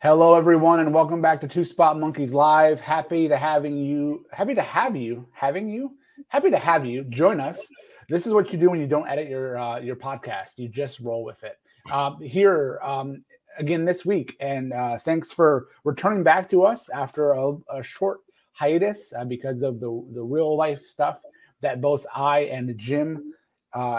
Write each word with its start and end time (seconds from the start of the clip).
Hello, 0.00 0.36
everyone, 0.36 0.78
and 0.78 0.94
welcome 0.94 1.20
back 1.20 1.40
to 1.40 1.48
Two 1.48 1.64
Spot 1.64 1.98
Monkeys 1.98 2.32
Live. 2.32 2.80
Happy 2.80 3.26
to 3.26 3.36
having 3.36 3.76
you. 3.76 4.24
Happy 4.30 4.54
to 4.54 4.62
have 4.62 4.94
you. 4.94 5.26
Having 5.32 5.70
you. 5.70 5.96
Happy 6.28 6.52
to 6.52 6.56
have 6.56 6.86
you 6.86 7.02
join 7.02 7.40
us. 7.40 7.66
This 8.08 8.24
is 8.24 8.32
what 8.32 8.52
you 8.52 8.60
do 8.60 8.70
when 8.70 8.78
you 8.78 8.86
don't 8.86 9.08
edit 9.08 9.28
your 9.28 9.58
uh, 9.58 9.80
your 9.80 9.96
podcast. 9.96 10.52
You 10.56 10.68
just 10.68 11.00
roll 11.00 11.24
with 11.24 11.42
it. 11.42 11.58
Um, 11.90 12.20
here 12.20 12.78
um, 12.80 13.24
again 13.58 13.84
this 13.84 14.06
week, 14.06 14.36
and 14.38 14.72
uh, 14.72 15.00
thanks 15.00 15.32
for 15.32 15.66
returning 15.82 16.22
back 16.22 16.48
to 16.50 16.62
us 16.62 16.88
after 16.90 17.32
a, 17.32 17.54
a 17.68 17.82
short 17.82 18.20
hiatus 18.52 19.12
uh, 19.18 19.24
because 19.24 19.62
of 19.62 19.80
the 19.80 20.06
the 20.14 20.22
real 20.22 20.56
life 20.56 20.86
stuff 20.86 21.20
that 21.60 21.80
both 21.80 22.06
I 22.14 22.42
and 22.42 22.78
Jim 22.78 23.34
uh, 23.72 23.98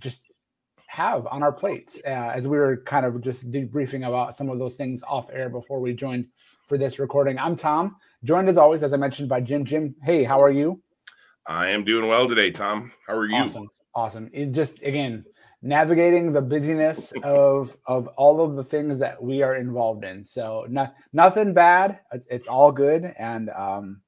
just 0.00 0.22
have 0.96 1.26
on 1.26 1.42
our 1.42 1.52
plates 1.52 2.00
uh, 2.06 2.08
as 2.08 2.48
we 2.48 2.56
were 2.56 2.78
kind 2.78 3.04
of 3.04 3.20
just 3.20 3.50
debriefing 3.50 4.08
about 4.08 4.34
some 4.34 4.48
of 4.48 4.58
those 4.58 4.76
things 4.76 5.02
off 5.02 5.28
air 5.30 5.50
before 5.50 5.78
we 5.78 5.92
joined 5.92 6.26
for 6.66 6.78
this 6.78 6.98
recording. 6.98 7.38
I'm 7.38 7.54
Tom, 7.54 7.96
joined 8.24 8.48
as 8.48 8.56
always, 8.56 8.82
as 8.82 8.94
I 8.94 8.96
mentioned, 8.96 9.28
by 9.28 9.42
Jim. 9.42 9.66
Jim, 9.66 9.94
hey, 10.02 10.24
how 10.24 10.42
are 10.42 10.50
you? 10.50 10.80
I 11.46 11.68
am 11.68 11.84
doing 11.84 12.08
well 12.08 12.26
today, 12.26 12.50
Tom. 12.50 12.92
How 13.06 13.14
are 13.14 13.26
you? 13.26 13.36
Awesome. 13.36 13.68
Awesome. 13.94 14.30
It 14.32 14.52
just 14.52 14.82
again 14.82 15.26
navigating 15.60 16.32
the 16.32 16.40
busyness 16.40 17.12
of 17.22 17.76
of 17.86 18.06
all 18.16 18.40
of 18.40 18.56
the 18.56 18.64
things 18.64 18.98
that 19.00 19.22
we 19.22 19.42
are 19.42 19.56
involved 19.56 20.02
in. 20.02 20.24
So 20.24 20.66
no, 20.70 20.88
nothing 21.12 21.52
bad. 21.52 22.00
It's, 22.10 22.26
it's 22.30 22.48
all 22.48 22.72
good, 22.72 23.12
and 23.18 23.50
um, 23.50 24.00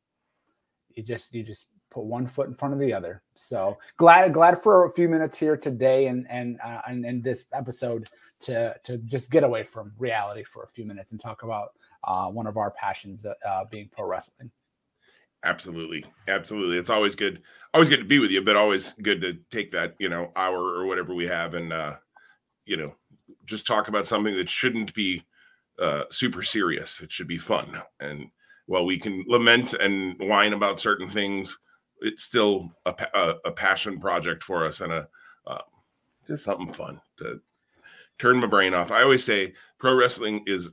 you 0.95 1.03
just 1.03 1.35
you 1.35 1.45
just 1.45 1.67
put 1.91 2.05
one 2.05 2.27
foot 2.27 2.49
in 2.49 2.55
front 2.55 2.75
of 2.75 2.81
the 2.81 2.93
other. 2.93 3.23
So 3.35 3.79
glad 3.97 4.33
glad 4.33 4.63
for 4.63 4.87
a 4.87 4.93
few 4.93 5.09
minutes 5.09 5.39
here 5.39 5.57
today 5.57 6.07
and 6.07 6.27
and 6.31 6.59
uh, 6.63 6.83
and, 6.87 7.05
and 7.05 7.23
this 7.23 7.47
episode 7.53 8.09
to 8.41 8.75
to 8.85 8.99
just 8.99 9.31
get 9.31 9.45
away 9.45 9.63
from 9.63 9.93
reality 9.99 10.45
for 10.45 10.65
a 10.65 10.69
few 10.69 10.85
minutes 10.85 11.13
and 11.13 11.21
talk 11.21 11.43
about 11.43 11.71
uh, 12.05 12.29
one 12.29 12.47
of 12.47 12.57
our 12.57 12.71
passions, 12.71 13.25
uh, 13.27 13.35
uh, 13.47 13.65
being 13.71 13.89
pro 13.93 14.07
wrestling. 14.07 14.51
Absolutely, 15.45 16.05
absolutely. 16.27 16.79
It's 16.79 16.91
always 16.91 17.15
good, 17.15 17.43
always 17.73 17.89
good 17.89 17.99
to 17.99 18.05
be 18.05 18.19
with 18.19 18.31
you, 18.31 18.43
but 18.43 18.57
always 18.57 18.93
good 19.03 19.21
to 19.23 19.35
take 19.51 19.73
that 19.73 19.95
you 19.99 20.09
know 20.09 20.33
hour 20.37 20.59
or 20.59 20.87
whatever 20.87 21.15
we 21.15 21.27
have 21.27 21.55
and 21.55 21.73
uh, 21.73 21.95
you 22.65 22.77
know 22.77 22.95
just 23.47 23.67
talk 23.67 23.89
about 23.89 24.07
something 24.07 24.37
that 24.37 24.51
shouldn't 24.51 24.93
be 24.95 25.25
uh, 25.81 26.05
super 26.11 26.43
serious. 26.43 27.01
It 27.01 27.13
should 27.13 27.29
be 27.29 27.39
fun 27.39 27.81
and. 28.01 28.31
Well, 28.71 28.85
we 28.85 28.99
can 28.99 29.25
lament 29.27 29.73
and 29.73 30.15
whine 30.19 30.53
about 30.53 30.79
certain 30.79 31.09
things 31.09 31.57
it's 32.01 32.23
still 32.23 32.71
a, 32.87 32.95
a, 33.15 33.35
a 33.47 33.51
passion 33.51 33.99
project 34.01 34.43
for 34.45 34.67
us 34.67 34.81
and 34.81 34.93
a 34.93 35.09
uh, 35.47 35.63
just 36.27 36.45
something 36.45 36.73
fun 36.73 37.01
to 37.19 37.41
turn 38.19 38.39
my 38.39 38.47
brain 38.47 38.75
off. 38.75 38.91
I 38.91 39.03
always 39.03 39.25
say 39.25 39.55
pro 39.79 39.95
wrestling 39.95 40.43
is, 40.47 40.69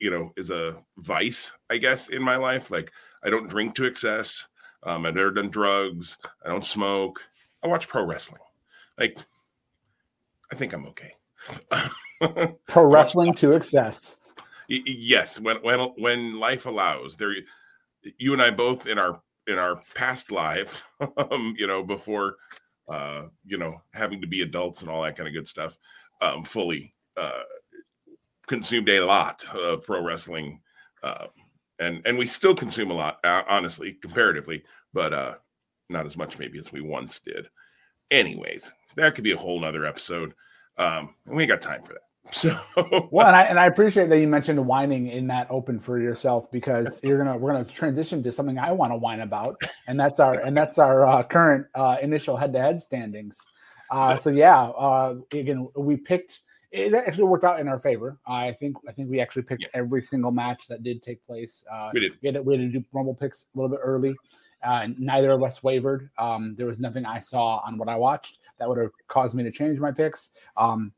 you 0.00 0.10
know, 0.10 0.32
is 0.36 0.50
a 0.50 0.76
vice, 0.98 1.50
I 1.68 1.76
guess, 1.76 2.08
in 2.08 2.22
my 2.22 2.36
life. 2.36 2.70
Like 2.70 2.90
I 3.22 3.30
don't 3.30 3.48
drink 3.48 3.74
to 3.76 3.84
excess. 3.84 4.46
Um, 4.82 5.04
I've 5.04 5.14
never 5.14 5.32
done 5.32 5.50
drugs. 5.50 6.16
I 6.44 6.48
don't 6.48 6.64
smoke. 6.64 7.20
I 7.62 7.66
watch 7.66 7.88
pro 7.88 8.04
wrestling. 8.04 8.40
Like, 8.98 9.18
I 10.52 10.54
think 10.54 10.72
I'm 10.72 10.86
okay. 10.86 11.14
pro 12.68 12.86
wrestling 12.86 13.34
to 13.34 13.52
excess. 13.52 14.16
Yes, 14.68 15.40
when 15.40 15.56
when 15.58 15.80
when 15.96 16.38
life 16.38 16.66
allows. 16.66 17.16
There, 17.16 17.34
you 18.18 18.32
and 18.32 18.42
I 18.42 18.50
both 18.50 18.86
in 18.86 18.98
our 18.98 19.20
in 19.46 19.58
our 19.58 19.80
past 19.94 20.30
life, 20.30 20.82
um, 21.16 21.54
you 21.58 21.66
know, 21.66 21.82
before 21.82 22.36
uh, 22.88 23.24
you 23.44 23.58
know, 23.58 23.82
having 23.92 24.20
to 24.20 24.26
be 24.26 24.42
adults 24.42 24.80
and 24.80 24.90
all 24.90 25.02
that 25.02 25.16
kind 25.16 25.26
of 25.26 25.34
good 25.34 25.48
stuff, 25.48 25.76
um, 26.20 26.44
fully 26.44 26.94
uh, 27.16 27.42
consumed 28.46 28.88
a 28.88 29.00
lot 29.00 29.44
of 29.54 29.82
pro 29.82 30.02
wrestling, 30.02 30.60
uh, 31.02 31.26
and 31.78 32.00
and 32.06 32.16
we 32.16 32.26
still 32.26 32.54
consume 32.54 32.90
a 32.90 32.94
lot, 32.94 33.18
uh, 33.24 33.42
honestly, 33.48 33.94
comparatively, 34.00 34.62
but 34.92 35.12
uh, 35.12 35.34
not 35.88 36.06
as 36.06 36.16
much 36.16 36.38
maybe 36.38 36.58
as 36.58 36.72
we 36.72 36.80
once 36.80 37.20
did. 37.20 37.48
Anyways, 38.10 38.72
that 38.96 39.14
could 39.14 39.24
be 39.24 39.32
a 39.32 39.36
whole 39.36 39.60
nother 39.60 39.84
episode. 39.84 40.32
Um, 40.78 41.14
and 41.26 41.34
we 41.34 41.42
ain't 41.42 41.50
got 41.50 41.62
time 41.62 41.82
for 41.82 41.94
that. 41.94 42.02
So 42.32 42.58
well, 43.10 43.26
and 43.26 43.36
I 43.36 43.42
and 43.44 43.58
I 43.58 43.66
appreciate 43.66 44.08
that 44.08 44.18
you 44.18 44.26
mentioned 44.26 44.64
whining 44.66 45.08
in 45.08 45.26
that 45.28 45.46
open 45.48 45.78
for 45.78 45.98
yourself 45.98 46.50
because 46.50 47.00
you're 47.02 47.18
gonna 47.18 47.36
we're 47.36 47.52
gonna 47.52 47.64
transition 47.64 48.22
to 48.24 48.32
something 48.32 48.58
I 48.58 48.72
want 48.72 48.92
to 48.92 48.96
whine 48.96 49.20
about, 49.20 49.60
and 49.86 49.98
that's 49.98 50.20
our 50.20 50.34
and 50.40 50.56
that's 50.56 50.76
our 50.78 51.06
uh, 51.06 51.22
current 51.22 51.66
uh, 51.74 51.96
initial 52.02 52.36
head 52.36 52.52
to 52.54 52.60
head 52.60 52.82
standings. 52.82 53.38
Uh, 53.90 54.16
so 54.16 54.30
yeah, 54.30 54.64
uh, 54.64 55.14
again 55.32 55.68
we 55.76 55.96
picked. 55.96 56.40
It 56.72 56.92
actually 56.94 57.24
worked 57.24 57.44
out 57.44 57.60
in 57.60 57.68
our 57.68 57.78
favor. 57.78 58.18
I 58.26 58.52
think. 58.52 58.76
I 58.88 58.92
think 58.92 59.08
we 59.08 59.20
actually 59.20 59.42
picked 59.42 59.62
yeah. 59.62 59.68
every 59.72 60.02
single 60.02 60.32
match 60.32 60.66
that 60.68 60.82
did 60.82 61.02
take 61.02 61.24
place. 61.26 61.64
Uh, 61.70 61.90
we 61.94 62.00
did. 62.00 62.12
We 62.20 62.26
had, 62.26 62.34
to, 62.34 62.42
we 62.42 62.54
had 62.58 62.72
to 62.72 62.80
do 62.80 62.84
rumble 62.92 63.14
picks 63.14 63.44
a 63.54 63.58
little 63.58 63.70
bit 63.70 63.80
early. 63.82 64.14
Uh, 64.62 64.88
neither 64.98 65.30
of 65.30 65.42
us 65.42 65.62
wavered. 65.62 66.10
Um, 66.18 66.54
there 66.56 66.66
was 66.66 66.80
nothing 66.80 67.06
I 67.06 67.20
saw 67.20 67.62
on 67.64 67.78
what 67.78 67.88
I 67.88 67.96
watched 67.96 68.40
that 68.58 68.68
would 68.68 68.78
have 68.78 68.90
caused 69.06 69.34
me 69.34 69.42
to 69.44 69.50
change 69.50 69.78
my 69.78 69.92
picks. 69.92 70.30
Um, 70.56 70.92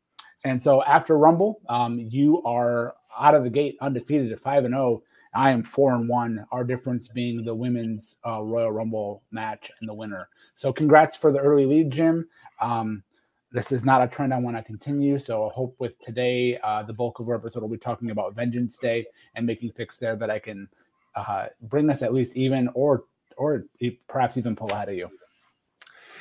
and 0.45 0.61
so 0.61 0.83
after 0.85 1.19
Rumble, 1.19 1.61
um, 1.69 1.99
you 1.99 2.43
are 2.45 2.95
out 3.19 3.35
of 3.35 3.45
the 3.45 3.51
gate 3.51 3.77
undefeated 3.81 4.33
at 4.33 4.41
five 4.41 4.65
and 4.65 4.75
zero. 4.75 4.85
Oh. 4.85 5.03
I 5.35 5.51
am 5.51 5.63
four 5.63 5.95
and 5.95 6.09
one. 6.09 6.47
Our 6.51 6.65
difference 6.65 7.09
being 7.09 7.45
the 7.45 7.55
women's 7.55 8.19
uh, 8.27 8.41
Royal 8.43 8.73
Rumble 8.73 9.23
match 9.31 9.71
and 9.79 9.89
the 9.89 9.95
winner. 9.95 10.29
So 10.55 10.73
congrats 10.73 11.17
for 11.17 11.33
the 11.33 11.39
early 11.39 11.67
lead, 11.67 11.91
Jim. 11.91 12.27
Um, 12.61 13.03
this 13.53 13.73
is 13.73 13.85
not 13.85 14.03
a 14.03 14.09
trend 14.09 14.33
I 14.33 14.39
want 14.39 14.57
to 14.57 14.63
continue. 14.63 15.19
So 15.19 15.49
I 15.49 15.53
hope 15.53 15.75
with 15.79 15.99
today, 16.01 16.59
uh, 16.63 16.83
the 16.83 16.93
bulk 16.93 17.21
of 17.21 17.29
our 17.29 17.35
episode 17.35 17.61
will 17.61 17.69
be 17.69 17.79
talking 17.79 18.11
about 18.11 18.35
Vengeance 18.35 18.79
Day 18.79 19.07
and 19.35 19.47
making 19.47 19.73
picks 19.73 19.99
there 19.99 20.17
that 20.17 20.31
I 20.31 20.39
can 20.39 20.69
uh, 21.15 21.47
bring 21.63 21.91
us 21.91 22.03
at 22.03 22.13
least 22.15 22.37
even, 22.37 22.69
or 22.75 23.05
or 23.37 23.65
perhaps 24.09 24.37
even 24.37 24.57
pull 24.57 24.71
ahead 24.71 24.89
of 24.89 24.95
you. 24.97 25.09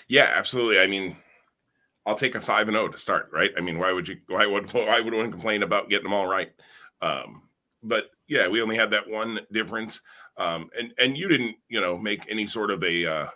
Yeah, 0.07 0.31
absolutely. 0.35 0.79
I 0.79 0.87
mean, 0.87 1.17
I'll 2.07 2.15
take 2.15 2.35
a 2.35 2.41
five 2.41 2.69
and 2.69 2.75
zero 2.75 2.85
oh 2.85 2.89
to 2.89 2.97
start, 2.97 3.29
right? 3.33 3.51
I 3.57 3.61
mean, 3.61 3.77
why 3.77 3.91
would 3.91 4.07
you? 4.07 4.17
Why 4.27 4.47
would 4.47 4.73
why 4.73 5.01
would 5.01 5.13
one 5.13 5.31
complain 5.31 5.61
about 5.61 5.89
getting 5.89 6.05
them 6.05 6.13
all 6.13 6.27
right? 6.27 6.49
Um, 7.01 7.43
but 7.83 8.05
yeah, 8.27 8.47
we 8.47 8.61
only 8.61 8.77
had 8.77 8.91
that 8.91 9.07
one 9.07 9.41
difference, 9.51 10.01
um, 10.37 10.69
and 10.77 10.93
and 10.97 11.17
you 11.17 11.27
didn't, 11.27 11.57
you 11.67 11.81
know, 11.81 11.97
make 11.97 12.21
any 12.29 12.47
sort 12.47 12.71
of 12.71 12.81
a 12.83 13.05
uh, 13.05 13.27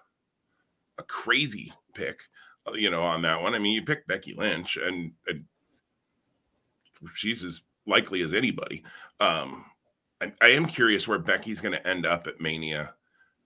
a 0.97 1.03
crazy 1.03 1.73
pick, 1.93 2.19
uh, 2.65 2.73
you 2.73 2.89
know, 2.89 3.03
on 3.03 3.21
that 3.23 3.41
one. 3.41 3.53
I 3.53 3.59
mean, 3.59 3.73
you 3.73 3.83
picked 3.83 4.07
Becky 4.07 4.33
Lynch, 4.33 4.77
and, 4.77 5.11
and 5.27 5.45
she's 7.15 7.43
as 7.43 7.61
likely 7.85 8.21
as 8.21 8.33
anybody. 8.33 8.83
Um, 9.19 9.65
I, 10.21 10.31
I 10.41 10.49
am 10.49 10.65
curious 10.65 11.07
where 11.07 11.19
Becky's 11.19 11.61
going 11.61 11.73
to 11.73 11.87
end 11.87 12.05
up 12.05 12.27
at 12.27 12.39
Mania. 12.39 12.93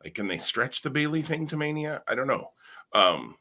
Like, 0.03 0.16
can 0.16 0.28
they 0.28 0.38
stretch 0.38 0.81
the 0.81 0.90
Bayley 0.90 1.24
thing 1.24 1.47
to 1.47 1.58
Mania? 1.58 2.03
I 2.08 2.16
don't 2.16 2.28
know. 2.28 2.52
Um, 2.94 3.35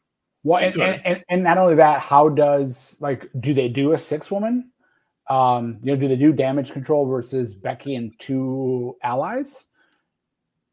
well, 0.44 0.62
and, 0.62 0.80
and, 0.80 1.06
and, 1.06 1.24
and, 1.28 1.42
not 1.42 1.58
only 1.58 1.74
that, 1.76 2.00
how 2.00 2.28
does 2.28 2.96
like 3.00 3.28
do 3.40 3.54
they 3.54 3.68
do 3.68 3.92
a 3.92 3.98
six 3.98 4.30
woman? 4.30 4.70
Um, 5.28 5.78
you 5.82 5.92
know, 5.92 6.00
do 6.00 6.06
they 6.06 6.16
do 6.16 6.32
damage 6.32 6.70
control 6.70 7.06
versus 7.06 7.54
Becky 7.54 7.96
and 7.96 8.12
two 8.18 8.94
allies? 9.02 9.64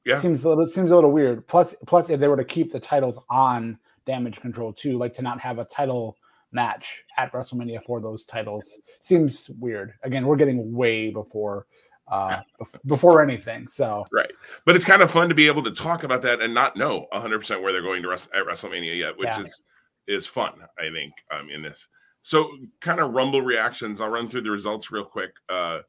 Yeah, 0.05 0.19
seems 0.19 0.43
a 0.43 0.49
little 0.49 0.67
seems 0.67 0.91
a 0.91 0.95
little 0.95 1.11
weird. 1.11 1.47
Plus, 1.47 1.73
plus, 1.87 2.09
if 2.09 2.19
they 2.19 2.27
were 2.27 2.37
to 2.37 2.43
keep 2.43 2.71
the 2.71 2.79
titles 2.79 3.23
on 3.29 3.79
damage 4.05 4.41
control 4.41 4.73
too, 4.73 4.97
like 4.97 5.13
to 5.15 5.21
not 5.21 5.39
have 5.39 5.57
a 5.57 5.65
title 5.65 6.17
match 6.51 7.03
at 7.17 7.31
WrestleMania 7.31 7.81
for 7.83 8.01
those 8.01 8.25
titles 8.25 8.79
seems 8.99 9.49
weird. 9.51 9.93
Again, 10.03 10.25
we're 10.25 10.35
getting 10.35 10.73
way 10.73 11.11
before 11.11 11.65
uh, 12.07 12.41
before 12.85 13.21
anything. 13.21 13.67
So 13.67 14.03
right, 14.11 14.31
but 14.65 14.75
it's 14.75 14.85
kind 14.85 15.01
of 15.01 15.11
fun 15.11 15.29
to 15.29 15.35
be 15.35 15.47
able 15.47 15.63
to 15.63 15.71
talk 15.71 16.03
about 16.03 16.21
that 16.23 16.41
and 16.41 16.53
not 16.53 16.75
know 16.75 17.07
100 17.11 17.39
percent 17.39 17.61
where 17.61 17.71
they're 17.71 17.81
going 17.81 18.03
to 18.03 18.11
at 18.11 18.29
WrestleMania 18.33 18.97
yet, 18.97 19.17
which 19.17 19.27
yeah. 19.27 19.43
is 19.43 19.63
is 20.07 20.25
fun. 20.25 20.53
I 20.77 20.89
think 20.91 21.13
um, 21.31 21.49
in 21.49 21.61
this. 21.61 21.87
So 22.23 22.49
kind 22.81 22.99
of 22.99 23.13
Rumble 23.13 23.41
reactions. 23.41 24.01
I'll 24.01 24.09
run 24.09 24.29
through 24.29 24.41
the 24.41 24.51
results 24.51 24.91
real 24.91 25.05
quick. 25.05 25.31
Uh, 25.49 25.79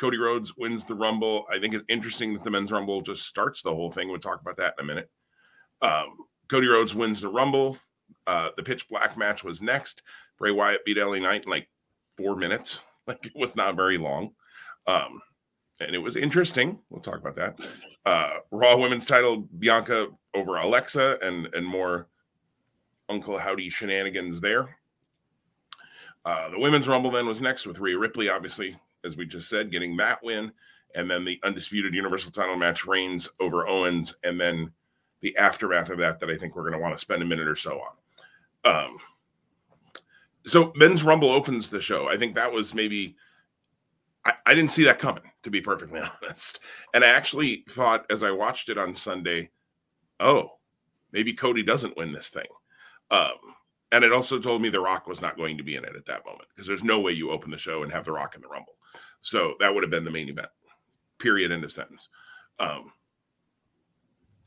Cody 0.00 0.18
Rhodes 0.18 0.56
wins 0.56 0.84
the 0.84 0.94
Rumble. 0.94 1.46
I 1.50 1.58
think 1.58 1.74
it's 1.74 1.84
interesting 1.88 2.32
that 2.32 2.44
the 2.44 2.50
men's 2.50 2.70
Rumble 2.70 3.00
just 3.00 3.26
starts 3.26 3.62
the 3.62 3.74
whole 3.74 3.90
thing. 3.90 4.08
We'll 4.08 4.18
talk 4.18 4.40
about 4.40 4.56
that 4.56 4.74
in 4.78 4.84
a 4.84 4.86
minute. 4.86 5.10
Um, 5.82 6.16
Cody 6.48 6.68
Rhodes 6.68 6.94
wins 6.94 7.20
the 7.20 7.28
Rumble. 7.28 7.76
Uh, 8.26 8.48
the 8.56 8.62
pitch 8.62 8.88
black 8.88 9.16
match 9.18 9.44
was 9.44 9.60
next. 9.60 10.02
Bray 10.38 10.52
Wyatt 10.52 10.84
beat 10.84 10.96
LA 10.96 11.18
Knight 11.18 11.44
in 11.44 11.50
like 11.50 11.68
four 12.16 12.36
minutes. 12.36 12.80
Like 13.06 13.26
it 13.26 13.32
was 13.34 13.56
not 13.56 13.74
very 13.74 13.98
long. 13.98 14.34
Um, 14.86 15.20
and 15.80 15.94
it 15.94 15.98
was 15.98 16.16
interesting. 16.16 16.78
We'll 16.90 17.00
talk 17.00 17.18
about 17.18 17.36
that. 17.36 17.58
Uh, 18.04 18.38
Raw 18.50 18.76
Women's 18.76 19.06
Title: 19.06 19.38
Bianca 19.58 20.08
over 20.34 20.56
Alexa, 20.56 21.18
and 21.22 21.46
and 21.54 21.66
more 21.66 22.08
Uncle 23.08 23.38
Howdy 23.38 23.70
shenanigans 23.70 24.40
there. 24.40 24.76
Uh, 26.24 26.50
the 26.50 26.58
Women's 26.58 26.86
Rumble 26.86 27.10
then 27.10 27.26
was 27.26 27.40
next 27.40 27.66
with 27.66 27.78
Rhea 27.78 27.98
Ripley, 27.98 28.28
obviously, 28.28 28.76
as 29.04 29.16
we 29.16 29.24
just 29.24 29.48
said, 29.48 29.70
getting 29.70 29.96
that 29.96 30.22
win, 30.22 30.52
and 30.94 31.10
then 31.10 31.24
the 31.24 31.40
undisputed 31.44 31.94
Universal 31.94 32.32
Title 32.32 32.56
match 32.56 32.86
Reigns 32.86 33.28
over 33.40 33.66
Owens, 33.66 34.14
and 34.22 34.38
then 34.38 34.70
the 35.22 35.36
aftermath 35.38 35.90
of 35.90 35.98
that 35.98 36.20
that 36.20 36.30
I 36.30 36.36
think 36.36 36.54
we're 36.54 36.62
going 36.62 36.74
to 36.74 36.78
want 36.78 36.94
to 36.94 37.00
spend 37.00 37.22
a 37.22 37.26
minute 37.26 37.48
or 37.48 37.56
so 37.56 37.80
on. 37.80 38.82
Um, 38.86 38.98
so 40.46 40.72
men's 40.76 41.02
rumble 41.02 41.30
opens 41.30 41.68
the 41.68 41.80
show. 41.80 42.08
I 42.08 42.16
think 42.16 42.34
that 42.34 42.52
was 42.52 42.74
maybe 42.74 43.16
I, 44.24 44.32
I, 44.46 44.54
didn't 44.54 44.72
see 44.72 44.84
that 44.84 44.98
coming 44.98 45.29
to 45.42 45.50
be 45.50 45.60
perfectly 45.60 46.00
honest. 46.22 46.60
And 46.94 47.04
I 47.04 47.08
actually 47.08 47.64
thought 47.68 48.10
as 48.10 48.22
I 48.22 48.30
watched 48.30 48.68
it 48.68 48.78
on 48.78 48.96
Sunday, 48.96 49.50
oh, 50.18 50.50
maybe 51.12 51.32
Cody 51.32 51.62
doesn't 51.62 51.96
win 51.96 52.12
this 52.12 52.28
thing. 52.28 52.46
Um, 53.10 53.32
and 53.92 54.04
it 54.04 54.12
also 54.12 54.38
told 54.38 54.62
me 54.62 54.68
The 54.68 54.80
Rock 54.80 55.06
was 55.06 55.20
not 55.20 55.36
going 55.36 55.56
to 55.56 55.64
be 55.64 55.76
in 55.76 55.84
it 55.84 55.96
at 55.96 56.06
that 56.06 56.24
moment 56.24 56.48
because 56.54 56.68
there's 56.68 56.84
no 56.84 57.00
way 57.00 57.12
you 57.12 57.30
open 57.30 57.50
the 57.50 57.58
show 57.58 57.82
and 57.82 57.92
have 57.92 58.04
The 58.04 58.12
Rock 58.12 58.34
in 58.36 58.40
the 58.40 58.48
Rumble. 58.48 58.74
So 59.20 59.54
that 59.60 59.74
would 59.74 59.82
have 59.82 59.90
been 59.90 60.04
the 60.04 60.10
main 60.10 60.28
event. 60.28 60.48
Period. 61.18 61.52
End 61.52 61.64
of 61.64 61.72
sentence. 61.72 62.08
Um, 62.58 62.92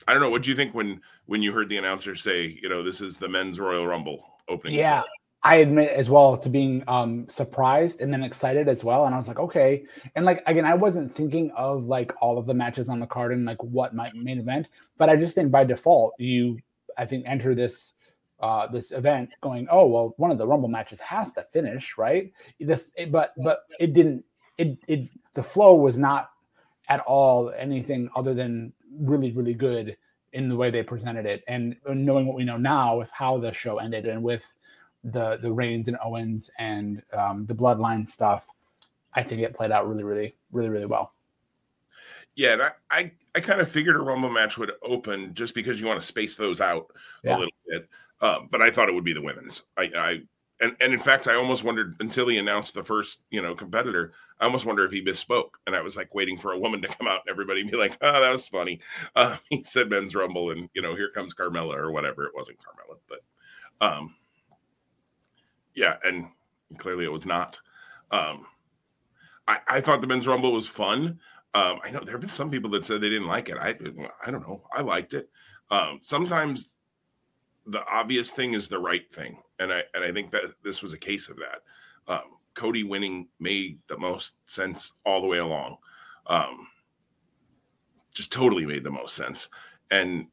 I 0.08 0.14
don't 0.14 0.22
know. 0.22 0.30
What 0.30 0.44
do 0.44 0.50
you 0.50 0.56
think 0.56 0.74
when 0.74 1.02
when 1.26 1.42
you 1.42 1.52
heard 1.52 1.70
the 1.70 1.78
announcer 1.78 2.16
say, 2.16 2.58
you 2.62 2.70
know, 2.70 2.84
this 2.84 3.02
is 3.02 3.18
the 3.18 3.30
men's 3.30 3.60
Royal 3.60 3.86
Rumble 3.86 4.26
opening? 4.50 4.78
Yeah, 4.78 5.04
I 5.46 5.56
admit 5.58 5.90
as 5.92 6.10
well 6.10 6.38
to 6.38 6.50
being 6.50 6.84
um 6.88 7.28
surprised 7.30 8.02
and 8.02 8.12
then 8.14 8.24
excited 8.24 8.68
as 8.68 8.84
well. 8.84 9.06
And 9.06 9.14
I 9.14 9.18
was 9.18 9.28
like, 9.28 9.40
okay. 9.40 9.84
And 10.16 10.26
like 10.26 10.42
again, 10.46 10.66
I 10.66 10.74
wasn't 10.74 11.14
thinking 11.14 11.52
of 11.52 11.84
like 11.86 12.14
all 12.22 12.38
of 12.38 12.46
the 12.46 12.54
matches 12.54 12.90
on 12.90 13.00
the 13.00 13.08
card 13.08 13.34
and 13.34 13.46
like 13.46 13.62
what 13.62 13.94
my 13.94 14.10
main 14.14 14.40
event, 14.40 14.68
but 14.98 15.10
I 15.10 15.16
just 15.16 15.36
think 15.36 15.52
by 15.52 15.64
default 15.64 16.14
you 16.18 16.60
I 16.98 17.06
think 17.06 17.26
enter 17.28 17.56
this 17.56 17.94
uh 18.40 18.68
this 18.68 18.92
event 18.92 19.32
going, 19.42 19.68
oh 19.70 19.86
well, 19.88 20.14
one 20.18 20.32
of 20.32 20.38
the 20.38 20.48
rumble 20.48 20.70
matches 20.70 21.00
has 21.02 21.34
to 21.34 21.46
finish, 21.52 21.98
right? 21.98 22.32
This 22.60 22.92
but 23.10 23.34
but 23.38 23.66
it 23.80 23.94
didn't 23.94 24.24
it 24.58 24.78
it 24.88 25.10
the 25.34 25.44
flow 25.44 25.76
was 25.76 25.98
not 25.98 26.30
at 26.90 27.02
all 27.02 27.52
anything 27.58 28.10
other 28.16 28.34
than 28.34 28.74
really, 29.00 29.32
really 29.32 29.54
good 29.54 29.98
in 30.34 30.50
the 30.50 30.56
way 30.56 30.72
they 30.72 30.84
presented 30.84 31.26
it. 31.26 31.44
And 31.48 31.76
knowing 31.88 32.26
what 32.26 32.36
we 32.36 32.44
know 32.44 32.58
now 32.58 32.98
with 32.98 33.10
how 33.12 33.38
the 33.38 33.54
show 33.54 33.78
ended 33.78 34.06
and 34.06 34.24
with 34.24 34.44
the 35.04 35.38
the 35.38 35.52
Reigns 35.52 35.88
and 35.88 35.98
Owens 36.04 36.50
and 36.58 37.02
um, 37.14 37.46
the 37.46 37.56
Bloodline 37.56 38.08
stuff, 38.08 38.48
I 39.14 39.24
think 39.24 39.42
it 39.42 39.56
played 39.56 39.72
out 39.72 39.88
really, 39.88 40.04
really, 40.04 40.36
really, 40.52 40.70
really 40.70 40.86
well. 40.86 41.14
Yeah, 42.36 42.70
I, 42.90 42.98
I, 42.98 43.12
I 43.36 43.40
kind 43.42 43.62
of 43.62 43.70
figured 43.70 43.96
a 43.96 44.00
Rumble 44.00 44.32
match 44.32 44.58
would 44.58 44.72
open 44.82 45.34
just 45.36 45.54
because 45.54 45.80
you 45.80 45.86
want 45.86 46.00
to 46.00 46.06
space 46.06 46.36
those 46.36 46.62
out 46.62 46.88
yeah. 47.24 47.36
a 47.36 47.38
little 47.38 47.54
bit. 47.68 47.88
Uh, 48.22 48.40
but 48.50 48.62
I 48.62 48.72
thought 48.72 48.90
it 48.90 48.96
would 48.96 49.04
be 49.04 49.14
the 49.14 49.22
women's. 49.22 49.62
I, 49.78 49.92
I 49.96 50.22
and 50.62 50.76
and 50.80 50.94
in 50.94 51.00
fact, 51.00 51.28
I 51.28 51.36
almost 51.36 51.64
wondered 51.64 51.96
until 52.00 52.28
he 52.28 52.38
announced 52.38 52.74
the 52.74 52.84
first, 52.84 53.20
you 53.30 53.42
know, 53.42 53.54
competitor. 53.54 54.14
I 54.40 54.46
almost 54.46 54.66
wonder 54.66 54.86
if 54.86 54.92
he 54.92 55.04
misspoke, 55.04 55.52
and 55.68 55.76
I 55.76 55.82
was 55.82 55.96
like 55.96 56.16
waiting 56.16 56.38
for 56.38 56.54
a 56.54 56.60
woman 56.60 56.82
to 56.82 56.88
come 56.88 57.08
out 57.08 57.22
and 57.26 57.30
everybody 57.30 57.64
be 57.64 57.78
like, 57.78 57.98
"Oh, 58.02 58.22
that 58.22 58.32
was 58.32 58.48
funny." 58.48 58.80
Uh, 59.16 59.38
he 59.50 59.64
said 59.64 59.90
men's 59.90 60.16
rumble, 60.16 60.52
and 60.52 60.70
you 60.74 60.82
know, 60.82 60.96
here 60.96 61.10
comes 61.10 61.34
Carmella 61.34 61.76
or 61.76 61.92
whatever. 61.92 62.26
It 62.26 62.36
wasn't 62.36 62.58
Carmella, 62.60 62.98
but 63.08 63.24
um, 63.86 64.16
yeah, 65.76 65.98
and 66.04 66.28
clearly 66.78 67.06
it 67.06 67.12
was 67.12 67.26
not. 67.26 67.60
Um, 68.12 68.46
I, 69.48 69.60
I 69.68 69.82
thought 69.82 70.02
the 70.02 70.08
men's 70.08 70.28
rumble 70.28 70.54
was 70.54 70.68
fun. 70.68 71.20
Um, 71.54 71.80
I 71.84 71.92
know 71.92 72.00
there 72.00 72.14
have 72.14 72.22
been 72.22 72.30
some 72.30 72.50
people 72.50 72.70
that 72.72 72.86
said 72.86 73.02
they 73.02 73.10
didn't 73.10 73.28
like 73.28 73.50
it. 73.50 73.58
I 73.60 73.76
I 74.26 74.32
don't 74.32 74.48
know. 74.48 74.64
I 74.74 74.82
liked 74.82 75.14
it. 75.14 75.30
Um, 75.70 76.00
sometimes 76.02 76.70
the 77.66 77.86
obvious 77.88 78.32
thing 78.32 78.54
is 78.54 78.68
the 78.68 78.80
right 78.80 79.12
thing, 79.14 79.38
and 79.60 79.72
I 79.72 79.84
and 79.94 80.04
I 80.04 80.12
think 80.12 80.32
that 80.32 80.44
this 80.64 80.82
was 80.82 80.94
a 80.94 80.98
case 80.98 81.30
of 81.30 81.38
that. 81.38 81.62
Um, 82.08 82.38
Cody 82.56 82.84
winning 82.84 83.28
made 83.40 83.80
the 83.88 83.98
most 83.98 84.36
sense 84.48 84.92
all 85.06 85.22
the 85.22 85.28
way 85.28 85.40
along. 85.40 85.78
Um, 86.28 86.68
just 88.14 88.32
totally 88.32 88.66
made 88.66 88.84
the 88.84 88.92
most 88.92 89.16
sense, 89.16 89.50
and 89.92 90.28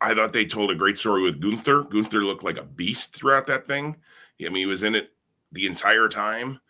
I 0.00 0.14
thought 0.14 0.32
they 0.32 0.44
told 0.44 0.70
a 0.70 0.76
great 0.76 0.98
story 0.98 1.22
with 1.22 1.40
Gunther. 1.40 1.84
Gunther 1.84 2.24
looked 2.24 2.44
like 2.44 2.56
a 2.56 2.64
beast 2.64 3.14
throughout 3.14 3.46
that 3.48 3.66
thing. 3.66 3.96
I 4.40 4.44
mean, 4.44 4.56
he 4.56 4.66
was 4.66 4.82
in 4.84 4.94
it 4.94 5.10
the 5.52 5.66
entire 5.66 6.08
time. 6.08 6.60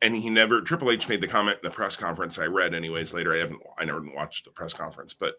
And 0.00 0.14
he 0.14 0.30
never 0.30 0.60
Triple 0.60 0.92
H 0.92 1.08
made 1.08 1.20
the 1.20 1.26
comment 1.26 1.58
in 1.62 1.68
the 1.68 1.74
press 1.74 1.96
conference 1.96 2.38
I 2.38 2.46
read 2.46 2.72
anyways 2.72 3.12
later. 3.12 3.34
I 3.34 3.38
haven't 3.38 3.60
I 3.78 3.84
never 3.84 4.00
watched 4.14 4.44
the 4.44 4.52
press 4.52 4.72
conference, 4.72 5.12
but 5.12 5.34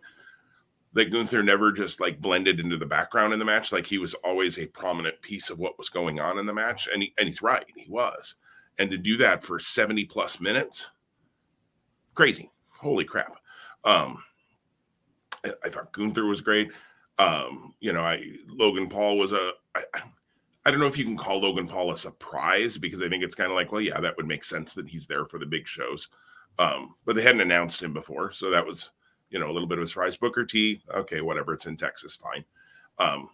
that 0.94 1.12
Gunther 1.12 1.44
never 1.44 1.71
just 1.71 2.01
like 2.01 2.19
blended 2.19 2.60
into 2.60 2.77
the 2.77 2.86
background 2.86 3.31
in 3.31 3.39
the 3.39 3.45
match. 3.45 3.72
Like 3.72 3.86
he 3.88 4.00
was 4.00 4.15
always 4.15 4.57
a 4.57 4.65
prominent 4.65 5.22
piece 5.22 5.50
of 5.50 5.60
what 5.60 5.77
was 5.77 5.89
going 5.89 6.19
on 6.19 6.38
in 6.39 6.45
the 6.45 6.54
match. 6.54 6.89
And 6.92 7.04
he 7.04 7.13
and 7.18 7.30
he's 7.30 7.42
right, 7.42 7.65
he 7.74 7.86
was. 7.89 8.36
And 8.77 8.92
to 8.92 8.98
do 8.98 9.18
that 9.18 9.44
for 9.44 9.60
70 9.60 10.06
plus 10.06 10.39
minutes, 10.42 10.88
crazy. 12.15 12.51
Holy 12.69 13.06
crap. 13.06 13.38
Um, 13.83 14.24
I, 15.45 15.69
thought 15.69 15.91
Gunther 15.94 16.25
was 16.25 16.41
great. 16.41 16.69
Um, 17.18 17.74
you 17.80 17.94
know, 17.94 18.01
I 18.01 18.24
Logan 18.47 18.89
Paul 18.89 19.18
was 19.18 19.33
a. 19.33 19.51
I, 19.75 19.83
I 20.65 20.71
don't 20.71 20.80
know 20.80 20.88
if 20.88 20.97
you 20.97 21.06
can 21.06 21.18
call 21.18 21.41
Logan 21.41 21.68
Paul 21.68 21.91
a 21.91 21.97
surprise 21.97 22.77
because 22.77 23.01
I 23.01 23.09
think 23.09 23.24
it's 23.24 23.36
kind 23.36 23.50
of 23.50 23.56
like, 23.56 23.71
well, 23.71 23.81
yeah, 23.81 24.00
that 24.00 24.15
would 24.18 24.27
make 24.27 24.44
sense 24.44 24.74
that 24.75 24.89
he's 24.89 25.07
there 25.07 25.25
for 25.25 25.39
the 25.39 25.45
big 25.45 25.68
shows. 25.68 26.09
Um, 26.59 26.95
but 27.06 27.15
they 27.15 27.21
hadn't 27.21 27.41
announced 27.41 27.81
him 27.81 27.94
before, 27.94 28.33
so 28.33 28.50
that 28.50 28.65
was, 28.65 28.91
you 29.30 29.39
know, 29.39 29.50
a 29.50 29.53
little 29.53 29.68
bit 29.68 29.77
of 29.77 29.86
a 29.86 29.88
surprise. 29.88 30.18
Booker 30.18 30.45
T, 30.45 30.81
okay, 30.94 31.21
whatever, 31.21 31.53
it's 31.53 31.65
in 31.65 31.77
Texas, 31.77 32.15
fine. 32.15 32.44
Um, 33.00 33.30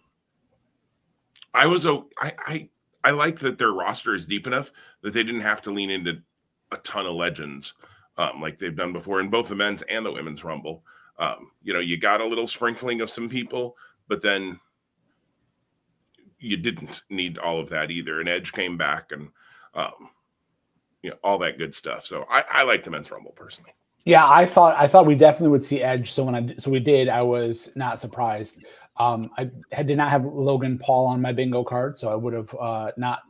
I 1.52 1.66
was 1.66 1.84
I 1.84 2.00
I 2.20 2.68
I 3.02 3.10
like 3.10 3.40
that 3.40 3.58
their 3.58 3.72
roster 3.72 4.14
is 4.14 4.26
deep 4.26 4.46
enough 4.46 4.70
that 5.02 5.12
they 5.12 5.24
didn't 5.24 5.40
have 5.40 5.62
to 5.62 5.72
lean 5.72 5.90
into 5.90 6.22
a 6.70 6.76
ton 6.78 7.06
of 7.06 7.14
legends 7.14 7.74
um, 8.18 8.40
like 8.40 8.58
they've 8.58 8.76
done 8.76 8.92
before 8.92 9.20
in 9.20 9.30
both 9.30 9.48
the 9.48 9.54
men's 9.54 9.82
and 9.82 10.04
the 10.04 10.12
women's 10.12 10.44
rumble. 10.44 10.82
Um, 11.18 11.50
you 11.62 11.72
know, 11.72 11.80
you 11.80 11.98
got 11.98 12.20
a 12.20 12.26
little 12.26 12.46
sprinkling 12.46 13.00
of 13.00 13.10
some 13.10 13.28
people, 13.28 13.76
but 14.08 14.22
then 14.22 14.60
you 16.38 16.56
didn't 16.56 17.02
need 17.10 17.38
all 17.38 17.58
of 17.58 17.70
that 17.70 17.90
either. 17.90 18.20
And 18.20 18.28
Edge 18.28 18.52
came 18.52 18.76
back 18.76 19.12
and 19.12 19.28
um, 19.74 20.10
you 21.02 21.10
know, 21.10 21.16
all 21.22 21.38
that 21.38 21.58
good 21.58 21.74
stuff. 21.74 22.06
So 22.06 22.26
I, 22.30 22.44
I 22.50 22.62
like 22.64 22.84
the 22.84 22.90
men's 22.90 23.10
rumble 23.10 23.32
personally. 23.32 23.72
Yeah, 24.04 24.28
I 24.28 24.46
thought 24.46 24.76
I 24.78 24.86
thought 24.86 25.06
we 25.06 25.16
definitely 25.16 25.48
would 25.48 25.64
see 25.64 25.82
Edge. 25.82 26.12
So 26.12 26.24
when 26.24 26.34
I 26.34 26.54
so 26.56 26.70
we 26.70 26.80
did, 26.80 27.08
I 27.08 27.22
was 27.22 27.70
not 27.74 28.00
surprised. 28.00 28.58
Um, 28.98 29.30
I, 29.36 29.50
I 29.76 29.82
did 29.82 29.96
not 29.98 30.10
have 30.10 30.24
Logan 30.24 30.78
Paul 30.78 31.06
on 31.06 31.20
my 31.20 31.32
bingo 31.32 31.64
card, 31.64 31.98
so 31.98 32.08
I 32.08 32.14
would 32.14 32.32
have 32.32 32.54
uh, 32.58 32.92
not 32.96 33.20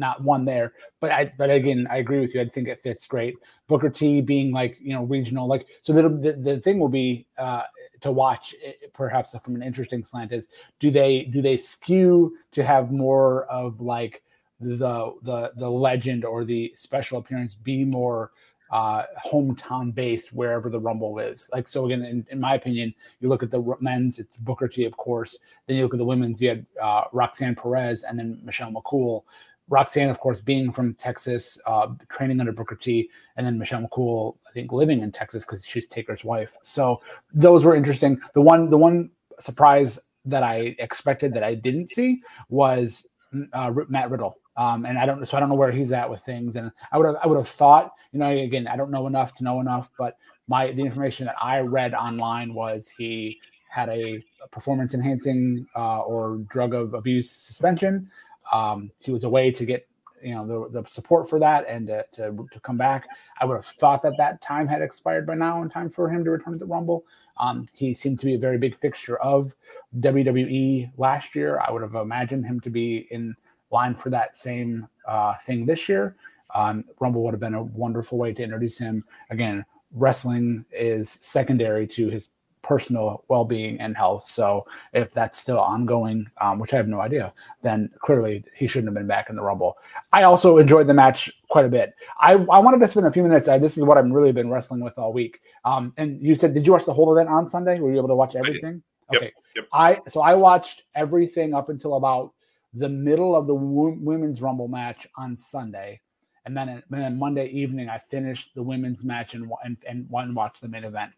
not 0.00 0.22
one 0.22 0.44
there. 0.44 0.72
But 0.98 1.12
I, 1.12 1.32
but 1.38 1.50
again, 1.50 1.86
I 1.88 1.98
agree 1.98 2.18
with 2.18 2.34
you. 2.34 2.40
I 2.40 2.48
think 2.48 2.66
it 2.66 2.82
fits 2.82 3.06
great. 3.06 3.36
Booker 3.68 3.90
T 3.90 4.20
being 4.20 4.50
like 4.52 4.78
you 4.80 4.92
know 4.92 5.04
regional, 5.04 5.46
like 5.46 5.66
so. 5.82 5.92
The 5.92 6.08
the, 6.08 6.32
the 6.32 6.60
thing 6.60 6.80
will 6.80 6.88
be 6.88 7.26
uh, 7.38 7.62
to 8.00 8.10
watch, 8.10 8.54
eh, 8.64 8.72
perhaps 8.92 9.34
from 9.44 9.54
an 9.54 9.62
interesting 9.62 10.02
slant 10.02 10.32
is 10.32 10.48
do 10.80 10.90
they 10.90 11.24
do 11.24 11.40
they 11.40 11.56
skew 11.56 12.36
to 12.52 12.64
have 12.64 12.90
more 12.90 13.44
of 13.44 13.80
like 13.80 14.22
the 14.58 15.14
the 15.22 15.52
the 15.56 15.70
legend 15.70 16.24
or 16.24 16.44
the 16.44 16.72
special 16.74 17.18
appearance 17.18 17.54
be 17.54 17.84
more 17.84 18.32
uh, 18.70 19.02
hometown 19.26 19.92
based 19.94 20.32
wherever 20.32 20.70
the 20.70 20.78
Rumble 20.78 21.18
is. 21.18 21.50
Like 21.52 21.66
so, 21.66 21.86
again, 21.86 22.04
in, 22.04 22.26
in, 22.30 22.40
my 22.40 22.54
opinion, 22.54 22.94
you 23.20 23.28
look 23.28 23.42
at 23.42 23.50
the 23.50 23.76
men's, 23.80 24.18
it's 24.18 24.36
Booker 24.36 24.68
T, 24.68 24.84
of 24.84 24.96
course. 24.96 25.38
Then 25.66 25.76
you 25.76 25.82
look 25.82 25.94
at 25.94 25.98
the 25.98 26.04
women's, 26.04 26.40
you 26.40 26.50
had 26.50 26.66
uh, 26.80 27.04
Roxanne 27.12 27.56
Perez 27.56 28.04
and 28.04 28.18
then 28.18 28.40
Michelle 28.44 28.70
McCool. 28.70 29.22
Roxanne, 29.70 30.10
of 30.10 30.18
course, 30.18 30.40
being 30.40 30.72
from 30.72 30.94
Texas, 30.94 31.58
uh, 31.64 31.86
training 32.10 32.40
under 32.40 32.52
Booker 32.52 32.74
T, 32.74 33.08
and 33.36 33.46
then 33.46 33.58
Michelle 33.58 33.80
McCool, 33.80 34.36
I 34.48 34.52
think, 34.52 34.72
living 34.72 35.00
in 35.00 35.12
Texas 35.12 35.46
because 35.46 35.64
she's 35.64 35.88
Taker's 35.88 36.24
wife. 36.24 36.56
So 36.62 37.00
those 37.32 37.64
were 37.64 37.74
interesting. 37.74 38.20
The 38.34 38.42
one, 38.42 38.68
the 38.68 38.76
one 38.76 39.10
surprise 39.38 39.98
that 40.26 40.42
I 40.42 40.76
expected 40.78 41.32
that 41.34 41.44
I 41.44 41.54
didn't 41.54 41.88
see 41.88 42.20
was 42.50 43.06
uh, 43.52 43.72
Matt 43.88 44.10
Riddle. 44.10 44.36
Um, 44.56 44.84
and 44.84 44.98
I 44.98 45.06
don't, 45.06 45.26
so 45.26 45.36
I 45.36 45.40
don't 45.40 45.48
know 45.48 45.54
where 45.54 45.70
he's 45.70 45.92
at 45.92 46.10
with 46.10 46.22
things. 46.22 46.56
And 46.56 46.70
I 46.92 46.98
would 46.98 47.06
have, 47.06 47.16
I 47.22 47.26
would 47.28 47.38
have 47.38 47.48
thought, 47.48 47.92
you 48.12 48.18
know, 48.18 48.28
again, 48.28 48.66
I 48.66 48.76
don't 48.76 48.90
know 48.90 49.06
enough 49.06 49.34
to 49.36 49.44
know 49.44 49.60
enough, 49.60 49.88
but 49.96 50.16
my 50.48 50.72
the 50.72 50.82
information 50.82 51.26
that 51.26 51.36
I 51.40 51.60
read 51.60 51.94
online 51.94 52.52
was 52.52 52.88
he 52.88 53.38
had 53.70 53.88
a 53.88 54.22
performance 54.50 54.94
enhancing 54.94 55.64
uh, 55.76 56.00
or 56.00 56.38
drug 56.50 56.74
of 56.74 56.92
abuse 56.92 57.30
suspension. 57.30 58.10
Um, 58.52 58.90
he 58.98 59.10
was 59.10 59.24
away 59.24 59.50
to 59.52 59.64
get 59.64 59.86
you 60.22 60.34
know 60.34 60.46
the, 60.46 60.82
the 60.82 60.88
support 60.88 61.28
for 61.28 61.38
that 61.38 61.66
and 61.68 61.86
to, 61.86 62.04
to, 62.12 62.48
to, 62.52 62.60
come 62.60 62.76
back. 62.76 63.08
I 63.40 63.44
would 63.44 63.54
have 63.54 63.66
thought 63.66 64.02
that 64.02 64.16
that 64.18 64.42
time 64.42 64.68
had 64.68 64.82
expired 64.82 65.26
by 65.26 65.34
now 65.34 65.62
in 65.62 65.70
time 65.70 65.90
for 65.90 66.10
him 66.10 66.24
to 66.24 66.30
return 66.30 66.52
to 66.52 66.58
the 66.58 66.66
Rumble. 66.66 67.04
Um, 67.38 67.68
he 67.72 67.94
seemed 67.94 68.20
to 68.20 68.26
be 68.26 68.34
a 68.34 68.38
very 68.38 68.58
big 68.58 68.76
fixture 68.78 69.16
of 69.18 69.54
WWE 69.98 70.90
last 70.98 71.34
year. 71.34 71.60
I 71.66 71.72
would 71.72 71.82
have 71.82 71.94
imagined 71.94 72.44
him 72.44 72.60
to 72.60 72.70
be 72.70 73.08
in 73.10 73.34
line 73.70 73.94
for 73.94 74.10
that 74.10 74.36
same 74.36 74.88
uh, 75.06 75.34
thing 75.38 75.64
this 75.64 75.88
year. 75.88 76.16
Um, 76.54 76.84
Rumble 76.98 77.22
would 77.24 77.32
have 77.32 77.40
been 77.40 77.54
a 77.54 77.62
wonderful 77.62 78.18
way 78.18 78.32
to 78.32 78.42
introduce 78.42 78.78
him. 78.78 79.04
Again, 79.30 79.64
wrestling 79.92 80.64
is 80.72 81.10
secondary 81.10 81.86
to 81.86 82.08
his 82.08 82.28
personal 82.62 83.24
well-being 83.28 83.80
and 83.80 83.96
health. 83.96 84.26
So 84.26 84.66
if 84.92 85.12
that's 85.12 85.38
still 85.38 85.58
ongoing, 85.58 86.30
um, 86.40 86.58
which 86.58 86.74
I 86.74 86.76
have 86.76 86.88
no 86.88 87.00
idea, 87.00 87.32
then 87.62 87.90
clearly 88.00 88.44
he 88.54 88.66
shouldn't 88.66 88.88
have 88.88 88.94
been 88.94 89.06
back 89.06 89.30
in 89.30 89.36
the 89.36 89.42
Rumble. 89.42 89.76
I 90.12 90.24
also 90.24 90.58
enjoyed 90.58 90.86
the 90.86 90.94
match 90.94 91.30
quite 91.48 91.64
a 91.64 91.68
bit. 91.68 91.94
I, 92.20 92.32
I 92.34 92.58
wanted 92.58 92.80
to 92.80 92.88
spend 92.88 93.06
a 93.06 93.12
few 93.12 93.22
minutes. 93.22 93.48
I, 93.48 93.58
this 93.58 93.76
is 93.76 93.84
what 93.84 93.98
I've 93.98 94.10
really 94.10 94.32
been 94.32 94.50
wrestling 94.50 94.80
with 94.80 94.98
all 94.98 95.12
week. 95.12 95.40
Um, 95.64 95.92
and 95.96 96.20
you 96.20 96.34
said, 96.34 96.54
did 96.54 96.66
you 96.66 96.72
watch 96.72 96.84
the 96.84 96.94
whole 96.94 97.12
event 97.16 97.28
on 97.28 97.46
Sunday? 97.46 97.80
Were 97.80 97.90
you 97.90 97.98
able 97.98 98.08
to 98.08 98.14
watch 98.14 98.34
everything? 98.34 98.82
Yep, 99.12 99.22
okay. 99.22 99.32
Yep. 99.56 99.68
I 99.72 99.98
so 100.06 100.20
I 100.20 100.34
watched 100.34 100.84
everything 100.94 101.54
up 101.54 101.68
until 101.68 101.96
about 101.96 102.32
the 102.72 102.88
middle 102.88 103.34
of 103.34 103.48
the 103.48 103.54
women's 103.54 104.40
Rumble 104.40 104.68
match 104.68 105.08
on 105.16 105.34
Sunday, 105.34 106.00
and 106.46 106.56
then 106.56 106.68
and 106.68 106.82
then 106.88 107.18
Monday 107.18 107.48
evening 107.48 107.88
I 107.88 107.98
finished 107.98 108.54
the 108.54 108.62
women's 108.62 109.02
match 109.02 109.34
and 109.34 109.50
and 109.64 109.76
and 109.86 110.36
watched 110.36 110.60
the 110.60 110.68
main 110.68 110.84
event. 110.84 111.12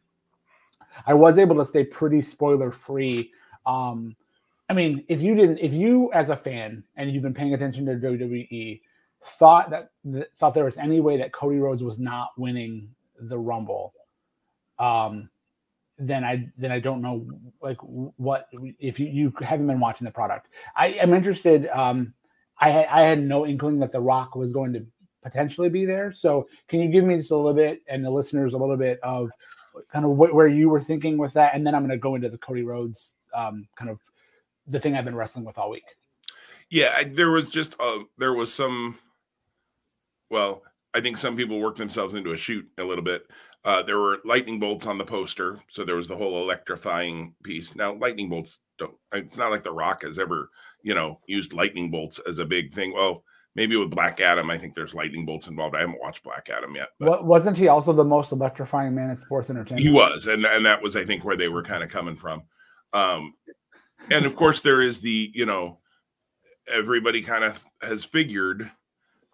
I 1.07 1.15
was 1.15 1.39
able 1.39 1.57
to 1.57 1.65
stay 1.65 1.85
pretty 1.85 2.21
spoiler 2.23 2.71
free. 2.71 3.33
Um, 3.67 4.17
I 4.69 4.75
mean, 4.75 5.05
if 5.09 5.21
you 5.21 5.35
didn't, 5.35 5.59
if 5.59 5.73
you 5.73 6.13
as 6.13 6.31
a 6.31 6.37
fan 6.37 6.85
and 6.97 7.11
you've 7.11 7.23
been 7.23 7.35
paying 7.35 7.55
attention 7.55 7.87
to 7.87 7.93
WWE, 7.95 8.81
thought 9.25 9.71
that, 9.71 9.91
that 10.05 10.35
thought 10.37 10.55
there 10.55 10.65
was 10.65 10.79
any 10.79 11.01
way 11.01 11.17
that 11.19 11.33
Cody 11.33 11.59
Rhodes 11.59 11.83
was 11.83 11.99
not 11.99 12.31
winning 12.37 12.89
the 13.21 13.39
Rumble, 13.39 13.93
um, 14.79 15.29
then 15.99 16.25
I 16.25 16.49
then 16.59 16.73
I 16.73 16.81
don't 16.81 17.03
know 17.03 17.27
like 17.61 17.79
what 17.83 18.47
if 18.79 18.99
you, 18.99 19.07
you 19.07 19.33
haven't 19.41 19.67
been 19.67 19.81
watching 19.81 20.05
the 20.05 20.11
product. 20.11 20.49
I 20.75 20.89
am 20.89 21.15
interested. 21.15 21.69
Um, 21.69 22.15
I 22.59 22.85
I 22.85 23.03
had 23.03 23.23
no 23.23 23.47
inkling 23.47 23.79
that 23.81 23.93
The 23.93 24.01
Rock 24.01 24.35
was 24.35 24.53
going 24.53 24.73
to 24.73 24.87
potentially 25.23 25.69
be 25.69 25.85
there. 25.85 26.13
So 26.13 26.49
can 26.69 26.81
you 26.81 26.89
give 26.89 27.05
me 27.05 27.17
just 27.17 27.31
a 27.31 27.37
little 27.37 27.55
bit 27.55 27.83
and 27.89 28.05
the 28.05 28.11
listeners 28.11 28.55
a 28.55 28.59
little 28.59 28.77
bit 28.77 28.99
of 29.03 29.31
kind 29.93 30.05
of 30.05 30.13
what, 30.13 30.35
where 30.35 30.49
you 30.49 30.69
were 30.69 30.81
thinking 30.81 31.19
with 31.19 31.33
that, 31.35 31.55
and 31.55 31.67
then 31.67 31.75
I'm 31.75 31.83
going 31.83 31.91
to 31.91 31.97
go 31.97 32.15
into 32.15 32.29
the 32.29 32.39
Cody 32.39 32.63
Rhodes 32.63 33.15
um, 33.35 33.69
kind 33.77 33.91
of 33.91 33.99
the 34.67 34.79
thing 34.81 34.97
I've 34.97 35.05
been 35.05 35.17
wrestling 35.17 35.45
with 35.45 35.59
all 35.59 35.71
week. 35.71 35.85
Yeah, 36.71 36.95
I, 36.97 37.05
there 37.05 37.31
was 37.31 37.51
just 37.51 37.77
uh, 37.81 38.01
there 38.19 38.35
was 38.35 38.53
some. 38.53 38.99
Well, 40.31 40.63
I 40.95 41.01
think 41.01 41.19
some 41.19 41.37
people 41.37 41.61
worked 41.61 41.79
themselves 41.79 42.15
into 42.15 42.33
a 42.33 42.37
shoot 42.37 42.67
a 42.79 42.85
little 42.85 43.05
bit. 43.05 43.27
Uh, 43.65 43.83
there 43.83 43.99
were 43.99 44.19
lightning 44.25 44.59
bolts 44.59 44.87
on 44.87 44.99
the 44.99 45.05
poster, 45.05 45.61
so 45.69 45.85
there 45.85 45.97
was 45.97 46.09
the 46.09 46.17
whole 46.17 46.43
electrifying 46.43 47.35
piece. 47.45 47.75
Now, 47.77 47.95
lightning 47.95 48.29
bolts 48.29 48.61
don't. 48.79 48.95
It's 49.13 49.37
not 49.37 49.51
like 49.51 49.63
The 49.63 49.73
Rock 49.73 50.03
has 50.03 50.19
ever, 50.19 50.51
you 50.83 50.95
know, 50.95 51.21
used 51.27 51.53
lightning 51.53 51.91
bolts 51.91 52.19
as 52.27 52.39
a 52.39 52.45
big 52.45 52.75
thing. 52.75 52.93
Well, 52.93 53.23
maybe 53.55 53.77
with 53.77 53.91
Black 53.91 54.21
Adam, 54.21 54.51
I 54.51 54.59
think 54.59 54.75
there's 54.75 54.95
lightning 54.95 55.27
bolts 55.27 55.49
involved. 55.49 55.77
I 55.77 55.81
haven't 55.81 56.01
watched 56.01 56.23
Black 56.23 56.49
Adam 56.51 56.75
yet. 56.75 56.89
But 56.99 57.27
wasn't 57.27 57.57
he 57.57 57.69
also 57.69 57.93
the 57.93 58.05
most 58.05 58.33
electrifying 58.33 58.95
man 58.95 59.11
in 59.11 59.17
sports 59.17 59.51
entertainment? 59.51 59.87
He 59.87 59.93
was, 59.93 60.27
and 60.27 60.45
and 60.45 60.65
that 60.67 60.83
was, 60.83 60.97
I 60.97 61.05
think, 61.05 61.25
where 61.25 61.37
they 61.37 61.49
were 61.49 61.63
kind 61.63 61.83
of 61.83 61.91
coming 61.91 62.17
from. 62.17 62.43
Um, 62.93 63.35
and 64.11 64.27
of 64.27 64.37
course, 64.37 64.61
there 64.61 64.83
is 64.83 65.01
the, 65.01 65.31
you 65.35 65.47
know, 65.47 65.79
everybody 66.69 67.23
kind 67.23 67.45
of 67.45 67.63
has 67.83 68.05
figured 68.05 68.71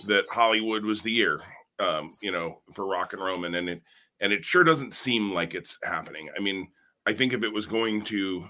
that 0.07 0.25
Hollywood 0.31 0.85
was 0.85 1.03
the 1.03 1.11
year, 1.11 1.41
um, 1.79 2.11
you 2.23 2.31
know, 2.31 2.63
for 2.75 2.87
Rock 2.87 3.13
and 3.13 3.23
Roman, 3.23 3.55
and 3.55 3.69
it 3.69 3.83
and 4.21 4.33
it 4.33 4.45
sure 4.45 4.65
doesn't 4.65 4.95
seem 4.95 5.33
like 5.33 5.55
it's 5.55 5.79
happening. 5.85 6.29
I 6.37 6.41
mean, 6.41 6.69
I 7.07 7.13
think 7.13 7.33
if 7.33 7.43
it 7.43 7.53
was 7.53 7.67
going 7.67 8.05
to 8.07 8.49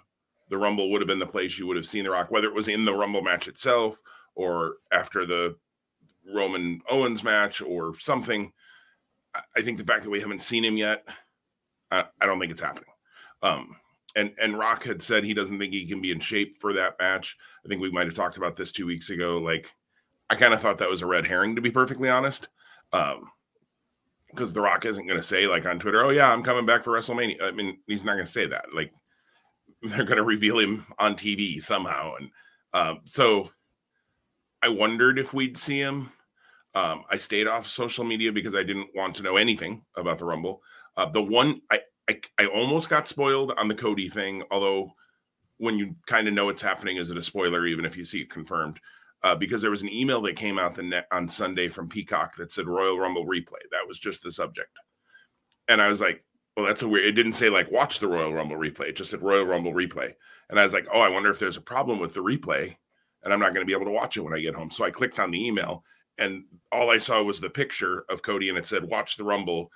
the 0.50 0.56
Rumble 0.56 0.90
would 0.90 1.02
have 1.02 1.08
been 1.08 1.18
the 1.18 1.26
place 1.26 1.58
you 1.58 1.66
would 1.66 1.76
have 1.76 1.86
seen 1.86 2.04
the 2.04 2.10
Rock, 2.10 2.30
whether 2.30 2.48
it 2.48 2.54
was 2.54 2.68
in 2.68 2.86
the 2.86 2.94
Rumble 2.94 3.20
match 3.20 3.48
itself 3.48 4.00
or 4.38 4.76
after 4.92 5.26
the 5.26 5.56
Roman 6.32 6.80
Owens 6.88 7.24
match 7.24 7.60
or 7.60 7.98
something. 7.98 8.52
I 9.34 9.62
think 9.62 9.78
the 9.78 9.84
fact 9.84 10.04
that 10.04 10.10
we 10.10 10.20
haven't 10.20 10.42
seen 10.42 10.64
him 10.64 10.76
yet, 10.76 11.06
I, 11.90 12.04
I 12.20 12.26
don't 12.26 12.38
think 12.38 12.52
it's 12.52 12.60
happening. 12.60 12.88
Um, 13.42 13.76
and 14.16 14.32
and 14.40 14.58
Rock 14.58 14.84
had 14.84 15.02
said 15.02 15.24
he 15.24 15.34
doesn't 15.34 15.58
think 15.58 15.72
he 15.72 15.86
can 15.86 16.00
be 16.00 16.12
in 16.12 16.20
shape 16.20 16.60
for 16.60 16.72
that 16.72 16.96
match. 16.98 17.36
I 17.64 17.68
think 17.68 17.82
we 17.82 17.90
might 17.90 18.06
have 18.06 18.16
talked 18.16 18.36
about 18.36 18.56
this 18.56 18.72
two 18.72 18.86
weeks 18.86 19.10
ago. 19.10 19.38
Like, 19.38 19.72
I 20.30 20.36
kind 20.36 20.54
of 20.54 20.60
thought 20.60 20.78
that 20.78 20.88
was 20.88 21.02
a 21.02 21.06
red 21.06 21.26
herring, 21.26 21.56
to 21.56 21.60
be 21.60 21.70
perfectly 21.70 22.08
honest. 22.08 22.48
Um, 22.92 23.30
because 24.30 24.52
The 24.52 24.60
Rock 24.60 24.84
isn't 24.84 25.06
going 25.06 25.20
to 25.20 25.26
say 25.26 25.46
like 25.46 25.66
on 25.66 25.78
Twitter, 25.78 26.02
"Oh 26.02 26.10
yeah, 26.10 26.32
I'm 26.32 26.42
coming 26.42 26.66
back 26.66 26.84
for 26.84 26.92
WrestleMania." 26.92 27.42
I 27.42 27.50
mean, 27.50 27.78
he's 27.86 28.04
not 28.04 28.14
going 28.14 28.26
to 28.26 28.32
say 28.32 28.46
that. 28.46 28.66
Like, 28.74 28.92
they're 29.82 30.04
going 30.04 30.16
to 30.18 30.22
reveal 30.22 30.58
him 30.58 30.86
on 30.98 31.16
TV 31.16 31.62
somehow, 31.62 32.14
and 32.18 32.30
um, 32.72 33.00
so 33.04 33.50
I 34.62 34.68
wondered 34.68 35.18
if 35.18 35.32
we'd 35.32 35.56
see 35.56 35.78
him. 35.78 36.12
Um, 36.74 37.04
I 37.10 37.16
stayed 37.16 37.46
off 37.46 37.66
social 37.66 38.04
media 38.04 38.32
because 38.32 38.54
I 38.54 38.62
didn't 38.62 38.90
want 38.94 39.16
to 39.16 39.22
know 39.22 39.36
anything 39.36 39.82
about 39.96 40.18
the 40.18 40.24
Rumble. 40.24 40.62
Uh, 40.96 41.06
the 41.06 41.22
one 41.22 41.62
I, 41.70 41.80
I 42.08 42.20
I 42.38 42.46
almost 42.46 42.88
got 42.88 43.08
spoiled 43.08 43.52
on 43.56 43.68
the 43.68 43.74
Cody 43.74 44.08
thing, 44.08 44.42
although 44.50 44.92
when 45.58 45.78
you 45.78 45.96
kind 46.06 46.28
of 46.28 46.34
know 46.34 46.46
what's 46.46 46.62
happening, 46.62 46.96
is 46.96 47.10
it 47.10 47.16
a 47.16 47.22
spoiler 47.22 47.66
even 47.66 47.84
if 47.84 47.96
you 47.96 48.04
see 48.04 48.20
it 48.20 48.30
confirmed? 48.30 48.78
Uh, 49.22 49.34
because 49.34 49.60
there 49.60 49.70
was 49.72 49.82
an 49.82 49.92
email 49.92 50.20
that 50.22 50.36
came 50.36 50.58
out 50.58 50.74
the 50.74 50.82
net 50.82 51.06
on 51.10 51.28
Sunday 51.28 51.68
from 51.68 51.88
Peacock 51.88 52.36
that 52.36 52.52
said 52.52 52.66
Royal 52.66 52.98
Rumble 52.98 53.26
replay. 53.26 53.62
That 53.72 53.86
was 53.86 53.98
just 53.98 54.22
the 54.22 54.30
subject, 54.30 54.70
and 55.66 55.82
I 55.82 55.88
was 55.88 56.00
like, 56.00 56.24
"Well, 56.56 56.66
that's 56.66 56.82
a 56.82 56.88
weird." 56.88 57.06
It 57.06 57.12
didn't 57.12 57.32
say 57.32 57.48
like 57.48 57.70
watch 57.72 57.98
the 57.98 58.08
Royal 58.08 58.32
Rumble 58.32 58.56
replay. 58.56 58.90
It 58.90 58.96
just 58.96 59.10
said 59.10 59.22
Royal 59.22 59.44
Rumble 59.44 59.72
replay, 59.72 60.14
and 60.50 60.60
I 60.60 60.64
was 60.64 60.72
like, 60.72 60.86
"Oh, 60.92 61.00
I 61.00 61.08
wonder 61.08 61.30
if 61.30 61.38
there's 61.40 61.56
a 61.56 61.62
problem 61.62 61.98
with 61.98 62.14
the 62.14 62.22
replay." 62.22 62.76
And 63.22 63.32
I'm 63.32 63.40
not 63.40 63.54
going 63.54 63.66
to 63.66 63.66
be 63.66 63.72
able 63.72 63.86
to 63.86 63.92
watch 63.92 64.16
it 64.16 64.20
when 64.20 64.34
I 64.34 64.40
get 64.40 64.54
home. 64.54 64.70
So 64.70 64.84
I 64.84 64.90
clicked 64.90 65.18
on 65.18 65.30
the 65.30 65.46
email 65.46 65.84
and 66.18 66.44
all 66.72 66.90
I 66.90 66.98
saw 66.98 67.22
was 67.22 67.40
the 67.40 67.50
picture 67.50 68.04
of 68.08 68.22
Cody 68.22 68.48
and 68.48 68.58
it 68.58 68.66
said 68.66 68.84
watch 68.84 69.16
the 69.16 69.24
Rumble 69.24 69.70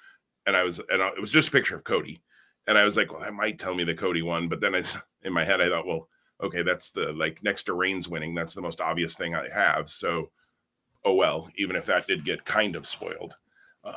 and 0.47 0.57
I 0.57 0.63
was 0.65 0.81
and 0.89 1.03
I, 1.03 1.09
it 1.09 1.21
was 1.21 1.31
just 1.31 1.49
a 1.49 1.53
picture 1.53 1.77
of 1.77 1.85
Cody. 1.85 2.23
And 2.67 2.79
I 2.79 2.85
was 2.85 2.97
like, 2.97 3.13
well, 3.13 3.23
that 3.23 3.35
might 3.35 3.59
tell 3.59 3.75
me 3.75 3.85
the 3.85 3.95
Cody 3.95 4.23
one, 4.23 4.49
but 4.49 4.61
then 4.61 4.75
I 4.75 4.85
in 5.23 5.33
my 5.33 5.45
head 5.45 5.61
I 5.61 5.69
thought, 5.69 5.87
well, 5.87 6.09
okay, 6.43 6.63
that's 6.63 6.91
the 6.91 7.13
like 7.13 7.43
next 7.43 7.65
to 7.65 7.75
Reigns 7.75 8.09
winning, 8.09 8.35
that's 8.35 8.55
the 8.55 8.63
most 8.63 8.81
obvious 8.81 9.15
thing 9.15 9.35
I 9.35 9.49
have. 9.49 9.89
So 9.89 10.31
oh 11.05 11.15
well, 11.15 11.49
even 11.57 11.77
if 11.77 11.87
that 11.87 12.07
did 12.07 12.25
get 12.25 12.45
kind 12.45 12.77
of 12.77 12.87
spoiled. 12.87 13.35
Um, 13.85 13.95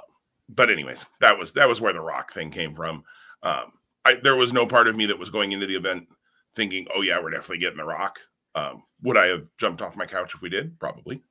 but 0.49 0.69
anyways, 0.69 1.05
that 1.21 1.37
was 1.37 1.53
that 1.53 1.69
was 1.69 1.81
where 1.81 1.93
the 1.93 2.01
Rock 2.01 2.33
thing 2.33 2.51
came 2.51 2.75
from. 2.75 3.03
Um, 3.43 3.73
I, 4.05 4.15
there 4.21 4.35
was 4.35 4.53
no 4.53 4.67
part 4.67 4.87
of 4.87 4.95
me 4.95 5.07
that 5.07 5.17
was 5.17 5.29
going 5.29 5.51
into 5.51 5.65
the 5.65 5.75
event 5.75 6.07
thinking, 6.55 6.87
oh 6.95 7.01
yeah, 7.01 7.19
we're 7.21 7.31
definitely 7.31 7.59
getting 7.59 7.77
the 7.77 7.85
Rock. 7.85 8.19
Um, 8.55 8.83
would 9.03 9.17
I 9.17 9.27
have 9.27 9.43
jumped 9.59 9.81
off 9.81 9.95
my 9.95 10.05
couch 10.05 10.33
if 10.33 10.41
we 10.41 10.49
did? 10.49 10.79
Probably, 10.79 11.21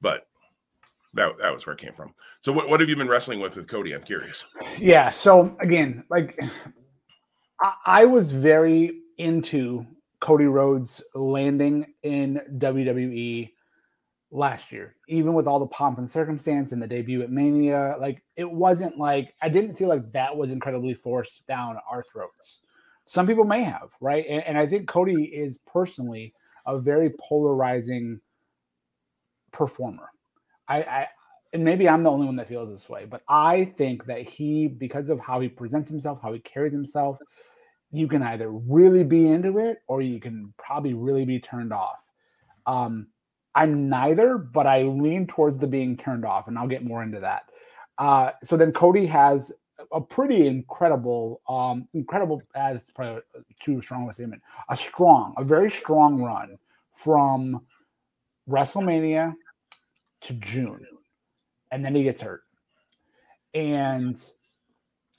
but 0.00 0.26
that 1.14 1.38
that 1.40 1.54
was 1.54 1.66
where 1.66 1.74
it 1.74 1.80
came 1.80 1.92
from. 1.92 2.14
So, 2.42 2.52
what 2.52 2.68
what 2.68 2.80
have 2.80 2.88
you 2.88 2.96
been 2.96 3.08
wrestling 3.08 3.40
with 3.40 3.56
with 3.56 3.68
Cody? 3.68 3.94
I'm 3.94 4.02
curious. 4.02 4.44
Yeah. 4.78 5.10
So 5.10 5.56
again, 5.60 6.04
like 6.10 6.38
I, 7.60 7.72
I 7.86 8.04
was 8.04 8.32
very 8.32 9.02
into 9.18 9.86
Cody 10.20 10.46
Rhodes 10.46 11.02
landing 11.14 11.86
in 12.02 12.40
WWE 12.56 13.52
last 14.30 14.72
year, 14.72 14.96
even 15.08 15.34
with 15.34 15.46
all 15.46 15.58
the 15.58 15.66
pomp 15.68 15.98
and 15.98 16.08
circumstance 16.08 16.72
and 16.72 16.82
the 16.82 16.86
debut 16.86 17.22
at 17.22 17.30
Mania. 17.30 17.96
Like 18.00 18.22
it 18.36 18.50
wasn't 18.50 18.98
like 18.98 19.34
I 19.42 19.48
didn't 19.48 19.76
feel 19.76 19.88
like 19.88 20.06
that 20.12 20.36
was 20.36 20.52
incredibly 20.52 20.94
forced 20.94 21.46
down 21.46 21.78
our 21.90 22.02
throats. 22.02 22.60
Some 23.08 23.26
people 23.26 23.44
may 23.44 23.62
have, 23.62 23.90
right? 24.00 24.24
And, 24.28 24.44
and 24.44 24.58
I 24.58 24.66
think 24.66 24.86
Cody 24.86 25.24
is 25.24 25.58
personally 25.66 26.34
a 26.66 26.78
very 26.78 27.10
polarizing 27.18 28.20
performer. 29.50 30.10
I, 30.68 30.82
I 30.82 31.08
and 31.54 31.64
maybe 31.64 31.88
I'm 31.88 32.02
the 32.02 32.10
only 32.10 32.26
one 32.26 32.36
that 32.36 32.48
feels 32.48 32.68
this 32.68 32.90
way, 32.90 33.06
but 33.10 33.22
I 33.26 33.64
think 33.64 34.04
that 34.04 34.28
he, 34.28 34.68
because 34.68 35.08
of 35.08 35.18
how 35.18 35.40
he 35.40 35.48
presents 35.48 35.88
himself, 35.88 36.20
how 36.22 36.34
he 36.34 36.40
carries 36.40 36.72
himself, 36.72 37.18
you 37.90 38.06
can 38.06 38.22
either 38.22 38.50
really 38.50 39.02
be 39.02 39.28
into 39.28 39.58
it 39.58 39.78
or 39.86 40.02
you 40.02 40.20
can 40.20 40.52
probably 40.58 40.92
really 40.92 41.24
be 41.24 41.40
turned 41.40 41.72
off. 41.72 42.00
Um, 42.66 43.08
I'm 43.54 43.88
neither, 43.88 44.36
but 44.36 44.66
I 44.66 44.82
lean 44.82 45.26
towards 45.26 45.58
the 45.58 45.66
being 45.66 45.96
turned 45.96 46.26
off, 46.26 46.48
and 46.48 46.58
I'll 46.58 46.68
get 46.68 46.84
more 46.84 47.02
into 47.02 47.20
that. 47.20 47.44
Uh, 47.96 48.32
so 48.44 48.58
then 48.58 48.72
Cody 48.72 49.06
has 49.06 49.50
a 49.92 50.00
pretty 50.00 50.46
incredible, 50.46 51.40
um, 51.48 51.88
incredible 51.94 52.40
as 52.54 52.90
probably 52.90 53.22
too 53.60 53.80
strong 53.80 54.08
a 54.08 54.12
statement, 54.12 54.42
a 54.68 54.76
strong, 54.76 55.34
a 55.36 55.44
very 55.44 55.70
strong 55.70 56.22
run 56.22 56.58
from 56.94 57.60
WrestleMania 58.48 59.34
to 60.22 60.32
June, 60.34 60.84
and 61.70 61.84
then 61.84 61.94
he 61.94 62.02
gets 62.02 62.20
hurt, 62.20 62.42
and 63.54 64.20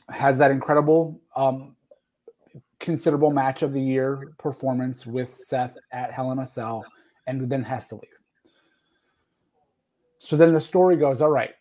has 0.09 0.37
that 0.37 0.51
incredible, 0.51 1.21
um, 1.35 1.75
considerable 2.79 3.31
match 3.31 3.61
of 3.61 3.71
the 3.73 3.81
year 3.81 4.33
performance 4.37 5.05
with 5.05 5.35
Seth 5.37 5.77
at 5.91 6.11
Hell 6.11 6.31
in 6.31 6.39
a 6.39 6.45
Cell, 6.45 6.83
and 7.27 7.49
then 7.49 7.63
has 7.63 7.87
to 7.89 7.95
leave. 7.95 8.09
So 10.19 10.35
then 10.35 10.53
the 10.53 10.61
story 10.61 10.97
goes, 10.97 11.21
all 11.21 11.29
right, 11.29 11.51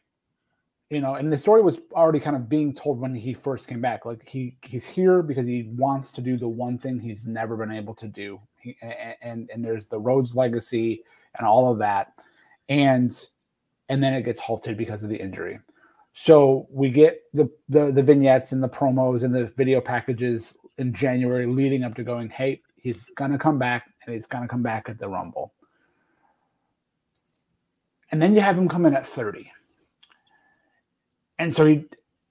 you 0.90 1.00
know, 1.02 1.16
and 1.16 1.30
the 1.30 1.36
story 1.36 1.60
was 1.60 1.78
already 1.92 2.20
kind 2.20 2.34
of 2.34 2.48
being 2.48 2.74
told 2.74 2.98
when 2.98 3.14
he 3.14 3.34
first 3.34 3.68
came 3.68 3.80
back. 3.80 4.06
Like 4.06 4.26
he 4.26 4.56
he's 4.62 4.86
here 4.86 5.22
because 5.22 5.46
he 5.46 5.64
wants 5.76 6.10
to 6.12 6.22
do 6.22 6.36
the 6.36 6.48
one 6.48 6.78
thing 6.78 6.98
he's 6.98 7.26
never 7.26 7.56
been 7.56 7.72
able 7.72 7.94
to 7.96 8.08
do. 8.08 8.40
He, 8.58 8.76
and, 9.20 9.50
and 9.52 9.64
there's 9.64 9.86
the 9.86 10.00
Rhodes 10.00 10.34
legacy 10.34 11.04
and 11.36 11.46
all 11.46 11.70
of 11.70 11.78
that, 11.78 12.12
and 12.70 13.12
and 13.90 14.02
then 14.02 14.14
it 14.14 14.22
gets 14.22 14.40
halted 14.40 14.78
because 14.78 15.02
of 15.02 15.10
the 15.10 15.16
injury. 15.16 15.58
So 16.14 16.66
we 16.70 16.88
get 16.88 17.22
the 17.34 17.50
the 17.68 17.92
the 17.92 18.02
vignettes 18.02 18.52
and 18.52 18.62
the 18.62 18.68
promos 18.68 19.24
and 19.24 19.34
the 19.34 19.48
video 19.58 19.82
packages 19.82 20.54
in 20.78 20.94
January 20.94 21.44
leading 21.44 21.84
up 21.84 21.96
to 21.96 22.02
going, 22.02 22.30
hey, 22.30 22.62
he's 22.76 23.10
gonna 23.10 23.38
come 23.38 23.58
back 23.58 23.90
and 24.06 24.14
he's 24.14 24.26
gonna 24.26 24.48
come 24.48 24.62
back 24.62 24.88
at 24.88 24.96
the 24.96 25.08
Rumble. 25.08 25.52
And 28.10 28.22
then 28.22 28.34
you 28.34 28.40
have 28.40 28.56
him 28.56 28.70
come 28.70 28.86
in 28.86 28.96
at 28.96 29.04
30 29.04 29.52
and 31.38 31.54
so 31.54 31.66
he, 31.66 31.84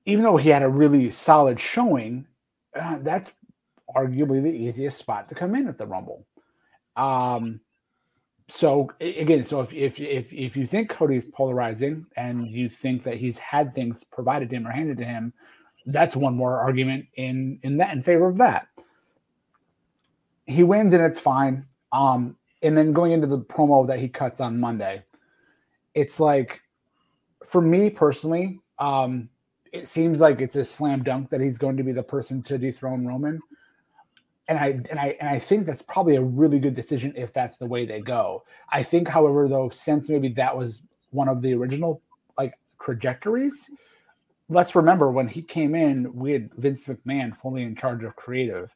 even 0.06 0.24
though 0.24 0.38
he 0.38 0.50
had 0.50 0.64
a 0.64 0.70
really 0.70 1.12
solid 1.12 1.60
showing, 1.60 2.26
uh, 2.76 2.98
that's 3.02 3.32
arguably 3.96 4.42
the 4.42 4.52
easiest 4.52 4.98
spot 4.98 5.30
to 5.30 5.36
come 5.36 5.56
in 5.56 5.68
at 5.68 5.78
the 5.78 5.86
Rumble. 5.86 6.26
Um, 6.96 7.62
so 8.50 8.90
again, 9.02 9.44
so 9.44 9.62
if, 9.62 9.74
if 9.74 10.00
if 10.00 10.32
if 10.32 10.56
you 10.56 10.66
think 10.66 10.90
Cody's 10.90 11.26
polarizing 11.26 12.06
and 12.16 12.48
you 12.48 12.70
think 12.70 13.04
that 13.04 13.16
he's 13.16 13.38
had 13.38 13.74
things 13.74 14.04
provided 14.06 14.50
to 14.50 14.56
him 14.56 14.68
or 14.68 14.72
handed 14.72 14.98
to 14.98 15.06
him, 15.06 15.34
that's 15.86 16.16
one 16.16 16.36
more 16.36 16.60
argument 16.60 17.06
in 17.16 17.60
in 17.64 17.78
that 17.78 17.94
in 17.94 18.04
favor 18.04 18.28
of 18.28 18.38
that. 18.38 18.68
He 20.46 20.64
wins 20.64 20.94
and 20.94 21.04
it's 21.04 21.20
fine. 21.20 21.66
Um, 21.92 22.38
and 22.62 22.78
then 22.78 22.94
going 22.94 23.12
into 23.12 23.28
the 23.28 23.40
promo 23.40 23.86
that 23.88 24.00
he 24.00 24.08
cuts 24.08 24.40
on 24.40 24.60
Monday, 24.60 25.04
it's 25.94 26.20
like 26.20 26.62
for 27.46 27.62
me 27.62 27.90
personally, 27.90 28.62
um, 28.80 29.30
it 29.72 29.88
seems 29.88 30.20
like 30.20 30.42
it's 30.42 30.56
a 30.56 30.66
slam 30.66 31.04
dunk 31.04 31.30
that 31.30 31.42
he's 31.42 31.58
going 31.58 31.78
to 31.78 31.84
be 31.84 31.92
the 31.92 32.04
person 32.04 32.42
to 32.44 32.58
dethrone 32.58 33.06
Roman 33.06 33.40
and 34.48 34.58
I 34.58 34.68
and 34.90 35.00
I 35.00 35.18
and 35.20 35.30
I 35.30 35.40
think 35.40 35.66
that's 35.66 35.82
probably 35.82 36.16
a 36.16 36.22
really 36.22 36.60
good 36.60 36.76
decision 36.76 37.14
if 37.16 37.34
that's 37.34 37.58
the 37.58 37.66
way 37.66 37.86
they 37.86 38.00
go. 38.00 38.44
I 38.72 38.84
think, 38.84 39.08
however, 39.08 39.48
though, 39.48 39.70
since 39.70 40.10
maybe 40.10 40.30
that 40.30 40.56
was 40.56 40.82
one 41.12 41.28
of 41.28 41.42
the 41.42 41.54
original 41.54 42.02
like 42.38 42.58
trajectories, 42.82 43.70
let's 44.50 44.76
remember 44.76 45.12
when 45.12 45.28
he 45.28 45.42
came 45.42 45.76
in, 45.76 46.14
we 46.16 46.32
had 46.32 46.54
Vince 46.56 46.86
McMahon 46.86 47.36
fully 47.36 47.64
in 47.64 47.76
charge 47.76 48.04
of 48.04 48.16
creative. 48.16 48.74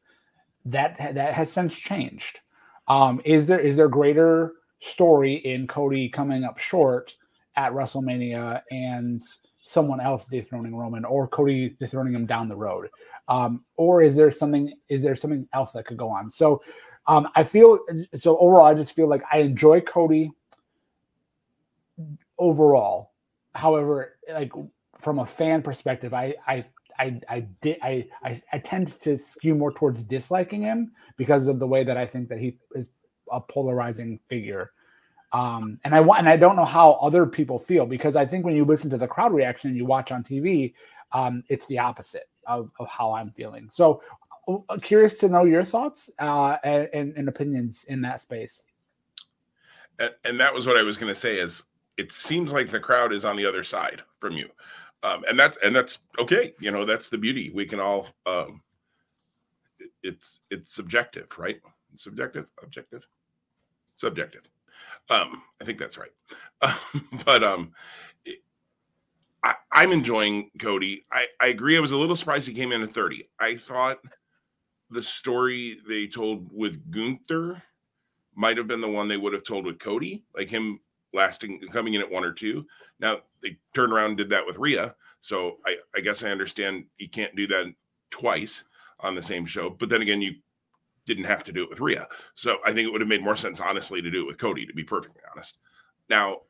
That 0.66 1.14
that 1.14 1.34
has 1.34 1.50
since 1.50 1.74
changed. 1.74 2.40
Um, 2.88 3.20
is 3.24 3.46
there 3.46 3.60
is 3.60 3.76
there 3.76 3.88
greater 3.88 4.52
story 4.80 5.34
in 5.34 5.66
Cody 5.66 6.08
coming 6.08 6.44
up 6.44 6.58
short 6.58 7.12
at 7.56 7.72
WrestleMania 7.72 8.62
and 8.70 9.22
someone 9.72 10.00
else 10.00 10.26
dethroning 10.26 10.76
Roman 10.76 11.04
or 11.04 11.26
Cody 11.26 11.76
dethroning 11.80 12.14
him 12.14 12.24
down 12.24 12.48
the 12.48 12.56
road? 12.56 12.88
um, 13.28 13.64
or 13.76 14.02
is 14.02 14.16
there 14.16 14.30
something 14.30 14.74
is 14.88 15.02
there 15.02 15.16
something 15.16 15.48
else 15.52 15.72
that 15.72 15.86
could 15.86 15.96
go 15.96 16.08
on 16.08 16.28
so 16.28 16.60
um, 17.06 17.28
i 17.34 17.42
feel 17.42 17.78
so 18.14 18.36
overall 18.38 18.66
i 18.66 18.74
just 18.74 18.92
feel 18.92 19.08
like 19.08 19.22
i 19.32 19.38
enjoy 19.38 19.80
cody 19.80 20.30
overall 22.38 23.12
however 23.54 24.18
like 24.32 24.52
from 25.00 25.18
a 25.18 25.26
fan 25.26 25.62
perspective 25.62 26.14
i 26.14 26.34
i 26.46 26.64
I 26.98 27.18
I 27.26 27.40
did 27.62 27.78
I, 27.82 28.06
I 28.22 28.40
I 28.52 28.58
tend 28.58 29.00
to 29.00 29.16
skew 29.16 29.54
more 29.54 29.72
towards 29.72 30.02
disliking 30.02 30.60
him 30.60 30.92
because 31.16 31.46
of 31.46 31.58
the 31.58 31.66
way 31.66 31.84
that 31.84 31.96
I 31.96 32.06
think 32.06 32.28
that 32.28 32.38
he 32.38 32.58
is 32.74 32.90
a 33.30 33.40
polarizing 33.40 34.20
figure. 34.28 34.72
Um, 35.32 35.80
and 35.84 35.94
I 35.94 36.00
want 36.00 36.20
and 36.20 36.28
I 36.28 36.36
don't 36.36 36.56
know 36.56 36.64
how 36.64 36.92
other 36.92 37.24
people 37.26 37.58
feel 37.58 37.86
because 37.86 38.16
I 38.16 38.26
think 38.26 38.44
when 38.44 38.54
you 38.54 38.64
listen 38.64 38.90
to 38.90 38.98
the 38.98 39.08
crowd 39.08 39.32
reaction 39.32 39.70
and 39.70 39.78
you 39.78 39.86
watch 39.86 40.12
on 40.12 40.22
TV, 40.22 40.74
um, 41.12 41.42
it's 41.48 41.66
the 41.66 41.78
opposite 41.78 42.28
of, 42.46 42.70
of 42.78 42.88
how 42.88 43.12
I'm 43.12 43.30
feeling. 43.30 43.70
So, 43.72 44.02
uh, 44.48 44.76
curious 44.82 45.18
to 45.18 45.28
know 45.28 45.44
your 45.44 45.64
thoughts 45.64 46.10
uh, 46.18 46.56
and, 46.64 47.14
and 47.16 47.28
opinions 47.28 47.84
in 47.88 48.02
that 48.02 48.20
space. 48.20 48.64
And, 49.98 50.10
and 50.24 50.40
that 50.40 50.52
was 50.52 50.66
what 50.66 50.76
I 50.76 50.82
was 50.82 50.96
going 50.96 51.12
to 51.12 51.18
say. 51.18 51.36
Is 51.38 51.64
it 51.96 52.12
seems 52.12 52.52
like 52.52 52.70
the 52.70 52.80
crowd 52.80 53.12
is 53.12 53.24
on 53.24 53.36
the 53.36 53.46
other 53.46 53.64
side 53.64 54.02
from 54.20 54.32
you, 54.36 54.48
um, 55.02 55.24
and 55.28 55.38
that's 55.38 55.58
and 55.64 55.74
that's 55.74 55.98
okay. 56.18 56.54
You 56.58 56.70
know, 56.70 56.84
that's 56.84 57.08
the 57.08 57.18
beauty. 57.18 57.50
We 57.54 57.66
can 57.66 57.80
all. 57.80 58.08
Um, 58.26 58.62
it's 60.02 60.40
it's 60.50 60.74
subjective, 60.74 61.28
right? 61.38 61.60
Subjective, 61.96 62.46
objective, 62.62 63.06
subjective. 63.96 64.42
Um, 65.10 65.42
I 65.60 65.64
think 65.64 65.78
that's 65.78 65.98
right. 65.98 66.12
but 67.24 67.42
um, 67.42 67.72
I, 69.42 69.54
am 69.72 69.92
enjoying 69.92 70.50
Cody. 70.60 71.04
I, 71.10 71.26
I 71.40 71.48
agree. 71.48 71.76
I 71.76 71.80
was 71.80 71.92
a 71.92 71.96
little 71.96 72.16
surprised 72.16 72.46
he 72.46 72.54
came 72.54 72.72
in 72.72 72.82
at 72.82 72.94
30. 72.94 73.28
I 73.40 73.56
thought 73.56 73.98
the 74.90 75.02
story 75.02 75.78
they 75.88 76.06
told 76.06 76.48
with 76.52 76.90
Gunther 76.90 77.62
might 78.34 78.56
have 78.56 78.68
been 78.68 78.80
the 78.80 78.88
one 78.88 79.08
they 79.08 79.16
would 79.16 79.32
have 79.32 79.44
told 79.44 79.66
with 79.66 79.78
Cody, 79.78 80.24
like 80.34 80.48
him 80.48 80.80
lasting 81.12 81.60
coming 81.72 81.94
in 81.94 82.00
at 82.00 82.10
one 82.10 82.24
or 82.24 82.32
two. 82.32 82.66
Now 83.00 83.18
they 83.42 83.58
turned 83.74 83.92
around 83.92 84.10
and 84.10 84.16
did 84.16 84.30
that 84.30 84.46
with 84.46 84.58
Rhea. 84.58 84.94
So 85.20 85.58
I, 85.66 85.76
I 85.94 86.00
guess 86.00 86.22
I 86.22 86.30
understand 86.30 86.84
you 86.98 87.08
can't 87.08 87.36
do 87.36 87.46
that 87.48 87.72
twice 88.10 88.64
on 89.00 89.14
the 89.14 89.22
same 89.22 89.44
show. 89.44 89.70
But 89.70 89.88
then 89.88 90.02
again, 90.02 90.22
you 90.22 90.34
didn't 91.06 91.24
have 91.24 91.44
to 91.44 91.52
do 91.52 91.62
it 91.62 91.70
with 91.70 91.80
Rhea. 91.80 92.06
So 92.34 92.58
I 92.64 92.72
think 92.72 92.86
it 92.86 92.92
would 92.92 93.00
have 93.00 93.08
made 93.08 93.22
more 93.22 93.36
sense, 93.36 93.60
honestly, 93.60 94.00
to 94.02 94.10
do 94.10 94.22
it 94.22 94.26
with 94.26 94.38
Cody, 94.38 94.66
to 94.66 94.72
be 94.72 94.84
perfectly 94.84 95.22
honest. 95.34 95.58
Now, 96.08 96.42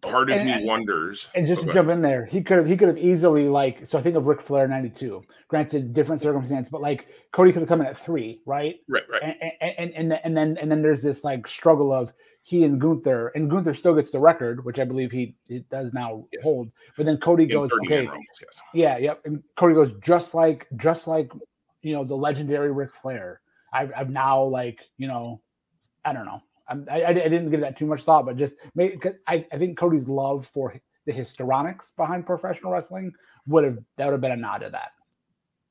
part 0.00 0.30
of 0.30 0.36
and, 0.36 0.62
me 0.62 0.66
wonders. 0.66 1.26
And 1.34 1.46
just 1.46 1.62
to 1.62 1.72
jump 1.72 1.88
in 1.88 2.02
there, 2.02 2.24
he 2.26 2.42
could 2.42 2.58
have 2.58 2.66
he 2.66 2.76
could 2.76 2.88
have 2.88 2.98
easily 2.98 3.48
like 3.48 3.86
so 3.86 3.98
I 3.98 4.02
think 4.02 4.16
of 4.16 4.26
Ric 4.26 4.40
Flair 4.40 4.68
'92. 4.68 5.22
Granted, 5.48 5.92
different 5.92 6.22
circumstance, 6.22 6.68
but 6.68 6.80
like 6.80 7.08
Cody 7.32 7.52
could 7.52 7.62
have 7.62 7.68
come 7.68 7.80
in 7.80 7.86
at 7.86 7.98
three, 7.98 8.40
right? 8.46 8.76
Right, 8.88 9.02
right. 9.10 9.22
And 9.22 9.70
and 9.78 9.94
and, 9.94 10.20
and 10.24 10.36
then 10.36 10.56
and 10.58 10.70
then 10.70 10.82
there's 10.82 11.02
this 11.02 11.24
like 11.24 11.46
struggle 11.46 11.92
of 11.92 12.12
he 12.44 12.64
and 12.64 12.80
Gunther, 12.80 13.28
and 13.28 13.48
Gunther 13.48 13.74
still 13.74 13.94
gets 13.94 14.10
the 14.10 14.18
record, 14.18 14.64
which 14.64 14.80
I 14.80 14.84
believe 14.84 15.12
he, 15.12 15.36
he 15.46 15.60
does 15.70 15.92
now 15.92 16.24
yes. 16.32 16.42
hold. 16.42 16.72
But 16.96 17.06
then 17.06 17.18
Cody 17.18 17.44
in 17.44 17.50
goes, 17.50 17.70
okay, 17.84 18.02
yes. 18.02 18.60
yeah, 18.74 18.98
yep. 18.98 19.20
And 19.24 19.44
Cody 19.56 19.74
goes 19.74 19.94
just 20.00 20.34
like 20.34 20.66
just 20.76 21.06
like 21.06 21.30
you 21.82 21.92
know 21.92 22.04
the 22.04 22.16
legendary 22.16 22.72
Ric 22.72 22.92
Flair. 22.94 23.40
I've 23.72 23.92
I've 23.96 24.10
now 24.10 24.42
like 24.42 24.80
you 24.98 25.08
know 25.08 25.40
I 26.04 26.12
don't 26.12 26.26
know 26.26 26.42
I, 26.68 27.04
I, 27.04 27.12
didn't 27.12 27.50
give 27.50 27.60
that 27.60 27.76
too 27.76 27.86
much 27.86 28.04
thought, 28.04 28.24
but 28.24 28.36
just 28.36 28.54
because 28.74 29.14
I, 29.26 29.46
I 29.52 29.58
think 29.58 29.76
Cody's 29.76 30.08
love 30.08 30.46
for 30.46 30.74
the 31.06 31.12
histrionics 31.12 31.92
behind 31.96 32.26
professional 32.26 32.72
wrestling 32.72 33.12
would 33.46 33.64
have 33.64 33.78
that 33.96 34.06
would 34.06 34.12
have 34.12 34.20
been 34.20 34.32
a 34.32 34.36
nod 34.36 34.58
to 34.58 34.70
that. 34.70 34.92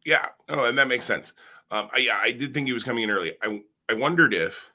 Yeah, 0.06 0.28
oh, 0.50 0.66
and 0.66 0.78
that 0.78 0.88
makes 0.88 1.06
sense. 1.06 1.34
Um, 1.70 1.90
I, 1.94 2.00
yeah, 2.00 2.20
I 2.22 2.32
did 2.32 2.54
think 2.54 2.68
he 2.68 2.74
was 2.74 2.84
coming 2.84 3.04
in 3.04 3.10
early. 3.10 3.34
I 3.42 3.62
I 3.90 3.94
wondered 3.94 4.34
if 4.34 4.72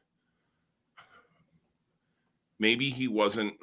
maybe 2.59 2.91
he 2.91 3.09
wasn't 3.09 3.55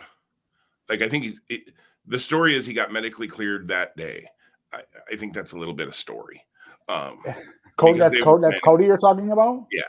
like 0.90 1.02
I 1.02 1.10
think 1.10 1.24
he's 1.24 1.42
it, 1.50 1.74
the 2.06 2.20
story 2.20 2.56
is 2.56 2.66
he 2.66 2.74
got 2.74 2.92
medically 2.92 3.28
cleared 3.28 3.68
that 3.70 3.96
day. 3.98 4.28
I, 4.72 4.82
I 5.12 5.16
think 5.16 5.34
that's 5.34 5.54
a 5.54 5.58
little 5.58 5.74
bit 5.74 5.88
of 5.88 5.96
story. 5.96 6.46
Um, 6.88 7.24
Cody, 7.78 8.00
that's 8.00 8.20
Cody. 8.22 8.42
That's 8.42 8.60
Cody 8.60 8.86
you're 8.86 8.98
talking 8.98 9.32
about. 9.32 9.68
Yeah, 9.72 9.84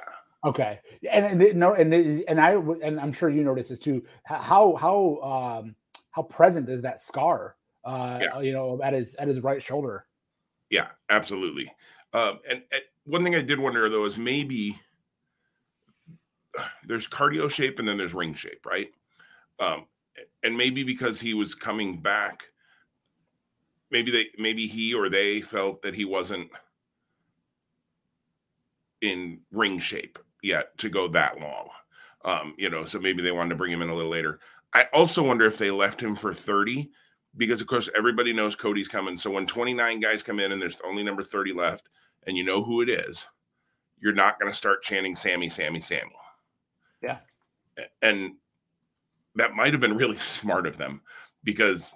Okay, 0.45 0.79
and 1.11 1.43
and 1.43 1.59
no, 1.59 1.73
and 1.73 1.95
and 1.95 2.41
I 2.41 2.53
and 2.53 3.01
I'm 3.01 3.13
sure 3.13 3.31
you 3.31 3.43
notice 3.43 3.69
this 3.69 3.79
too. 3.79 4.05
How 4.25 4.77
how 4.77 5.63
um 5.63 5.75
how 6.11 6.23
present 6.23 6.69
is 6.69 6.83
that 6.83 7.01
scar? 7.01 7.57
Uh, 7.83 8.19
yeah. 8.21 8.41
you 8.41 8.53
know, 8.53 8.81
at 8.83 8.93
his 8.93 9.15
at 9.15 9.27
his 9.27 9.41
right 9.41 9.63
shoulder. 9.63 10.07
Yeah, 10.69 10.89
absolutely. 11.09 11.73
Um, 12.13 12.41
and, 12.49 12.63
and 12.73 12.83
one 13.05 13.25
thing 13.25 13.35
I 13.35 13.41
did 13.41 13.59
wonder 13.59 13.89
though 13.89 14.05
is 14.05 14.19
maybe 14.19 14.79
there's 16.87 17.09
cardio 17.09 17.51
shape 17.51 17.79
and 17.79 17.89
then 17.89 17.97
there's 17.97 18.15
ring 18.15 18.35
shape, 18.35 18.67
right? 18.67 18.89
Um, 19.59 19.87
and 20.43 20.57
maybe 20.57 20.85
because 20.85 21.21
he 21.21 21.33
was 21.33 21.55
coming 21.55 22.01
back, 22.01 22.43
maybe 23.91 24.11
they 24.11 24.27
maybe 24.37 24.67
he 24.67 24.93
or 24.93 25.09
they 25.09 25.41
felt 25.41 25.81
that 25.83 25.95
he 25.95 26.05
wasn't 26.05 26.51
in 29.05 29.41
ring 29.53 29.79
shape 29.79 30.19
yet 30.43 30.77
to 30.79 30.89
go 30.89 31.09
that 31.09 31.41
long. 31.41 31.69
Um, 32.25 32.55
you 32.57 32.71
know, 32.71 32.85
so 32.85 32.99
maybe 32.99 33.23
they 33.23 33.31
wanted 33.31 33.51
to 33.51 33.57
bring 33.57 33.73
him 33.73 33.83
in 33.83 33.91
a 33.91 33.95
little 33.95 34.11
later. 34.11 34.41
I 34.73 34.85
also 34.93 35.23
wonder 35.23 35.47
if 35.47 35.59
they 35.59 35.71
left 35.71 36.01
him 36.01 36.17
for 36.17 36.33
30 36.33 36.91
because, 37.37 37.61
of 37.61 37.67
course, 37.67 37.89
everybody 37.97 38.33
knows 38.33 38.57
Cody's 38.57 38.89
coming. 38.89 39.19
So 39.19 39.31
when 39.31 39.47
29 39.47 40.01
guys 40.01 40.23
come 40.23 40.41
in 40.41 40.53
and 40.53 40.61
there's 40.61 40.79
only 40.85 41.03
number 41.03 41.23
30 41.23 41.53
left 41.53 41.89
and 42.27 42.37
you 42.37 42.45
know 42.45 42.63
who 42.63 42.81
it 42.81 42.89
is, 42.89 43.27
you're 44.01 44.15
not 44.15 44.41
going 44.41 44.51
to 44.51 44.57
start 44.57 44.83
chanting 44.83 45.15
Sami, 45.15 45.49
Sami, 45.49 45.81
Sami. 45.81 46.13
Yeah. 47.03 47.19
And 48.03 48.35
that 49.37 49.55
might 49.55 49.73
have 49.73 49.81
been 49.81 49.97
really 49.97 50.19
smart 50.21 50.67
of 50.67 50.79
them 50.79 51.03
because 51.45 51.95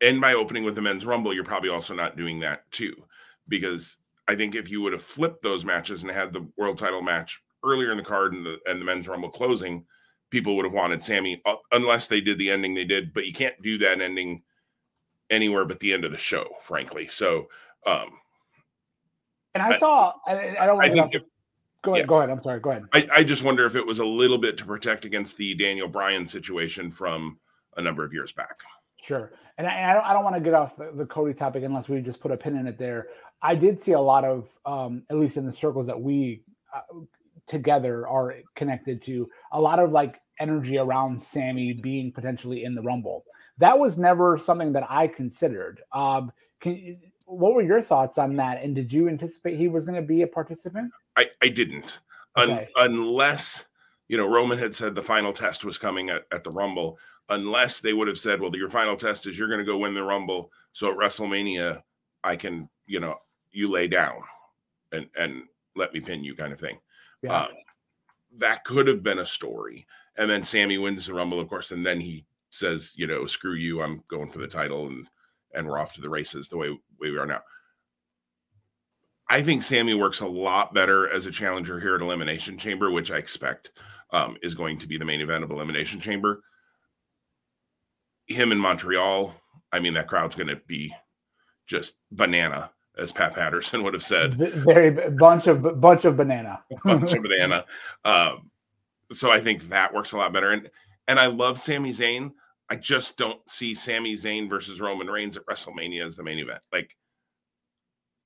in 0.00 0.16
my 0.16 0.32
opening 0.32 0.64
with 0.64 0.74
the 0.74 0.82
men's 0.82 1.04
rumble, 1.04 1.34
you're 1.34 1.44
probably 1.44 1.70
also 1.70 1.94
not 1.94 2.16
doing 2.16 2.40
that 2.40 2.70
too 2.72 2.94
because 3.48 3.96
I 4.30 4.36
think 4.36 4.54
if 4.54 4.70
you 4.70 4.80
would 4.82 4.92
have 4.92 5.02
flipped 5.02 5.42
those 5.42 5.64
matches 5.64 6.02
and 6.02 6.10
had 6.10 6.32
the 6.32 6.46
world 6.56 6.78
title 6.78 7.02
match 7.02 7.42
earlier 7.64 7.90
in 7.90 7.96
the 7.96 8.04
card 8.04 8.32
and 8.32 8.46
the 8.46 8.58
and 8.64 8.80
the 8.80 8.84
men's 8.84 9.08
rumble 9.08 9.28
closing, 9.28 9.84
people 10.30 10.54
would 10.54 10.64
have 10.64 10.72
wanted 10.72 11.02
Sami 11.02 11.42
uh, 11.44 11.56
unless 11.72 12.06
they 12.06 12.20
did 12.20 12.38
the 12.38 12.48
ending 12.48 12.72
they 12.72 12.84
did. 12.84 13.12
But 13.12 13.26
you 13.26 13.32
can't 13.32 13.60
do 13.60 13.76
that 13.78 14.00
ending 14.00 14.42
anywhere 15.30 15.64
but 15.64 15.80
the 15.80 15.92
end 15.92 16.04
of 16.04 16.12
the 16.12 16.18
show, 16.18 16.46
frankly. 16.62 17.08
So, 17.08 17.48
um, 17.86 18.10
and 19.52 19.64
I, 19.64 19.70
I 19.70 19.78
saw 19.80 20.12
I, 20.28 20.56
I 20.60 20.66
don't 20.66 20.76
want 20.76 21.10
to. 21.10 21.18
If, 21.18 21.24
go 21.82 21.94
ahead. 21.94 22.04
Yeah. 22.04 22.06
Go 22.06 22.18
ahead. 22.18 22.30
I'm 22.30 22.40
sorry. 22.40 22.60
Go 22.60 22.70
ahead. 22.70 22.84
I, 22.92 23.08
I 23.12 23.24
just 23.24 23.42
wonder 23.42 23.66
if 23.66 23.74
it 23.74 23.84
was 23.84 23.98
a 23.98 24.06
little 24.06 24.38
bit 24.38 24.56
to 24.58 24.64
protect 24.64 25.04
against 25.04 25.38
the 25.38 25.56
Daniel 25.56 25.88
Bryan 25.88 26.28
situation 26.28 26.92
from 26.92 27.40
a 27.76 27.82
number 27.82 28.04
of 28.04 28.12
years 28.12 28.30
back. 28.30 28.60
Sure. 29.02 29.32
And 29.60 29.68
I, 29.68 29.90
I 29.90 29.92
don't, 29.92 30.06
I 30.06 30.12
don't 30.14 30.24
want 30.24 30.36
to 30.36 30.40
get 30.40 30.54
off 30.54 30.76
the, 30.76 30.90
the, 30.94 31.04
Cody 31.04 31.34
topic 31.34 31.64
unless 31.64 31.86
we 31.86 32.00
just 32.00 32.18
put 32.18 32.30
a 32.30 32.36
pin 32.36 32.56
in 32.56 32.66
it 32.66 32.78
there. 32.78 33.08
I 33.42 33.54
did 33.54 33.78
see 33.78 33.92
a 33.92 34.00
lot 34.00 34.24
of, 34.24 34.48
um, 34.64 35.02
at 35.10 35.18
least 35.18 35.36
in 35.36 35.44
the 35.44 35.52
circles 35.52 35.86
that 35.86 36.00
we 36.00 36.44
uh, 36.74 36.80
together 37.46 38.08
are 38.08 38.36
connected 38.54 39.02
to, 39.02 39.28
a 39.52 39.60
lot 39.60 39.78
of 39.78 39.92
like 39.92 40.18
energy 40.38 40.78
around 40.78 41.22
Sami 41.22 41.74
being 41.74 42.10
potentially 42.10 42.64
in 42.64 42.74
the 42.74 42.80
Rumble. 42.80 43.26
That 43.58 43.78
was 43.78 43.98
never 43.98 44.38
something 44.38 44.72
that 44.72 44.86
I 44.88 45.06
considered. 45.08 45.82
Um, 45.92 46.32
can, 46.60 46.96
what 47.26 47.52
were 47.52 47.60
your 47.60 47.82
thoughts 47.82 48.16
on 48.16 48.36
that? 48.36 48.62
And 48.62 48.74
did 48.74 48.90
you 48.90 49.10
anticipate 49.10 49.58
he 49.58 49.68
was 49.68 49.84
going 49.84 50.00
to 50.00 50.06
be 50.06 50.22
a 50.22 50.26
participant? 50.26 50.90
I, 51.18 51.26
I 51.42 51.48
didn't, 51.48 51.98
okay. 52.34 52.66
Un, 52.78 52.92
unless 52.92 53.64
you 54.10 54.16
know, 54.16 54.26
Roman 54.26 54.58
had 54.58 54.74
said 54.74 54.96
the 54.96 55.02
final 55.04 55.32
test 55.32 55.64
was 55.64 55.78
coming 55.78 56.10
at, 56.10 56.26
at 56.32 56.42
the 56.42 56.50
Rumble, 56.50 56.98
unless 57.30 57.80
they 57.80 57.92
would 57.92 58.08
have 58.08 58.18
said, 58.18 58.40
well, 58.40 58.54
your 58.54 58.70
final 58.70 58.96
test 58.96 59.26
is 59.26 59.38
you're 59.38 59.48
going 59.48 59.60
to 59.60 59.64
go 59.64 59.78
win 59.78 59.94
the 59.94 60.02
Rumble. 60.02 60.50
So 60.72 60.90
at 60.90 60.98
WrestleMania, 60.98 61.82
I 62.22 62.36
can, 62.36 62.68
you 62.86 63.00
know, 63.00 63.16
you 63.52 63.70
lay 63.70 63.88
down 63.88 64.20
and 64.92 65.06
and 65.16 65.44
let 65.76 65.94
me 65.94 66.00
pin 66.00 66.24
you 66.24 66.34
kind 66.34 66.52
of 66.52 66.60
thing. 66.60 66.78
Yeah. 67.22 67.32
Uh, 67.32 67.48
that 68.38 68.64
could 68.64 68.86
have 68.86 69.02
been 69.02 69.20
a 69.20 69.26
story. 69.26 69.86
And 70.16 70.28
then 70.28 70.44
Sami 70.44 70.78
wins 70.78 71.06
the 71.06 71.14
Rumble, 71.14 71.40
of 71.40 71.48
course, 71.48 71.70
and 71.70 71.86
then 71.86 72.00
he 72.00 72.26
says, 72.50 72.92
you 72.96 73.06
know, 73.06 73.26
screw 73.26 73.54
you, 73.54 73.80
I'm 73.82 74.02
going 74.08 74.30
for 74.30 74.38
the 74.38 74.46
title 74.46 74.88
and 74.88 75.06
and 75.54 75.66
we're 75.66 75.78
off 75.78 75.94
to 75.94 76.00
the 76.00 76.10
races 76.10 76.48
the 76.48 76.56
way, 76.56 76.70
way 76.70 77.10
we 77.10 77.18
are 77.18 77.26
now. 77.26 77.40
I 79.28 79.42
think 79.42 79.62
Sami 79.62 79.94
works 79.94 80.20
a 80.20 80.26
lot 80.26 80.74
better 80.74 81.08
as 81.08 81.26
a 81.26 81.30
challenger 81.30 81.78
here 81.78 81.94
at 81.94 82.02
Elimination 82.02 82.58
Chamber, 82.58 82.90
which 82.90 83.10
I 83.12 83.16
expect 83.16 83.70
um, 84.12 84.36
is 84.42 84.54
going 84.54 84.78
to 84.80 84.88
be 84.88 84.98
the 84.98 85.04
main 85.04 85.20
event 85.20 85.44
of 85.44 85.50
Elimination 85.50 86.00
Chamber. 86.00 86.42
Him 88.30 88.52
in 88.52 88.58
Montreal, 88.58 89.34
I 89.72 89.80
mean, 89.80 89.94
that 89.94 90.08
crowd's 90.08 90.34
going 90.34 90.48
to 90.48 90.60
be 90.66 90.94
just 91.66 91.94
banana, 92.10 92.70
as 92.96 93.12
Pat 93.12 93.34
Patterson 93.34 93.82
would 93.84 93.94
have 93.94 94.04
said. 94.04 94.34
Very 94.34 94.90
bunch 95.10 95.46
of 95.46 95.80
bunch 95.80 96.04
of 96.04 96.16
banana, 96.16 96.62
bunch 96.84 97.12
of 97.12 97.22
banana. 97.22 97.64
Um, 98.04 98.50
so 99.12 99.30
I 99.30 99.40
think 99.40 99.68
that 99.68 99.92
works 99.92 100.12
a 100.12 100.16
lot 100.16 100.32
better. 100.32 100.50
And 100.50 100.70
and 101.08 101.18
I 101.18 101.26
love 101.26 101.60
Sami 101.60 101.92
Zayn. 101.92 102.32
I 102.68 102.76
just 102.76 103.16
don't 103.16 103.40
see 103.50 103.74
Sami 103.74 104.16
Zayn 104.16 104.48
versus 104.48 104.80
Roman 104.80 105.08
Reigns 105.08 105.36
at 105.36 105.44
WrestleMania 105.46 106.06
as 106.06 106.14
the 106.14 106.22
main 106.22 106.38
event. 106.38 106.60
Like, 106.72 106.96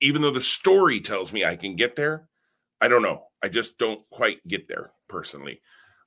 even 0.01 0.21
though 0.21 0.31
the 0.31 0.39
story 0.39 1.01
tells 1.01 1.33
me 1.33 1.43
I 1.43 1.55
can 1.55 1.75
get 1.75 1.95
there, 1.95 2.27
I 2.79 2.87
don't 2.87 3.01
know. 3.01 3.23
I 3.41 3.47
just 3.47 3.79
don't 3.79 4.07
quite 4.11 4.47
get 4.47 4.67
there 4.67 4.91
personally. 5.09 5.61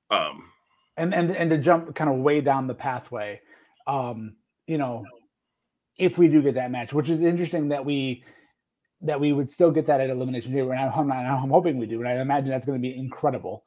Um, 0.09 0.51
and 0.95 1.13
and 1.13 1.35
and 1.35 1.49
to 1.49 1.57
jump 1.57 1.93
kind 1.95 2.09
of 2.09 2.19
way 2.19 2.41
down 2.41 2.67
the 2.67 2.75
pathway, 2.75 3.41
um, 3.89 4.35
you 4.67 4.77
know, 4.77 5.03
if 5.97 6.17
we 6.17 6.27
do 6.27 6.41
get 6.41 6.53
that 6.53 6.71
match, 6.71 6.93
which 6.93 7.09
is 7.09 7.21
interesting 7.21 7.69
that 7.69 7.83
we 7.83 8.23
that 9.01 9.19
we 9.19 9.33
would 9.33 9.49
still 9.49 9.71
get 9.71 9.87
that 9.87 10.01
at 10.01 10.09
Elimination 10.09 10.53
Chamber, 10.53 10.73
and 10.73 10.91
I'm, 10.93 11.11
I'm 11.11 11.49
hoping 11.49 11.77
we 11.77 11.85
do, 11.85 11.99
and 11.99 12.07
I 12.07 12.21
imagine 12.21 12.49
that's 12.49 12.65
going 12.65 12.77
to 12.77 12.81
be 12.81 12.95
incredible. 12.95 13.63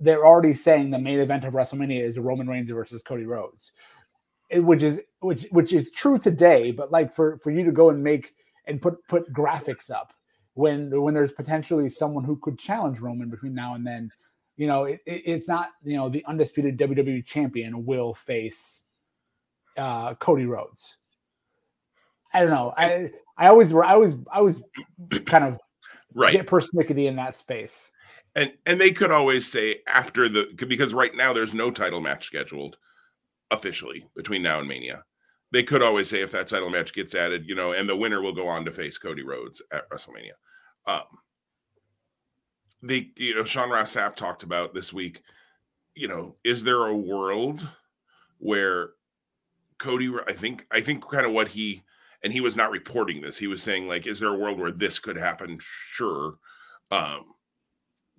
They're 0.00 0.26
already 0.26 0.54
saying 0.54 0.90
the 0.90 0.98
main 0.98 1.20
event 1.20 1.44
of 1.44 1.52
WrestleMania 1.52 2.02
is 2.02 2.18
Roman 2.18 2.48
Reigns 2.48 2.70
versus 2.70 3.02
Cody 3.02 3.26
Rhodes, 3.26 3.72
which 4.52 4.82
is 4.82 5.00
which 5.20 5.46
which 5.50 5.72
is 5.72 5.90
true 5.90 6.18
today. 6.18 6.72
But 6.72 6.90
like 6.90 7.14
for 7.14 7.38
for 7.38 7.50
you 7.50 7.64
to 7.64 7.72
go 7.72 7.90
and 7.90 8.02
make 8.02 8.34
and 8.66 8.82
put 8.82 9.06
put 9.06 9.32
graphics 9.32 9.90
up 9.90 10.12
when 10.54 11.00
when 11.00 11.14
there's 11.14 11.32
potentially 11.32 11.88
someone 11.90 12.24
who 12.24 12.36
could 12.36 12.58
challenge 12.58 12.98
Roman 12.98 13.30
between 13.30 13.54
now 13.54 13.74
and 13.74 13.86
then, 13.86 14.10
you 14.56 14.66
know, 14.66 14.84
it, 14.84 15.00
it's 15.06 15.46
not 15.46 15.68
you 15.84 15.96
know 15.96 16.08
the 16.08 16.24
undisputed 16.24 16.76
WWE 16.76 17.24
champion 17.24 17.86
will 17.86 18.14
face 18.14 18.84
uh, 19.76 20.14
Cody 20.14 20.46
Rhodes. 20.46 20.96
I 22.32 22.40
don't 22.40 22.50
know. 22.50 22.72
I 22.76 23.10
I 23.36 23.48
always 23.48 23.72
I 23.72 23.96
was 23.96 24.14
I 24.32 24.40
was 24.40 24.56
kind 25.26 25.44
of 25.44 25.58
right 26.14 26.32
get 26.32 26.46
persnickety 26.46 27.06
in 27.06 27.16
that 27.16 27.34
space. 27.34 27.90
And 28.36 28.52
and 28.66 28.80
they 28.80 28.92
could 28.92 29.10
always 29.10 29.50
say 29.50 29.80
after 29.86 30.28
the 30.28 30.48
because 30.68 30.94
right 30.94 31.14
now 31.14 31.32
there's 31.32 31.54
no 31.54 31.70
title 31.70 32.00
match 32.00 32.26
scheduled 32.26 32.76
officially 33.50 34.06
between 34.14 34.42
now 34.42 34.60
and 34.60 34.68
Mania. 34.68 35.04
They 35.52 35.64
could 35.64 35.82
always 35.82 36.08
say 36.08 36.20
if 36.22 36.30
that 36.30 36.46
title 36.46 36.70
match 36.70 36.94
gets 36.94 37.14
added, 37.14 37.48
you 37.48 37.56
know, 37.56 37.72
and 37.72 37.88
the 37.88 37.96
winner 37.96 38.22
will 38.22 38.34
go 38.34 38.46
on 38.46 38.64
to 38.66 38.70
face 38.70 38.98
Cody 38.98 39.24
Rhodes 39.24 39.60
at 39.72 39.90
WrestleMania. 39.90 40.34
Um, 40.86 41.02
the 42.82 43.10
you 43.16 43.34
know 43.34 43.44
Sean 43.44 43.70
Ross 43.70 43.94
Sapp 43.94 44.14
talked 44.14 44.42
about 44.42 44.74
this 44.74 44.92
week. 44.92 45.22
You 45.94 46.08
know, 46.08 46.36
is 46.44 46.62
there 46.62 46.86
a 46.86 46.96
world 46.96 47.66
where 48.38 48.90
Cody? 49.80 50.10
I 50.28 50.32
think 50.32 50.66
I 50.70 50.80
think 50.80 51.08
kind 51.10 51.26
of 51.26 51.32
what 51.32 51.48
he 51.48 51.82
and 52.22 52.32
he 52.32 52.40
was 52.40 52.54
not 52.54 52.70
reporting 52.70 53.20
this. 53.20 53.38
He 53.38 53.46
was 53.46 53.62
saying 53.62 53.88
like, 53.88 54.06
is 54.06 54.20
there 54.20 54.28
a 54.28 54.38
world 54.38 54.58
where 54.58 54.70
this 54.70 54.98
could 54.98 55.16
happen? 55.16 55.58
Sure. 55.60 56.34
Um, 56.90 57.24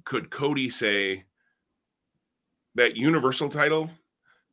could 0.03 0.29
Cody 0.31 0.69
say 0.69 1.25
that 2.75 2.97
Universal 2.97 3.49
title 3.49 3.89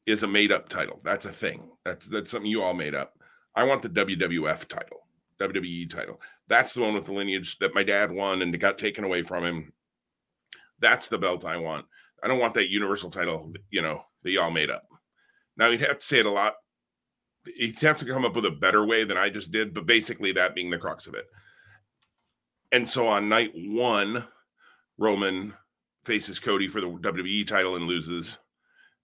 is 0.07 0.23
a 0.23 0.27
made 0.27 0.53
up 0.53 0.69
title? 0.69 1.01
That's 1.03 1.27
a 1.27 1.33
thing. 1.33 1.71
That's 1.85 2.07
that's 2.07 2.31
something 2.31 2.51
you 2.51 2.63
all 2.63 2.75
made 2.75 2.95
up. 2.95 3.15
I 3.55 3.65
want 3.65 3.83
the 3.83 3.89
WWF 3.89 4.69
title, 4.69 5.07
WWE 5.41 5.91
title. 5.91 6.21
That's 6.49 6.75
the 6.75 6.83
one 6.83 6.95
with 6.95 7.07
the 7.07 7.13
lineage 7.13 7.59
that 7.59 7.75
my 7.75 7.83
dad 7.83 8.13
won 8.13 8.43
and 8.43 8.55
it 8.55 8.59
got 8.59 8.79
taken 8.79 9.05
away 9.05 9.23
from 9.23 9.45
him. 9.45 9.73
That's 10.81 11.09
the 11.09 11.19
belt 11.19 11.45
I 11.45 11.57
want. 11.57 11.87
I 12.23 12.29
don't 12.29 12.39
want 12.39 12.55
that 12.55 12.71
Universal 12.71 13.11
title, 13.11 13.53
you 13.71 13.83
know, 13.83 14.03
that 14.23 14.31
y'all 14.31 14.51
made 14.51 14.71
up. 14.71 14.85
Now 15.57 15.69
you'd 15.69 15.81
have 15.81 15.99
to 15.99 16.07
say 16.07 16.19
it 16.19 16.27
a 16.27 16.31
lot 16.31 16.55
he'd 17.57 17.81
have 17.81 17.99
to 17.99 18.05
come 18.05 18.25
up 18.25 18.35
with 18.35 18.47
a 18.47 18.51
better 18.51 18.85
way 18.85 19.05
than 19.05 19.17
I 19.17 19.29
just 19.29 19.51
did, 19.51 19.75
but 19.75 19.87
basically 19.87 20.33
that 20.33 20.55
being 20.55 20.71
the 20.71 20.79
crux 20.79 21.07
of 21.07 21.15
it. 21.15 21.27
And 22.73 22.89
so 22.89 23.09
on 23.09 23.29
night 23.29 23.53
one, 23.55 24.25
Roman 24.99 25.55
faces 26.05 26.39
Cody 26.39 26.69
for 26.69 26.81
the 26.81 26.89
WWE 26.89 27.47
title 27.47 27.77
and 27.77 27.87
loses. 27.87 28.37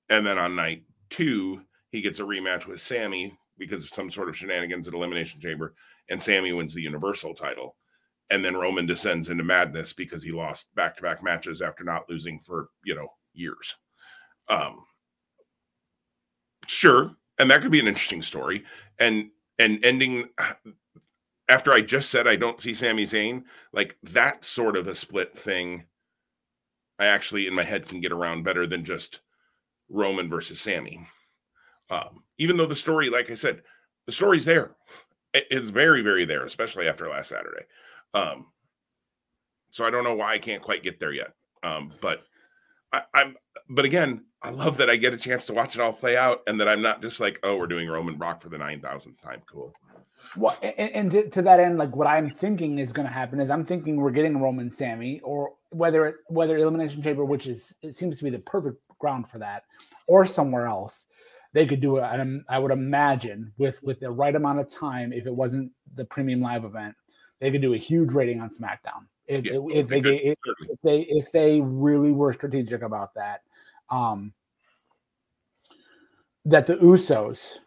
And 0.08 0.26
then 0.26 0.38
on 0.38 0.56
night 0.56 0.82
two, 1.10 1.62
he 1.90 2.00
gets 2.00 2.18
a 2.18 2.24
rematch 2.24 2.66
with 2.66 2.80
Sami 2.80 3.38
because 3.58 3.84
of 3.84 3.90
some 3.90 4.10
sort 4.10 4.28
of 4.28 4.36
shenanigans 4.36 4.88
at 4.88 4.94
Elimination 4.94 5.40
Chamber, 5.40 5.74
and 6.10 6.22
Sami 6.22 6.52
wins 6.52 6.74
the 6.74 6.82
Universal 6.82 7.34
title. 7.34 7.76
And 8.30 8.44
then 8.44 8.56
Roman 8.56 8.86
descends 8.86 9.28
into 9.28 9.44
madness 9.44 9.92
because 9.92 10.22
he 10.22 10.32
lost 10.32 10.74
back 10.74 10.96
to 10.96 11.02
back 11.02 11.22
matches 11.22 11.62
after 11.62 11.84
not 11.84 12.08
losing 12.08 12.40
for, 12.40 12.68
you 12.84 12.94
know, 12.94 13.08
years. 13.32 13.74
Um, 14.48 14.84
sure, 16.66 17.14
and 17.38 17.50
that 17.50 17.62
could 17.62 17.72
be 17.72 17.80
an 17.80 17.88
interesting 17.88 18.22
story. 18.22 18.64
And 18.98 19.30
and 19.58 19.84
ending 19.84 20.28
after 21.48 21.72
I 21.72 21.80
just 21.80 22.10
said 22.10 22.26
I 22.26 22.36
don't 22.36 22.60
see 22.60 22.74
Sami 22.74 23.06
Zayn, 23.06 23.44
like 23.72 23.96
that 24.02 24.44
sort 24.44 24.76
of 24.76 24.88
a 24.88 24.94
split 24.94 25.38
thing, 25.38 25.84
I 26.98 27.06
actually 27.06 27.46
in 27.46 27.54
my 27.54 27.64
head 27.64 27.88
can 27.88 28.00
get 28.00 28.12
around 28.12 28.44
better 28.44 28.66
than 28.66 28.84
just 28.84 29.20
Roman 29.88 30.28
versus 30.28 30.60
Sami. 30.60 31.06
Um, 31.90 32.24
even 32.38 32.56
though 32.56 32.66
the 32.66 32.76
story, 32.76 33.10
like 33.10 33.30
I 33.30 33.34
said, 33.34 33.62
the 34.06 34.12
story's 34.12 34.44
there. 34.44 34.72
It 35.32 35.46
is 35.50 35.70
very, 35.70 36.02
very 36.02 36.24
there, 36.24 36.44
especially 36.44 36.88
after 36.88 37.08
last 37.08 37.28
Saturday. 37.28 37.64
Um, 38.14 38.46
so 39.70 39.84
I 39.84 39.90
don't 39.90 40.04
know 40.04 40.14
why 40.14 40.32
I 40.32 40.38
can't 40.38 40.62
quite 40.62 40.82
get 40.82 41.00
there 41.00 41.12
yet. 41.12 41.32
Um, 41.62 41.92
but 42.00 42.22
I, 42.94 43.02
I'm 43.12 43.36
but 43.68 43.84
again, 43.84 44.24
I 44.42 44.50
love 44.50 44.76
that 44.78 44.90
I 44.90 44.96
get 44.96 45.14
a 45.14 45.16
chance 45.16 45.46
to 45.46 45.54
watch 45.54 45.74
it 45.74 45.80
all 45.80 45.92
play 45.92 46.16
out 46.16 46.42
and 46.46 46.60
that 46.60 46.68
I'm 46.68 46.82
not 46.82 47.00
just 47.00 47.18
like, 47.18 47.38
oh, 47.42 47.56
we're 47.56 47.66
doing 47.66 47.88
Roman 47.88 48.16
Brock 48.16 48.42
for 48.42 48.50
the 48.50 48.58
9,000th 48.58 49.18
time. 49.22 49.42
Cool. 49.50 49.72
Well, 50.36 50.56
and, 50.62 50.90
and 50.90 51.10
to, 51.12 51.30
to, 51.30 51.42
that 51.42 51.60
end, 51.60 51.78
like 51.78 51.94
what 51.94 52.06
I'm 52.06 52.30
thinking 52.30 52.78
is 52.78 52.92
going 52.92 53.06
to 53.06 53.12
happen 53.12 53.40
is 53.40 53.50
I'm 53.50 53.64
thinking 53.64 53.96
we're 53.96 54.10
getting 54.10 54.42
Roman 54.42 54.70
Sami, 54.70 55.20
or 55.20 55.52
whether 55.70 56.06
it, 56.06 56.16
whether 56.26 56.58
Elimination 56.58 57.02
Chamber, 57.02 57.24
which 57.24 57.46
is 57.46 57.74
it 57.82 57.94
seems 57.94 58.18
to 58.18 58.24
be 58.24 58.30
the 58.30 58.40
perfect 58.40 58.84
ground 58.98 59.28
for 59.28 59.38
that, 59.38 59.62
or 60.08 60.26
somewhere 60.26 60.66
else, 60.66 61.06
they 61.52 61.66
could 61.66 61.80
do 61.80 61.98
it. 61.98 62.42
I 62.48 62.58
would 62.58 62.72
imagine 62.72 63.52
with 63.58 63.80
with 63.82 64.00
the 64.00 64.10
right 64.10 64.34
amount 64.34 64.58
of 64.58 64.70
time, 64.70 65.12
if 65.12 65.26
it 65.26 65.34
wasn't 65.34 65.70
the 65.94 66.04
premium 66.04 66.40
live 66.40 66.64
event, 66.64 66.96
they 67.40 67.52
could 67.52 67.62
do 67.62 67.74
a 67.74 67.78
huge 67.78 68.10
rating 68.10 68.40
on 68.40 68.48
SmackDown. 68.48 69.06
If, 69.26 69.46
yeah, 69.46 69.58
if, 69.70 69.88
they, 69.88 70.00
if, 70.00 70.38
if 70.44 70.80
they 70.82 71.00
if 71.00 71.32
they 71.32 71.60
really 71.60 72.12
were 72.12 72.34
strategic 72.34 72.82
about 72.82 73.14
that 73.14 73.40
um, 73.90 74.32
that 76.44 76.66
the 76.66 76.76
Usos 76.76 77.58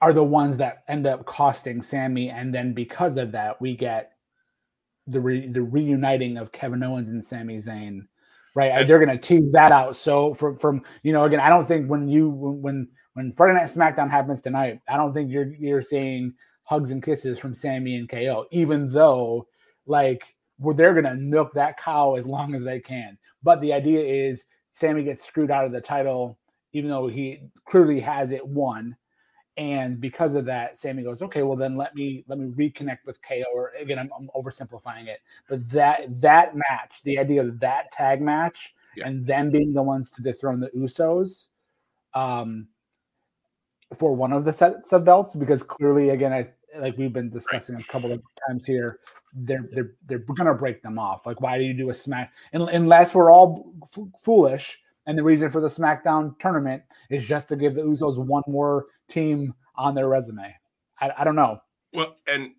are 0.00 0.12
the 0.12 0.24
ones 0.24 0.58
that 0.58 0.84
end 0.88 1.06
up 1.06 1.24
costing 1.24 1.82
Sami, 1.82 2.30
and 2.30 2.54
then 2.54 2.72
because 2.74 3.16
of 3.16 3.32
that, 3.32 3.60
we 3.60 3.74
get 3.76 4.12
the 5.06 5.20
re- 5.20 5.48
the 5.48 5.62
reuniting 5.62 6.36
of 6.36 6.52
Kevin 6.52 6.82
Owens 6.82 7.08
and 7.08 7.24
Sami 7.24 7.58
Zayn. 7.58 8.06
Right, 8.54 8.86
they're 8.86 9.04
going 9.04 9.16
to 9.16 9.22
tease 9.22 9.52
that 9.52 9.70
out. 9.70 9.96
So 9.96 10.32
from 10.32 10.58
from 10.58 10.82
you 11.02 11.12
know 11.12 11.24
again, 11.24 11.40
I 11.40 11.50
don't 11.50 11.66
think 11.66 11.90
when 11.90 12.08
you 12.08 12.30
when 12.30 12.88
when 13.12 13.32
Friday 13.34 13.58
Night 13.58 13.70
SmackDown 13.70 14.10
happens 14.10 14.40
tonight, 14.40 14.80
I 14.88 14.96
don't 14.96 15.12
think 15.12 15.30
you're 15.30 15.54
you're 15.54 15.82
seeing 15.82 16.34
hugs 16.62 16.90
and 16.90 17.02
kisses 17.02 17.38
from 17.38 17.54
Sami 17.54 17.96
and 17.96 18.08
KO, 18.08 18.46
even 18.50 18.88
though 18.88 19.46
like 19.86 20.34
where 20.58 20.74
they're 20.74 20.92
going 20.92 21.04
to 21.04 21.14
milk 21.14 21.52
that 21.54 21.78
cow 21.78 22.14
as 22.16 22.26
long 22.26 22.54
as 22.54 22.64
they 22.64 22.80
can. 22.80 23.18
But 23.42 23.60
the 23.60 23.72
idea 23.72 24.00
is 24.00 24.46
Sami 24.72 25.02
gets 25.02 25.24
screwed 25.24 25.50
out 25.50 25.64
of 25.64 25.72
the 25.72 25.80
title, 25.80 26.38
even 26.72 26.90
though 26.90 27.08
he 27.08 27.40
clearly 27.66 28.00
has 28.00 28.32
it 28.32 28.46
won. 28.46 28.96
And 29.58 30.00
because 30.00 30.34
of 30.34 30.44
that, 30.46 30.76
Sami 30.76 31.02
goes, 31.02 31.22
okay, 31.22 31.42
well 31.42 31.56
then 31.56 31.76
let 31.76 31.94
me 31.94 32.24
let 32.28 32.38
me 32.38 32.48
reconnect 32.50 32.98
with 33.06 33.22
KO. 33.22 33.44
Or 33.54 33.72
again, 33.80 33.98
I'm, 33.98 34.10
I'm 34.18 34.28
oversimplifying 34.36 35.06
it, 35.06 35.20
but 35.48 35.66
that 35.70 36.20
that 36.20 36.54
match, 36.54 37.00
the 37.04 37.18
idea 37.18 37.42
of 37.42 37.58
that 37.60 37.90
tag 37.92 38.20
match, 38.20 38.74
yeah. 38.96 39.08
and 39.08 39.26
them 39.26 39.50
being 39.50 39.72
the 39.72 39.82
ones 39.82 40.10
to 40.10 40.22
dethrone 40.22 40.60
the 40.60 40.68
Usos, 40.70 41.48
um, 42.12 42.68
for 43.96 44.14
one 44.14 44.32
of 44.32 44.44
the 44.44 44.52
sets 44.52 44.92
of 44.92 45.04
belts, 45.06 45.34
because 45.34 45.62
clearly, 45.62 46.10
again, 46.10 46.34
I 46.34 46.48
like 46.78 46.98
we've 46.98 47.12
been 47.12 47.30
discussing 47.30 47.76
right. 47.76 47.84
a 47.88 47.92
couple 47.92 48.12
of 48.12 48.20
times 48.46 48.66
here, 48.66 48.98
they're 49.36 49.68
they're 49.72 49.92
they're 50.06 50.18
gonna 50.18 50.54
break 50.54 50.82
them 50.82 50.98
off. 50.98 51.26
Like, 51.26 51.40
why 51.40 51.58
do 51.58 51.64
you 51.64 51.74
do 51.74 51.90
a 51.90 51.94
smack? 51.94 52.32
Unless 52.52 53.14
we're 53.14 53.30
all 53.30 53.72
f- 53.82 54.08
foolish, 54.22 54.78
and 55.06 55.16
the 55.16 55.22
reason 55.22 55.50
for 55.50 55.60
the 55.60 55.68
SmackDown 55.68 56.38
tournament 56.38 56.82
is 57.10 57.26
just 57.26 57.48
to 57.48 57.56
give 57.56 57.74
the 57.74 57.82
Usos 57.82 58.18
one 58.18 58.42
more 58.46 58.86
team 59.08 59.54
on 59.76 59.94
their 59.94 60.08
resume. 60.08 60.54
I, 61.00 61.12
I 61.18 61.24
don't 61.24 61.36
know. 61.36 61.60
Well, 61.92 62.16
and 62.26 62.52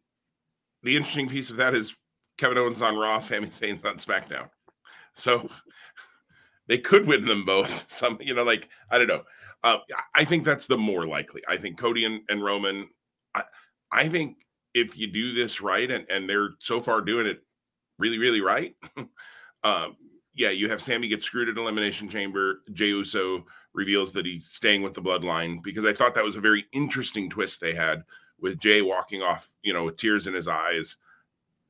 the 0.84 0.96
interesting 0.96 1.28
piece 1.28 1.50
of 1.50 1.58
that 1.58 1.74
is 1.74 1.94
Kevin 2.38 2.58
Owens 2.58 2.82
on 2.82 2.98
Raw, 2.98 3.20
Sami 3.20 3.48
Zayn's 3.48 3.84
on 3.84 3.98
SmackDown. 3.98 4.50
So 5.14 5.50
they 6.68 6.78
could 6.78 7.08
win 7.08 7.26
them 7.26 7.44
both. 7.44 7.86
Some, 7.88 8.20
you 8.22 8.34
know, 8.34 8.44
like 8.44 8.70
I 8.92 8.98
don't 8.98 9.08
know. 9.08 9.24
Uh, 9.64 9.80
I 10.14 10.24
think 10.24 10.46
that's 10.46 10.68
the 10.68 10.78
more 10.78 11.08
likely. 11.08 11.42
I 11.48 11.58
think 11.58 11.78
Cody 11.78 12.06
and, 12.06 12.22
and 12.30 12.44
Roman. 12.44 12.88
I, 13.34 13.44
I 13.92 14.08
think 14.08 14.38
if 14.80 14.98
you 14.98 15.08
do 15.08 15.34
this 15.34 15.62
right, 15.62 15.90
and 15.90 16.06
and 16.10 16.30
they're 16.30 16.52
so 16.60 16.82
far 16.82 17.02
doing 17.02 17.28
it 17.28 17.44
really, 17.98 18.18
really 18.18 18.42
right. 18.42 18.76
um, 19.64 19.98
yeah, 20.34 20.50
you 20.50 20.70
have 20.70 20.82
Sami 20.82 21.08
get 21.08 21.24
screwed 21.24 21.50
at 21.50 21.58
Elimination 21.58 22.10
Chamber. 22.10 22.62
Jey 22.74 22.88
Uso 22.88 23.46
reveals 23.74 24.12
that 24.14 24.26
he's 24.26 24.48
staying 24.48 24.82
with 24.82 24.94
the 24.94 25.02
Bloodline 25.02 25.62
because 25.64 25.86
I 25.86 25.94
thought 25.94 26.16
that 26.16 26.24
was 26.24 26.36
a 26.36 26.42
very 26.42 26.66
interesting 26.74 27.30
twist 27.30 27.60
they 27.60 27.74
had 27.74 28.04
with 28.40 28.60
Jey 28.60 28.82
walking 28.82 29.22
off, 29.22 29.50
you 29.64 29.74
know, 29.74 29.86
with 29.86 29.98
tears 29.98 30.28
in 30.28 30.34
his 30.34 30.48
eyes, 30.48 30.98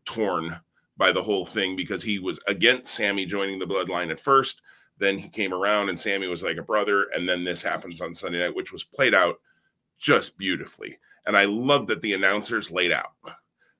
torn 0.06 0.60
by 0.98 1.12
the 1.12 1.24
whole 1.24 1.46
thing 1.46 1.76
because 1.76 2.04
he 2.04 2.20
was 2.20 2.39
against 2.48 2.93
Sami 2.93 3.26
joining 3.26 3.60
the 3.60 3.65
Bloodline 3.65 4.12
at 4.12 4.20
first 4.20 4.62
then 5.00 5.17
he 5.17 5.30
came 5.30 5.54
around 5.54 5.89
and 5.89 6.00
Sami 6.00 6.28
was 6.28 6.43
like 6.43 6.58
a 6.58 6.63
brother. 6.63 7.08
And 7.15 7.28
then 7.28 7.43
this 7.43 7.62
happens 7.62 8.02
on 8.02 8.15
Sunday 8.15 8.39
night, 8.39 8.56
which 8.56 8.72
was 8.72 8.84
played 8.84 9.13
out 9.13 9.39
just 9.98 10.38
beautifully. 10.38 10.98
And 11.27 11.37
I 11.37 11.45
love 11.45 11.87
that 11.87 12.01
the 12.01 12.13
announcers 12.13 12.71
laid 12.71 12.91
out 12.91 13.11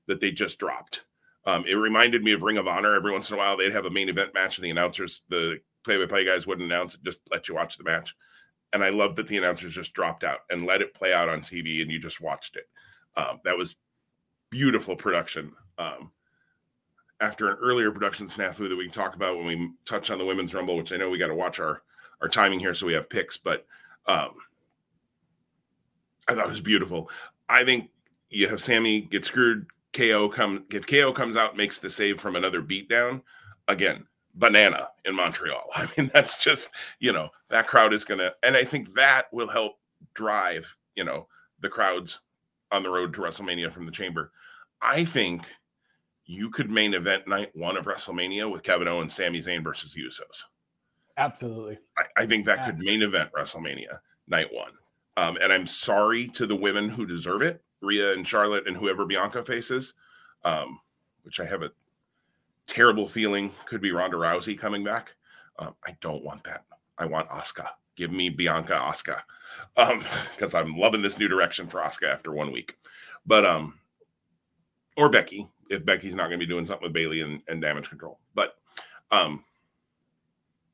that 0.06 0.20
they 0.20 0.30
just 0.30 0.58
dropped. 0.58 1.02
Um, 1.46 1.64
it 1.66 1.74
reminded 1.74 2.22
me 2.22 2.32
of 2.32 2.42
Ring 2.42 2.58
of 2.58 2.68
Honor. 2.68 2.94
Every 2.94 3.10
once 3.10 3.30
in 3.30 3.34
a 3.34 3.38
while, 3.38 3.56
they'd 3.56 3.72
have 3.72 3.86
a 3.86 3.90
main 3.90 4.10
event 4.10 4.34
match, 4.34 4.58
and 4.58 4.64
the 4.64 4.70
announcers, 4.70 5.22
the 5.30 5.58
play-by-play 5.82 6.26
guys, 6.26 6.46
wouldn't 6.46 6.70
announce 6.70 6.94
it; 6.94 7.02
just 7.02 7.20
let 7.30 7.48
you 7.48 7.54
watch 7.54 7.78
the 7.78 7.84
match. 7.84 8.14
And 8.74 8.84
I 8.84 8.90
love 8.90 9.16
that 9.16 9.28
the 9.28 9.38
announcers 9.38 9.74
just 9.74 9.94
dropped 9.94 10.24
out 10.24 10.40
and 10.50 10.66
let 10.66 10.82
it 10.82 10.92
play 10.92 11.14
out 11.14 11.30
on 11.30 11.40
TV, 11.40 11.80
and 11.80 11.90
you 11.90 11.98
just 11.98 12.20
watched 12.20 12.56
it. 12.56 12.68
Um, 13.16 13.40
that 13.44 13.56
was 13.56 13.76
beautiful 14.50 14.94
production. 14.94 15.52
Um, 15.78 16.10
after 17.20 17.48
an 17.48 17.56
earlier 17.62 17.90
production 17.90 18.28
snafu 18.28 18.68
that 18.68 18.76
we 18.76 18.84
can 18.84 18.92
talk 18.92 19.16
about 19.16 19.38
when 19.38 19.46
we 19.46 19.70
touch 19.86 20.10
on 20.10 20.18
the 20.18 20.26
women's 20.26 20.52
rumble, 20.52 20.76
which 20.76 20.92
I 20.92 20.96
know 20.96 21.08
we 21.08 21.18
got 21.18 21.28
to 21.28 21.34
watch 21.34 21.58
our 21.58 21.82
our 22.20 22.28
timing 22.28 22.58
here 22.58 22.74
so 22.74 22.86
we 22.86 22.94
have 22.94 23.08
picks, 23.08 23.36
but 23.36 23.64
um, 24.06 24.34
I 26.26 26.34
thought 26.34 26.46
it 26.46 26.50
was 26.50 26.60
beautiful. 26.60 27.08
I 27.48 27.64
think 27.64 27.90
you 28.30 28.48
have 28.48 28.62
Sami 28.62 29.02
get 29.02 29.24
screwed. 29.24 29.66
KO 29.94 30.28
come 30.28 30.64
if 30.70 30.86
KO 30.86 31.12
comes 31.12 31.36
out 31.36 31.56
makes 31.56 31.78
the 31.78 31.88
save 31.88 32.20
from 32.20 32.36
another 32.36 32.62
beatdown 32.62 33.22
again 33.68 34.06
banana 34.34 34.88
in 35.06 35.14
Montreal. 35.14 35.70
I 35.74 35.88
mean 35.96 36.10
that's 36.12 36.42
just 36.42 36.70
you 37.00 37.12
know 37.12 37.30
that 37.50 37.66
crowd 37.66 37.94
is 37.94 38.04
gonna 38.04 38.32
and 38.42 38.56
I 38.56 38.64
think 38.64 38.94
that 38.94 39.32
will 39.32 39.48
help 39.48 39.78
drive 40.14 40.66
you 40.94 41.04
know 41.04 41.26
the 41.60 41.68
crowds 41.68 42.20
on 42.70 42.82
the 42.82 42.90
road 42.90 43.14
to 43.14 43.20
WrestleMania 43.20 43.72
from 43.72 43.86
the 43.86 43.92
chamber. 43.92 44.30
I 44.82 45.04
think 45.04 45.42
you 46.26 46.50
could 46.50 46.70
main 46.70 46.92
event 46.92 47.26
night 47.26 47.50
one 47.54 47.76
of 47.76 47.86
WrestleMania 47.86 48.50
with 48.50 48.62
Kevin 48.62 48.86
Owens, 48.86 49.14
Sami 49.14 49.40
Zayn 49.40 49.64
versus 49.64 49.96
Usos. 49.96 50.44
Absolutely. 51.16 51.78
I, 51.96 52.22
I 52.22 52.26
think 52.26 52.44
that 52.44 52.58
yeah. 52.58 52.66
could 52.66 52.78
main 52.78 53.02
event 53.02 53.30
WrestleMania 53.32 53.98
night 54.28 54.52
one. 54.52 54.72
Um, 55.18 55.36
and 55.42 55.52
I'm 55.52 55.66
sorry 55.66 56.28
to 56.28 56.46
the 56.46 56.54
women 56.54 56.88
who 56.88 57.04
deserve 57.04 57.42
it, 57.42 57.60
Rhea 57.80 58.12
and 58.12 58.26
Charlotte 58.26 58.68
and 58.68 58.76
whoever 58.76 59.04
Bianca 59.04 59.44
faces, 59.44 59.94
um, 60.44 60.78
which 61.22 61.40
I 61.40 61.44
have 61.44 61.62
a 61.62 61.72
terrible 62.68 63.08
feeling 63.08 63.52
could 63.64 63.80
be 63.80 63.90
Ronda 63.90 64.16
Rousey 64.16 64.56
coming 64.56 64.84
back. 64.84 65.14
Um, 65.58 65.74
I 65.84 65.96
don't 66.00 66.22
want 66.22 66.44
that. 66.44 66.66
I 66.98 67.06
want 67.06 67.28
Asuka. 67.30 67.66
Give 67.96 68.12
me 68.12 68.28
Bianca 68.28 68.74
Asuka. 68.74 69.22
Because 69.74 70.54
um, 70.54 70.60
I'm 70.66 70.78
loving 70.78 71.02
this 71.02 71.18
new 71.18 71.26
direction 71.26 71.66
for 71.66 71.80
Asuka 71.80 72.08
after 72.08 72.32
one 72.32 72.52
week. 72.52 72.76
But 73.26 73.44
um, 73.44 73.74
or 74.96 75.08
Becky, 75.08 75.48
if 75.68 75.84
Becky's 75.84 76.14
not 76.14 76.28
going 76.28 76.38
to 76.38 76.46
be 76.46 76.52
doing 76.52 76.64
something 76.64 76.84
with 76.84 76.92
Bayley 76.92 77.22
and, 77.22 77.42
and 77.48 77.60
damage 77.60 77.88
control. 77.88 78.20
But 78.36 78.54
um, 79.10 79.42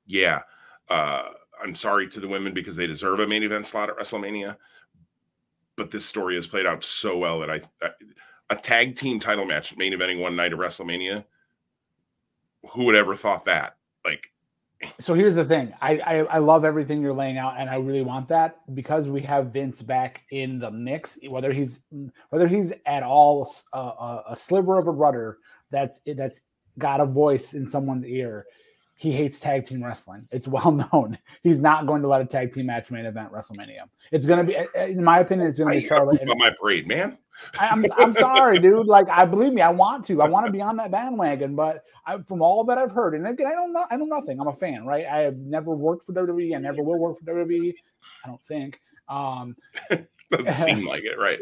yeah, 0.04 0.42
uh, 0.90 1.30
I'm 1.62 1.75
sorry 1.75 2.09
to 2.09 2.21
the 2.21 2.29
women 2.29 2.55
because 2.55 2.77
they 2.77 2.87
deserve 2.87 3.21
a 3.21 3.27
main 3.27 3.43
event 3.43 3.67
slot 3.67 3.90
at 3.90 3.97
WrestleMania. 3.97 4.57
But 5.77 5.90
this 5.90 6.07
story 6.07 6.37
has 6.37 6.47
played 6.47 6.67
out 6.67 6.85
so 6.85 7.19
well 7.19 7.40
that 7.40 7.51
I, 7.51 7.62
I 7.83 7.90
a 8.51 8.57
tag 8.57 8.97
team 8.97 9.19
title 9.19 9.45
match 9.45 9.77
main 9.77 9.93
eventing 9.93 10.21
one 10.21 10.37
night 10.37 10.53
of 10.53 10.59
WrestleMania. 10.59 11.25
Who 12.71 12.85
would 12.85 12.95
ever 12.95 13.17
thought 13.17 13.47
that? 13.47 13.77
Like 14.05 14.31
so 15.01 15.14
here's 15.14 15.35
the 15.35 15.45
thing 15.45 15.73
I, 15.81 15.99
I, 15.99 16.14
I 16.25 16.38
love 16.38 16.64
everything 16.64 17.01
you're 17.01 17.14
laying 17.14 17.38
out 17.38 17.55
and 17.59 17.71
i 17.71 17.77
really 17.77 18.03
want 18.03 18.29
that 18.29 18.61
because 18.75 19.07
we 19.07 19.23
have 19.23 19.53
vince 19.53 19.83
back 19.83 20.23
in 20.31 20.59
the 20.59 20.71
mix 20.71 21.19
whether 21.29 21.53
he's 21.53 21.81
whether 22.31 22.49
he's 22.49 22.73
at 22.87 23.03
all 23.03 23.51
a, 23.73 23.79
a, 23.79 24.25
a 24.31 24.37
sliver 24.37 24.79
of 24.79 24.87
a 24.87 24.90
rudder 24.90 25.38
that's 25.71 26.01
that's 26.17 26.43
got 26.79 27.01
a 27.01 27.07
voice 27.07 27.55
in 27.55 27.67
someone's 27.67 28.05
ear 28.05 28.47
he 28.96 29.12
hates 29.12 29.40
tag 29.40 29.66
team 29.66 29.83
wrestling. 29.83 30.28
It's 30.30 30.46
well 30.46 30.70
known. 30.92 31.18
He's 31.42 31.61
not 31.61 31.87
going 31.87 32.02
to 32.02 32.09
let 32.09 32.20
a 32.20 32.24
tag 32.24 32.52
team 32.52 32.66
match 32.66 32.90
main 32.90 33.07
event 33.07 33.33
WrestleMania. 33.33 33.88
It's 34.12 34.26
going 34.26 34.46
to 34.46 34.52
be, 34.52 34.83
in 34.90 35.02
my 35.02 35.20
opinion, 35.20 35.48
it's 35.48 35.59
going 35.59 35.74
to 35.74 35.80
be 35.80 35.87
Charlotte. 35.87 36.20
And, 36.20 36.30
my 36.38 36.50
parade, 36.61 36.87
man. 36.87 37.18
I'm, 37.59 37.85
I'm 37.98 38.12
sorry, 38.12 38.59
dude. 38.61 38.87
Like, 38.87 39.09
I 39.09 39.24
believe 39.24 39.52
me, 39.52 39.61
I 39.62 39.70
want 39.70 40.07
to. 40.07 40.22
I 40.22 40.28
want 40.28 40.46
to 40.46 40.52
be 40.52 40.61
on 40.61 40.76
that 40.76 40.90
bandwagon. 40.90 41.57
But 41.57 41.85
I, 42.07 42.18
from 42.18 42.42
all 42.42 42.64
that 42.64 42.78
I've 42.78 42.92
heard, 42.92 43.14
and 43.14 43.26
again, 43.26 43.46
I 43.46 43.52
don't 43.52 43.72
know, 43.72 43.85
I 43.90 43.96
know 43.96 44.04
nothing. 44.04 44.40
I'm 44.40 44.46
a 44.46 44.52
fan, 44.52 44.87
right? 44.87 45.07
I 45.07 45.18
have 45.18 45.38
never 45.38 45.74
worked 45.74 46.07
for 46.07 46.12
WWE. 46.12 46.54
I 46.54 46.59
never 46.59 46.83
will 46.83 46.98
work 46.98 47.18
for 47.18 47.24
WWE. 47.24 47.74
I 48.24 48.28
don't 48.28 48.44
think. 48.44 48.80
Um, 49.09 49.57
doesn't 50.37 50.64
seem 50.64 50.87
like 50.87 51.05
it, 51.05 51.18
right? 51.18 51.38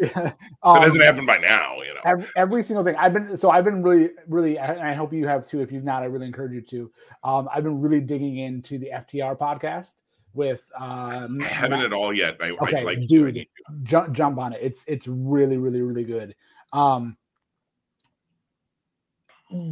um, 0.62 0.76
it 0.76 0.82
hasn't 0.82 1.02
happened 1.02 1.26
by 1.26 1.38
now, 1.38 1.80
you 1.82 1.94
know. 1.94 2.00
Every, 2.04 2.26
every, 2.36 2.62
single 2.62 2.84
thing 2.84 2.96
I've 2.96 3.12
been 3.12 3.36
so 3.36 3.50
I've 3.50 3.64
been 3.64 3.82
really, 3.82 4.10
really, 4.28 4.58
and 4.58 4.80
I 4.80 4.94
hope 4.94 5.12
you 5.12 5.26
have 5.26 5.46
too. 5.46 5.60
If 5.60 5.72
you've 5.72 5.84
not, 5.84 6.02
I 6.02 6.06
really 6.06 6.26
encourage 6.26 6.52
you 6.52 6.60
to. 6.62 6.92
Um, 7.24 7.48
I've 7.52 7.64
been 7.64 7.80
really 7.80 8.00
digging 8.00 8.38
into 8.38 8.78
the 8.78 8.90
FTR 8.94 9.38
podcast 9.38 9.94
with. 10.34 10.62
Um, 10.78 11.40
I 11.42 11.46
haven't 11.46 11.80
at 11.80 11.92
all 11.92 12.12
yet. 12.12 12.36
I, 12.40 12.50
okay, 12.50 12.80
I, 12.80 12.82
like, 12.82 13.06
dude, 13.06 13.46
jump 13.82 14.12
jump 14.12 14.38
on 14.38 14.52
it. 14.52 14.60
It's 14.62 14.84
it's 14.86 15.06
really 15.06 15.56
really 15.56 15.82
really 15.82 16.04
good. 16.04 16.34
Um, 16.72 17.16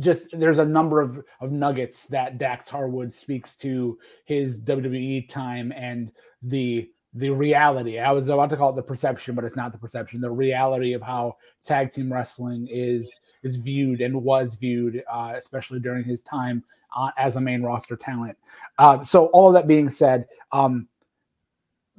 just 0.01 0.29
there's 0.33 0.59
a 0.59 0.67
number 0.67 1.01
of 1.01 1.25
of 1.41 1.53
nuggets 1.53 2.05
that 2.07 2.39
Dax 2.39 2.69
Harwood 2.69 3.15
speaks 3.15 3.57
to 3.59 3.99
his 4.25 4.61
WWE 4.63 5.29
time 5.29 5.73
and 5.73 6.13
the 6.43 6.91
the 7.13 7.31
reality. 7.31 7.99
I 7.99 8.13
was 8.13 8.29
about 8.29 8.51
to 8.51 8.57
call 8.57 8.71
it 8.71 8.77
the 8.77 8.83
perception, 8.83 9.35
but 9.35 9.45
it's 9.45 9.57
not 9.57 9.73
the 9.73 9.79
perception. 9.79 10.21
The 10.21 10.31
reality 10.31 10.93
of 10.93 11.03
how 11.03 11.37
tag 11.65 11.93
team 11.93 12.13
wrestling 12.13 12.69
is 12.71 13.21
is 13.43 13.57
viewed 13.57 14.01
and 14.01 14.23
was 14.23 14.55
viewed, 14.55 15.03
uh, 15.11 15.33
especially 15.37 15.81
during 15.81 16.05
his 16.05 16.23
time 16.23 16.63
uh, 16.97 17.11
as 17.17 17.37
a 17.37 17.41
main 17.41 17.63
roster 17.63 17.97
talent. 17.97 18.37
Uh, 18.79 19.03
so, 19.03 19.27
all 19.27 19.49
of 19.49 19.55
that 19.55 19.67
being 19.67 19.91
said, 19.91 20.27
um, 20.53 20.89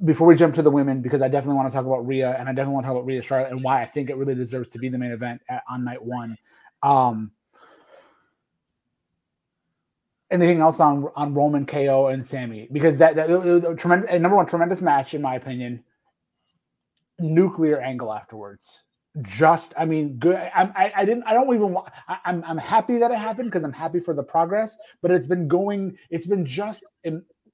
before 0.04 0.26
we 0.26 0.34
jump 0.34 0.54
to 0.54 0.62
the 0.62 0.70
women, 0.70 1.00
because 1.02 1.22
I 1.22 1.28
definitely 1.28 1.56
want 1.56 1.70
to 1.70 1.76
talk 1.76 1.86
about 1.86 2.06
Rhea 2.06 2.34
and 2.38 2.48
I 2.48 2.52
definitely 2.52 2.74
want 2.74 2.84
to 2.84 2.88
talk 2.88 2.96
about 2.96 3.06
Rhea 3.06 3.22
Charlotte 3.22 3.52
and 3.52 3.62
why 3.62 3.82
I 3.82 3.86
think 3.86 4.10
it 4.10 4.16
really 4.16 4.34
deserves 4.34 4.68
to 4.70 4.78
be 4.78 4.88
the 4.88 4.98
main 4.98 5.12
event 5.12 5.42
at, 5.48 5.62
on 5.68 5.84
night 5.84 6.02
one. 6.02 6.36
Um, 6.82 7.32
anything 10.32 10.60
else 10.60 10.80
on 10.80 11.08
on 11.14 11.34
Roman 11.34 11.66
KO 11.66 12.08
and 12.08 12.26
Sami 12.26 12.68
because 12.72 12.96
that, 12.96 13.14
that, 13.14 13.28
tremendous 13.78 14.20
number 14.20 14.36
one 14.36 14.46
tremendous 14.46 14.80
match 14.80 15.14
in 15.14 15.22
my 15.22 15.36
opinion. 15.36 15.84
Nuclear 17.20 17.78
angle 17.78 18.12
afterwards. 18.12 18.82
Just, 19.20 19.74
I 19.78 19.84
mean, 19.84 20.16
good. 20.16 20.36
I, 20.36 20.72
I, 20.74 20.92
I 20.96 21.04
didn't. 21.04 21.24
I 21.24 21.34
don't 21.34 21.54
even. 21.54 21.72
Want, 21.72 21.88
I, 22.08 22.16
I'm 22.24 22.42
I'm 22.44 22.56
happy 22.56 22.96
that 22.98 23.10
it 23.10 23.18
happened 23.18 23.50
because 23.50 23.62
I'm 23.62 23.72
happy 23.72 24.00
for 24.00 24.14
the 24.14 24.22
progress. 24.22 24.78
But 25.02 25.10
it's 25.10 25.26
been 25.26 25.46
going. 25.46 25.98
It's 26.08 26.26
been 26.26 26.46
just. 26.46 26.84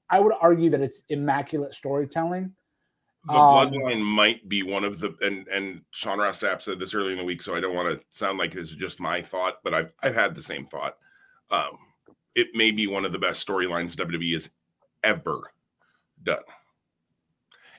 I 0.09 0.19
would 0.19 0.33
argue 0.39 0.69
that 0.69 0.79
it's 0.79 1.01
immaculate 1.09 1.73
storytelling. 1.73 2.53
The 3.25 3.33
um, 3.33 3.69
bloodline 3.69 4.01
might 4.01 4.47
be 4.47 4.63
one 4.63 4.85
of 4.85 5.01
the 5.01 5.13
and 5.21 5.45
and 5.49 5.81
Sean 5.91 6.19
Ross 6.19 6.41
Sapp 6.41 6.61
said 6.61 6.79
this 6.79 6.93
early 6.93 7.11
in 7.11 7.17
the 7.17 7.25
week, 7.25 7.41
so 7.41 7.53
I 7.53 7.59
don't 7.59 7.75
want 7.75 7.89
to 7.99 8.05
sound 8.17 8.37
like 8.37 8.53
this 8.53 8.69
is 8.69 8.75
just 8.75 9.01
my 9.01 9.21
thought, 9.21 9.55
but 9.61 9.73
I've 9.73 9.91
I've 10.01 10.15
had 10.15 10.35
the 10.35 10.43
same 10.43 10.65
thought. 10.65 10.95
Um, 11.51 11.77
it 12.35 12.49
may 12.53 12.71
be 12.71 12.87
one 12.87 13.05
of 13.05 13.11
the 13.11 13.19
best 13.19 13.45
storylines 13.45 13.95
WWE 13.95 14.33
has 14.33 14.49
ever 15.03 15.51
done. 16.23 16.43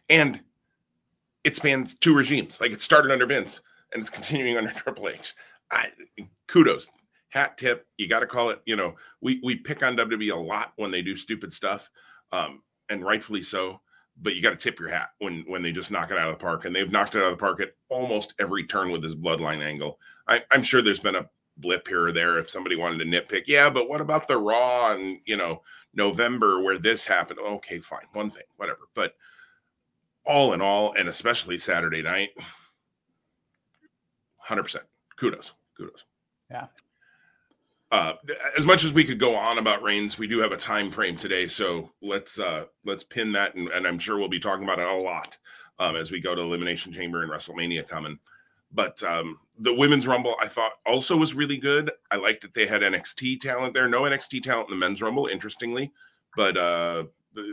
And 0.08 0.40
it 1.44 1.56
spans 1.56 1.94
two 1.94 2.14
regimes. 2.14 2.60
Like 2.60 2.72
it 2.72 2.82
started 2.82 3.12
under 3.12 3.26
Vince 3.26 3.60
and 3.92 4.00
it's 4.00 4.10
continuing 4.10 4.56
under 4.56 4.72
Triple 4.72 5.08
H. 5.08 5.34
I, 5.70 5.88
kudos, 6.46 6.88
hat 7.28 7.56
tip. 7.56 7.86
You 7.96 8.08
got 8.08 8.20
to 8.20 8.26
call 8.26 8.50
it. 8.50 8.60
You 8.66 8.76
know, 8.76 8.94
we 9.20 9.40
we 9.42 9.56
pick 9.56 9.82
on 9.82 9.96
WWE 9.96 10.32
a 10.32 10.36
lot 10.36 10.72
when 10.76 10.90
they 10.90 11.02
do 11.02 11.16
stupid 11.16 11.52
stuff, 11.52 11.90
um, 12.32 12.62
and 12.88 13.04
rightfully 13.04 13.42
so. 13.42 13.80
But 14.22 14.34
you 14.34 14.42
got 14.42 14.50
to 14.50 14.56
tip 14.56 14.78
your 14.78 14.88
hat 14.90 15.10
when 15.18 15.44
when 15.46 15.62
they 15.62 15.72
just 15.72 15.90
knock 15.90 16.10
it 16.10 16.18
out 16.18 16.28
of 16.28 16.38
the 16.38 16.42
park, 16.42 16.64
and 16.64 16.74
they've 16.74 16.90
knocked 16.90 17.14
it 17.14 17.22
out 17.22 17.32
of 17.32 17.38
the 17.38 17.40
park 17.40 17.60
at 17.60 17.74
almost 17.88 18.34
every 18.38 18.66
turn 18.66 18.90
with 18.90 19.02
this 19.02 19.14
bloodline 19.14 19.64
angle. 19.64 19.98
I, 20.26 20.42
I'm 20.50 20.62
sure 20.62 20.82
there's 20.82 21.00
been 21.00 21.14
a 21.16 21.28
blip 21.60 21.88
here 21.88 22.06
or 22.06 22.12
there 22.12 22.38
if 22.38 22.50
somebody 22.50 22.76
wanted 22.76 22.98
to 22.98 23.04
nitpick. 23.04 23.44
Yeah, 23.46 23.70
but 23.70 23.88
what 23.88 24.00
about 24.00 24.28
the 24.28 24.38
Raw 24.38 24.92
and 24.92 25.20
you 25.24 25.36
know 25.36 25.62
November 25.94 26.62
where 26.62 26.78
this 26.78 27.04
happened? 27.04 27.38
Okay, 27.40 27.80
fine, 27.80 28.06
one 28.12 28.30
thing, 28.30 28.44
whatever. 28.56 28.88
But 28.94 29.14
all 30.24 30.52
in 30.52 30.60
all, 30.60 30.94
and 30.94 31.08
especially 31.08 31.58
Saturday 31.58 32.02
night, 32.02 32.30
hundred 34.36 34.64
percent. 34.64 34.84
Kudos, 35.16 35.52
kudos. 35.76 36.04
Yeah. 36.50 36.66
Uh, 37.92 38.14
as 38.56 38.64
much 38.64 38.84
as 38.84 38.92
we 38.92 39.04
could 39.04 39.18
go 39.18 39.34
on 39.34 39.58
about 39.58 39.82
Reigns, 39.82 40.16
we 40.16 40.28
do 40.28 40.38
have 40.38 40.52
a 40.52 40.56
time 40.56 40.92
frame 40.92 41.16
today, 41.16 41.48
so 41.48 41.90
let's 42.00 42.38
uh, 42.38 42.66
let's 42.84 43.02
pin 43.02 43.32
that, 43.32 43.56
and, 43.56 43.68
and 43.68 43.86
I'm 43.86 43.98
sure 43.98 44.16
we'll 44.16 44.28
be 44.28 44.38
talking 44.38 44.62
about 44.62 44.78
it 44.78 44.86
a 44.86 44.94
lot 44.94 45.36
um, 45.80 45.96
as 45.96 46.10
we 46.10 46.20
go 46.20 46.34
to 46.34 46.40
Elimination 46.40 46.92
Chamber 46.92 47.22
and 47.22 47.30
WrestleMania 47.30 47.88
coming. 47.88 48.18
But 48.72 49.02
um, 49.02 49.38
the 49.58 49.74
women's 49.74 50.06
rumble, 50.06 50.36
I 50.40 50.48
thought 50.48 50.72
also 50.86 51.16
was 51.16 51.34
really 51.34 51.56
good. 51.56 51.90
I 52.10 52.16
liked 52.16 52.42
that 52.42 52.54
they 52.54 52.66
had 52.66 52.82
NXT 52.82 53.40
talent 53.40 53.74
there. 53.74 53.88
No 53.88 54.02
NXT 54.02 54.42
talent 54.42 54.68
in 54.68 54.78
the 54.78 54.86
men's 54.86 55.02
rumble, 55.02 55.26
interestingly, 55.26 55.92
but 56.36 56.56
uh, 56.56 57.04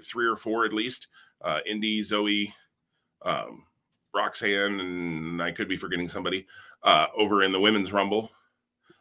three 0.03 0.27
or 0.27 0.37
four 0.37 0.65
at 0.65 0.73
least. 0.73 1.07
Uh, 1.41 1.59
Indi, 1.65 2.03
Zoey, 2.03 2.51
um, 3.23 3.63
Roxanne, 4.13 4.79
and 4.79 5.41
I 5.41 5.51
could 5.51 5.67
be 5.67 5.77
forgetting 5.77 6.09
somebody 6.09 6.47
uh, 6.83 7.07
over 7.15 7.43
in 7.43 7.51
the 7.51 7.59
women's 7.59 7.91
rumble. 7.91 8.31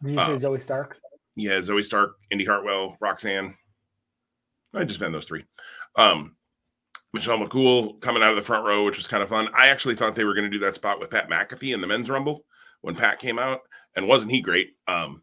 Did 0.02 0.12
you 0.12 0.16
say 0.16 0.22
uh, 0.22 0.38
Zoey 0.38 0.62
Stark? 0.62 0.98
Yeah, 1.34 1.58
Zoey 1.60 1.84
Stark, 1.84 2.16
Indi 2.30 2.44
Hartwell, 2.44 2.96
Roxanne. 3.00 3.54
I 4.74 4.84
just 4.84 5.00
meant 5.00 5.12
those 5.12 5.24
three. 5.26 5.44
Um, 5.96 6.36
Michelle 7.16 7.38
McCool 7.38 8.00
coming 8.00 8.22
out 8.22 8.30
of 8.30 8.36
the 8.36 8.42
front 8.42 8.66
row, 8.66 8.84
which 8.84 8.98
was 8.98 9.08
kind 9.08 9.22
of 9.22 9.30
fun. 9.30 9.48
I 9.56 9.68
actually 9.68 9.96
thought 9.96 10.14
they 10.14 10.24
were 10.24 10.34
going 10.34 10.44
to 10.44 10.50
do 10.50 10.64
that 10.64 10.74
spot 10.74 11.00
with 11.00 11.10
Pat 11.10 11.30
McAfee 11.30 11.74
in 11.74 11.80
the 11.80 11.86
men's 11.86 12.10
rumble 12.10 12.44
when 12.82 12.94
Pat 12.94 13.18
came 13.18 13.38
out, 13.38 13.60
and 13.96 14.06
wasn't 14.06 14.30
he 14.30 14.40
great? 14.40 14.74
Um, 14.86 15.22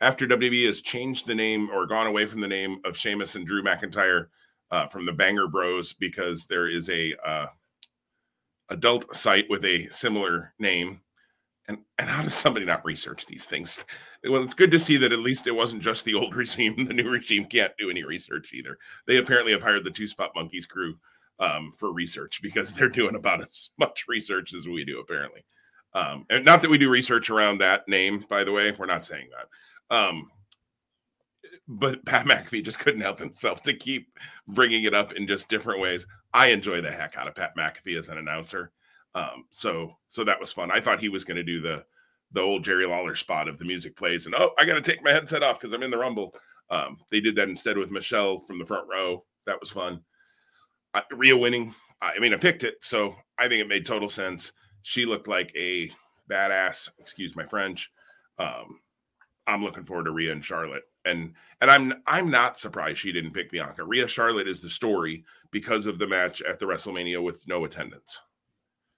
after 0.00 0.26
WWE 0.26 0.66
has 0.66 0.82
changed 0.82 1.26
the 1.26 1.34
name 1.34 1.68
or 1.70 1.86
gone 1.86 2.06
away 2.06 2.26
from 2.26 2.40
the 2.40 2.48
name 2.48 2.80
of 2.84 2.96
Sheamus 2.96 3.34
and 3.34 3.46
Drew 3.46 3.62
McIntyre 3.62 4.26
uh, 4.70 4.86
from 4.86 5.04
the 5.04 5.12
Banger 5.12 5.48
Bros 5.48 5.92
because 5.92 6.46
there 6.46 6.68
is 6.68 6.88
a 6.88 7.12
uh, 7.26 7.46
adult 8.70 9.14
site 9.14 9.50
with 9.50 9.64
a 9.64 9.88
similar 9.90 10.54
name. 10.58 11.00
And 11.68 11.78
and 11.98 12.08
how 12.08 12.22
does 12.22 12.34
somebody 12.34 12.66
not 12.66 12.84
research 12.84 13.26
these 13.26 13.44
things? 13.44 13.84
Well, 14.24 14.42
it's 14.42 14.54
good 14.54 14.70
to 14.70 14.78
see 14.78 14.96
that 14.98 15.12
at 15.12 15.18
least 15.18 15.46
it 15.46 15.52
wasn't 15.52 15.82
just 15.82 16.04
the 16.04 16.14
old 16.14 16.34
regime. 16.36 16.86
The 16.86 16.94
new 16.94 17.08
regime 17.10 17.46
can't 17.46 17.72
do 17.78 17.90
any 17.90 18.04
research 18.04 18.52
either. 18.54 18.78
They 19.06 19.18
apparently 19.18 19.52
have 19.52 19.62
hired 19.62 19.84
the 19.84 19.90
Two 19.90 20.06
Spot 20.06 20.30
Monkeys 20.34 20.66
crew 20.66 20.96
um, 21.42 21.72
for 21.76 21.92
research 21.92 22.40
because 22.40 22.72
they're 22.72 22.88
doing 22.88 23.16
about 23.16 23.42
as 23.42 23.70
much 23.78 24.04
research 24.08 24.54
as 24.54 24.66
we 24.66 24.84
do, 24.84 25.00
apparently. 25.00 25.44
Um, 25.92 26.24
and 26.30 26.44
not 26.44 26.62
that 26.62 26.70
we 26.70 26.78
do 26.78 26.88
research 26.88 27.28
around 27.28 27.58
that 27.58 27.86
name, 27.88 28.24
by 28.30 28.44
the 28.44 28.52
way, 28.52 28.72
we're 28.78 28.86
not 28.86 29.04
saying 29.04 29.28
that. 29.30 29.94
Um, 29.94 30.30
but 31.68 32.04
Pat 32.06 32.24
McAfee 32.24 32.64
just 32.64 32.78
couldn't 32.78 33.00
help 33.00 33.18
himself 33.18 33.62
to 33.64 33.74
keep 33.74 34.16
bringing 34.46 34.84
it 34.84 34.94
up 34.94 35.12
in 35.12 35.26
just 35.26 35.48
different 35.48 35.80
ways. 35.80 36.06
I 36.32 36.48
enjoy 36.48 36.80
the 36.80 36.90
heck 36.90 37.16
out 37.16 37.28
of 37.28 37.34
Pat 37.34 37.54
McAfee 37.58 37.98
as 37.98 38.08
an 38.08 38.18
announcer. 38.18 38.70
Um, 39.14 39.44
so 39.50 39.96
so 40.06 40.24
that 40.24 40.40
was 40.40 40.52
fun. 40.52 40.70
I 40.70 40.80
thought 40.80 41.00
he 41.00 41.10
was 41.10 41.24
going 41.24 41.36
to 41.36 41.42
do 41.42 41.60
the 41.60 41.84
the 42.30 42.40
old 42.40 42.64
Jerry 42.64 42.86
Lawler 42.86 43.14
spot 43.14 43.48
of 43.48 43.58
the 43.58 43.66
music 43.66 43.94
plays 43.94 44.24
and 44.24 44.34
oh, 44.34 44.52
I 44.56 44.64
got 44.64 44.74
to 44.74 44.80
take 44.80 45.04
my 45.04 45.10
headset 45.10 45.42
off 45.42 45.60
because 45.60 45.74
I'm 45.74 45.82
in 45.82 45.90
the 45.90 45.98
Rumble. 45.98 46.34
Um, 46.70 46.96
they 47.10 47.20
did 47.20 47.36
that 47.36 47.50
instead 47.50 47.76
with 47.76 47.90
Michelle 47.90 48.40
from 48.40 48.58
the 48.58 48.64
front 48.64 48.88
row. 48.88 49.24
That 49.44 49.60
was 49.60 49.68
fun. 49.68 50.00
Rhea 51.10 51.36
winning. 51.36 51.74
I 52.00 52.18
mean, 52.18 52.34
I 52.34 52.36
picked 52.36 52.64
it, 52.64 52.76
so 52.80 53.14
I 53.38 53.48
think 53.48 53.60
it 53.62 53.68
made 53.68 53.86
total 53.86 54.08
sense. 54.08 54.52
She 54.82 55.06
looked 55.06 55.28
like 55.28 55.52
a 55.56 55.90
badass. 56.28 56.88
Excuse 56.98 57.36
my 57.36 57.46
French. 57.46 57.90
Um, 58.38 58.80
I'm 59.46 59.62
looking 59.62 59.84
forward 59.84 60.04
to 60.04 60.12
Rhea 60.12 60.32
and 60.32 60.44
Charlotte, 60.44 60.84
and 61.04 61.34
and 61.60 61.70
I'm 61.70 61.94
I'm 62.06 62.30
not 62.30 62.58
surprised 62.58 62.98
she 62.98 63.12
didn't 63.12 63.32
pick 63.32 63.50
Bianca. 63.50 63.84
Rhea 63.84 64.06
Charlotte 64.06 64.48
is 64.48 64.60
the 64.60 64.70
story 64.70 65.24
because 65.50 65.86
of 65.86 65.98
the 65.98 66.06
match 66.06 66.42
at 66.42 66.58
the 66.58 66.66
WrestleMania 66.66 67.22
with 67.22 67.46
no 67.46 67.64
attendance. 67.64 68.20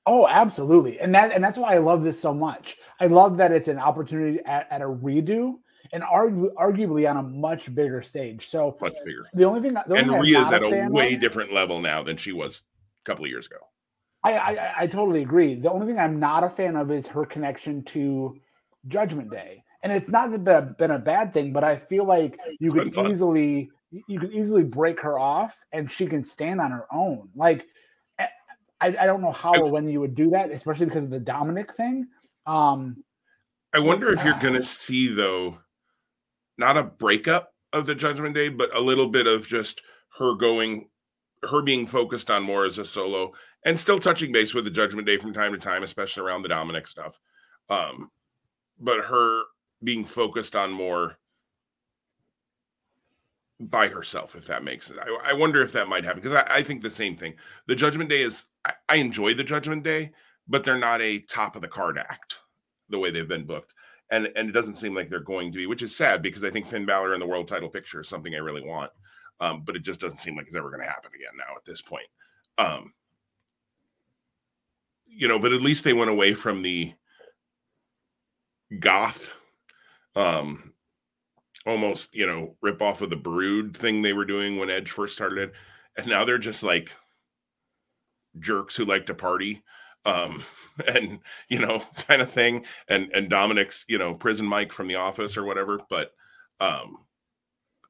Oh, 0.06 0.28
absolutely, 0.28 1.00
and 1.00 1.14
that 1.14 1.32
and 1.32 1.42
that's 1.42 1.58
why 1.58 1.74
I 1.74 1.78
love 1.78 2.02
this 2.02 2.20
so 2.20 2.34
much. 2.34 2.76
I 3.00 3.06
love 3.06 3.36
that 3.38 3.52
it's 3.52 3.68
an 3.68 3.78
opportunity 3.78 4.40
at, 4.44 4.66
at 4.70 4.82
a 4.82 4.86
redo 4.86 5.54
and 5.94 6.02
argu- 6.02 6.52
arguably 6.54 7.08
on 7.08 7.16
a 7.16 7.22
much 7.22 7.72
bigger 7.72 8.02
stage. 8.02 8.48
So 8.50 8.76
much 8.80 8.96
bigger. 9.04 9.26
The 9.32 9.44
only 9.44 9.60
thing, 9.60 9.74
the 9.86 9.94
and 9.94 10.10
Rhea's 10.10 10.52
at 10.52 10.62
a, 10.62 10.88
way 10.90 11.14
of, 11.14 11.20
different 11.20 11.54
level 11.54 11.80
now 11.80 12.02
than 12.02 12.16
she 12.16 12.32
was 12.32 12.62
a 13.04 13.08
couple 13.08 13.24
of 13.24 13.30
years 13.30 13.46
ago. 13.46 13.58
I, 14.24 14.36
I, 14.36 14.74
I 14.80 14.86
totally 14.88 15.22
agree. 15.22 15.54
The 15.54 15.70
only 15.70 15.86
thing 15.86 15.98
I'm 15.98 16.18
not 16.18 16.42
a 16.42 16.50
fan 16.50 16.76
of 16.76 16.90
is 16.90 17.06
her 17.06 17.24
connection 17.24 17.84
to 17.84 18.36
Judgment 18.88 19.30
Day, 19.30 19.62
and 19.82 19.92
it's 19.92 20.10
not 20.10 20.44
that 20.44 20.76
been 20.76 20.90
a 20.90 20.98
bad 20.98 21.32
thing, 21.32 21.52
but 21.52 21.62
I 21.62 21.76
feel 21.76 22.04
like 22.04 22.38
you 22.58 22.74
it's 22.74 22.94
could 22.94 23.08
easily 23.08 23.70
you 24.08 24.18
could 24.18 24.32
easily 24.32 24.64
break 24.64 25.00
her 25.00 25.16
off, 25.16 25.54
and 25.72 25.88
she 25.88 26.06
can 26.06 26.24
stand 26.24 26.60
on 26.60 26.72
her 26.72 26.86
own. 26.92 27.28
Like 27.36 27.66
eh, 28.18 28.26
I, 28.80 28.96
I 28.98 29.06
don't 29.06 29.20
know 29.20 29.32
how 29.32 29.54
or 29.54 29.70
when 29.70 29.88
you 29.88 30.00
would 30.00 30.16
do 30.16 30.30
that, 30.30 30.50
especially 30.50 30.86
because 30.86 31.04
of 31.04 31.10
the 31.10 31.20
Dominic 31.20 31.76
thing. 31.76 32.08
Um, 32.46 33.04
I 33.72 33.78
wonder 33.78 34.10
if 34.12 34.24
you're 34.24 34.38
going 34.40 34.54
to 34.54 34.62
see 34.62 35.08
though 35.08 35.58
not 36.56 36.76
a 36.76 36.82
breakup 36.82 37.52
of 37.72 37.86
the 37.86 37.94
Judgment 37.94 38.34
Day, 38.34 38.48
but 38.48 38.74
a 38.74 38.80
little 38.80 39.08
bit 39.08 39.26
of 39.26 39.46
just 39.46 39.80
her 40.18 40.34
going, 40.34 40.88
her 41.42 41.62
being 41.62 41.86
focused 41.86 42.30
on 42.30 42.42
more 42.42 42.64
as 42.64 42.78
a 42.78 42.84
solo 42.84 43.32
and 43.64 43.78
still 43.78 43.98
touching 43.98 44.32
base 44.32 44.54
with 44.54 44.64
the 44.64 44.70
Judgment 44.70 45.06
Day 45.06 45.18
from 45.18 45.32
time 45.32 45.52
to 45.52 45.58
time, 45.58 45.82
especially 45.82 46.22
around 46.22 46.42
the 46.42 46.48
Dominic 46.48 46.86
stuff. 46.86 47.18
Um, 47.68 48.10
but 48.78 49.04
her 49.06 49.42
being 49.82 50.04
focused 50.04 50.54
on 50.54 50.70
more 50.70 51.18
by 53.58 53.88
herself, 53.88 54.36
if 54.36 54.46
that 54.46 54.64
makes 54.64 54.86
sense. 54.86 54.98
I, 55.00 55.30
I 55.30 55.32
wonder 55.32 55.62
if 55.62 55.72
that 55.72 55.88
might 55.88 56.04
happen 56.04 56.20
because 56.20 56.36
I, 56.36 56.56
I, 56.56 56.62
think 56.62 56.82
the 56.82 56.90
same 56.90 57.16
thing. 57.16 57.34
The 57.66 57.76
Judgment 57.76 58.10
Day 58.10 58.22
is, 58.22 58.46
I, 58.64 58.72
I 58.88 58.96
enjoy 58.96 59.34
the 59.34 59.44
Judgment 59.44 59.82
Day, 59.82 60.10
but 60.46 60.64
they're 60.64 60.76
not 60.76 61.00
a 61.00 61.20
top 61.20 61.56
of 61.56 61.62
the 61.62 61.68
card 61.68 61.96
act 61.96 62.36
the 62.90 62.98
way 62.98 63.10
they've 63.10 63.26
been 63.26 63.46
booked 63.46 63.74
and 64.10 64.28
and 64.36 64.48
it 64.48 64.52
doesn't 64.52 64.76
seem 64.76 64.94
like 64.94 65.08
they're 65.08 65.20
going 65.20 65.52
to 65.52 65.58
be, 65.58 65.66
which 65.66 65.82
is 65.82 65.96
sad 65.96 66.22
because 66.22 66.44
I 66.44 66.50
think 66.50 66.68
Finn 66.68 66.86
Balor 66.86 67.14
in 67.14 67.20
the 67.20 67.26
world 67.26 67.48
title 67.48 67.68
picture 67.68 68.00
is 68.00 68.08
something 68.08 68.34
I 68.34 68.38
really 68.38 68.64
want, 68.64 68.90
um, 69.40 69.62
but 69.64 69.76
it 69.76 69.82
just 69.82 70.00
doesn't 70.00 70.22
seem 70.22 70.36
like 70.36 70.46
it's 70.46 70.56
ever 70.56 70.70
going 70.70 70.82
to 70.82 70.88
happen 70.88 71.10
again 71.14 71.36
now 71.36 71.56
at 71.56 71.64
this 71.64 71.80
point. 71.80 72.06
Um, 72.58 72.92
you 75.06 75.28
know, 75.28 75.38
but 75.38 75.52
at 75.52 75.62
least 75.62 75.84
they 75.84 75.92
went 75.92 76.10
away 76.10 76.34
from 76.34 76.62
the 76.62 76.92
goth, 78.80 79.30
um, 80.16 80.72
almost 81.66 82.14
you 82.14 82.26
know 82.26 82.56
rip 82.60 82.82
off 82.82 83.00
of 83.00 83.10
the 83.10 83.16
Brood 83.16 83.76
thing 83.76 84.02
they 84.02 84.12
were 84.12 84.24
doing 84.24 84.58
when 84.58 84.70
Edge 84.70 84.90
first 84.90 85.14
started 85.14 85.52
and 85.96 86.06
now 86.06 86.24
they're 86.24 86.38
just 86.38 86.62
like 86.62 86.90
jerks 88.40 88.74
who 88.74 88.84
like 88.84 89.06
to 89.06 89.14
party 89.14 89.62
um, 90.04 90.44
and 90.86 91.20
you 91.48 91.58
know, 91.58 91.82
kind 92.08 92.22
of 92.22 92.32
thing. 92.32 92.64
And 92.88 93.12
and 93.12 93.28
Dominic's, 93.28 93.84
you 93.88 93.98
know, 93.98 94.14
prison 94.14 94.46
Mike 94.46 94.72
from 94.72 94.88
The 94.88 94.96
Office 94.96 95.36
or 95.36 95.44
whatever. 95.44 95.80
But 95.88 96.12
um, 96.60 96.98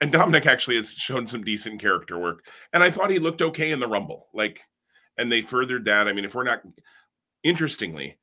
and 0.00 0.12
Dominic 0.12 0.46
actually 0.46 0.76
has 0.76 0.90
shown 0.90 1.26
some 1.26 1.44
decent 1.44 1.80
character 1.80 2.18
work, 2.18 2.44
and 2.72 2.82
I 2.82 2.90
thought 2.90 3.10
he 3.10 3.18
looked 3.18 3.42
okay 3.42 3.70
in 3.70 3.80
the 3.80 3.88
Rumble. 3.88 4.28
Like, 4.34 4.60
and 5.16 5.30
they 5.30 5.42
furthered 5.42 5.84
that. 5.86 6.08
I 6.08 6.12
mean, 6.12 6.24
if 6.24 6.34
we're 6.34 6.44
not, 6.44 6.62
interestingly, 7.42 8.18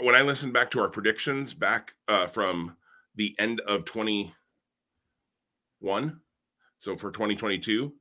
when 0.00 0.14
I 0.14 0.22
listened 0.22 0.52
back 0.52 0.70
to 0.72 0.80
our 0.80 0.88
predictions 0.88 1.54
back 1.54 1.94
uh, 2.06 2.26
from 2.28 2.76
the 3.16 3.34
end 3.38 3.60
of 3.60 3.84
twenty 3.84 4.34
one, 5.80 6.20
so 6.78 6.96
for 6.96 7.10
twenty 7.10 7.34
twenty 7.34 7.58
two 7.58 7.94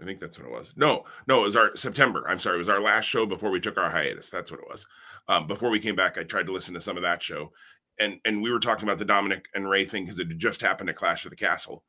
I 0.00 0.04
think 0.04 0.20
that's 0.20 0.38
what 0.38 0.48
it 0.48 0.52
was. 0.52 0.72
No, 0.76 1.04
no, 1.26 1.40
it 1.40 1.46
was 1.46 1.56
our 1.56 1.76
September. 1.76 2.24
I'm 2.26 2.38
sorry, 2.38 2.56
it 2.56 2.58
was 2.58 2.68
our 2.68 2.80
last 2.80 3.04
show 3.04 3.26
before 3.26 3.50
we 3.50 3.60
took 3.60 3.76
our 3.76 3.90
hiatus. 3.90 4.30
That's 4.30 4.50
what 4.50 4.60
it 4.60 4.68
was. 4.68 4.86
Um, 5.28 5.46
before 5.46 5.70
we 5.70 5.80
came 5.80 5.96
back, 5.96 6.16
I 6.16 6.24
tried 6.24 6.46
to 6.46 6.52
listen 6.52 6.74
to 6.74 6.80
some 6.80 6.96
of 6.96 7.02
that 7.02 7.22
show, 7.22 7.52
and 7.98 8.18
and 8.24 8.42
we 8.42 8.50
were 8.50 8.60
talking 8.60 8.84
about 8.84 8.98
the 8.98 9.04
Dominic 9.04 9.46
and 9.54 9.68
Rey 9.68 9.84
thing 9.84 10.04
because 10.04 10.18
it 10.18 10.28
had 10.28 10.38
just 10.38 10.60
happened 10.60 10.88
at 10.88 10.96
Clash 10.96 11.24
of 11.24 11.30
the 11.30 11.36
Castle. 11.36 11.84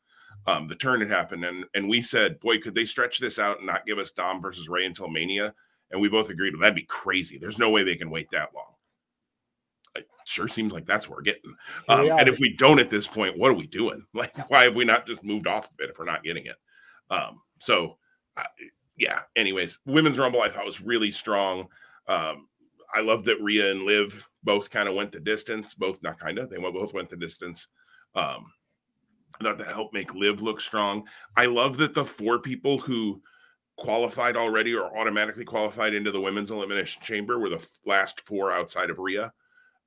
Um, 0.47 0.67
the 0.67 0.75
turn 0.75 0.99
had 0.99 1.09
happened, 1.09 1.45
and 1.45 1.65
and 1.73 1.87
we 1.87 2.01
said, 2.01 2.39
boy, 2.39 2.59
could 2.59 2.75
they 2.75 2.85
stretch 2.85 3.19
this 3.19 3.39
out 3.39 3.57
and 3.57 3.67
not 3.67 3.85
give 3.85 3.97
us 3.97 4.11
Dom 4.11 4.41
versus 4.41 4.67
Rey 4.67 4.85
until 4.85 5.09
Mania? 5.09 5.53
And 5.91 6.01
we 6.01 6.09
both 6.09 6.29
agreed, 6.29 6.53
well, 6.53 6.61
that'd 6.61 6.75
be 6.75 6.83
crazy. 6.83 7.37
There's 7.37 7.57
no 7.57 7.69
way 7.69 7.83
they 7.83 7.95
can 7.95 8.09
wait 8.09 8.29
that 8.31 8.53
long. 8.55 8.73
It 9.95 10.07
sure 10.25 10.47
seems 10.47 10.71
like 10.71 10.85
that's 10.85 11.07
what 11.07 11.17
we're 11.17 11.23
getting. 11.23 11.53
Um, 11.89 12.09
and 12.09 12.29
if 12.29 12.39
we 12.39 12.55
don't 12.55 12.79
at 12.79 12.89
this 12.89 13.07
point, 13.07 13.37
what 13.37 13.51
are 13.51 13.55
we 13.55 13.67
doing? 13.67 14.05
Like, 14.13 14.49
why 14.49 14.63
have 14.63 14.75
we 14.75 14.85
not 14.85 15.05
just 15.05 15.23
moved 15.23 15.47
off 15.47 15.65
of 15.65 15.79
it 15.79 15.89
if 15.89 15.99
we're 15.99 16.05
not 16.05 16.23
getting 16.23 16.45
it? 16.45 16.55
Um, 17.09 17.41
so 17.59 17.97
uh, 18.37 18.43
yeah. 18.97 19.21
Anyways, 19.35 19.79
women's 19.85 20.17
rumble 20.17 20.41
I 20.41 20.49
thought 20.49 20.65
was 20.65 20.81
really 20.81 21.11
strong. 21.11 21.67
Um, 22.07 22.47
I 22.93 23.01
love 23.01 23.23
that 23.25 23.41
Rhea 23.41 23.71
and 23.71 23.83
Liv 23.83 24.25
both 24.43 24.69
kind 24.69 24.89
of 24.89 24.95
went 24.95 25.11
the 25.11 25.19
distance. 25.19 25.73
Both 25.73 26.01
not 26.01 26.19
kind 26.19 26.37
of 26.37 26.49
they 26.49 26.57
both 26.57 26.93
went 26.93 27.09
the 27.09 27.17
distance. 27.17 27.67
Um, 28.15 28.45
not 29.41 29.57
to 29.59 29.65
help 29.65 29.93
make 29.93 30.13
Liv 30.13 30.41
look 30.41 30.61
strong. 30.61 31.07
I 31.35 31.45
love 31.45 31.77
that 31.77 31.93
the 31.93 32.05
four 32.05 32.39
people 32.39 32.77
who 32.77 33.21
qualified 33.77 34.37
already 34.37 34.75
or 34.75 34.95
automatically 34.97 35.45
qualified 35.45 35.93
into 35.93 36.11
the 36.11 36.21
women's 36.21 36.51
elimination 36.51 37.01
chamber 37.01 37.39
were 37.39 37.49
the 37.49 37.65
last 37.85 38.21
four 38.21 38.51
outside 38.51 38.89
of 38.89 38.99
Rhea. 38.99 39.31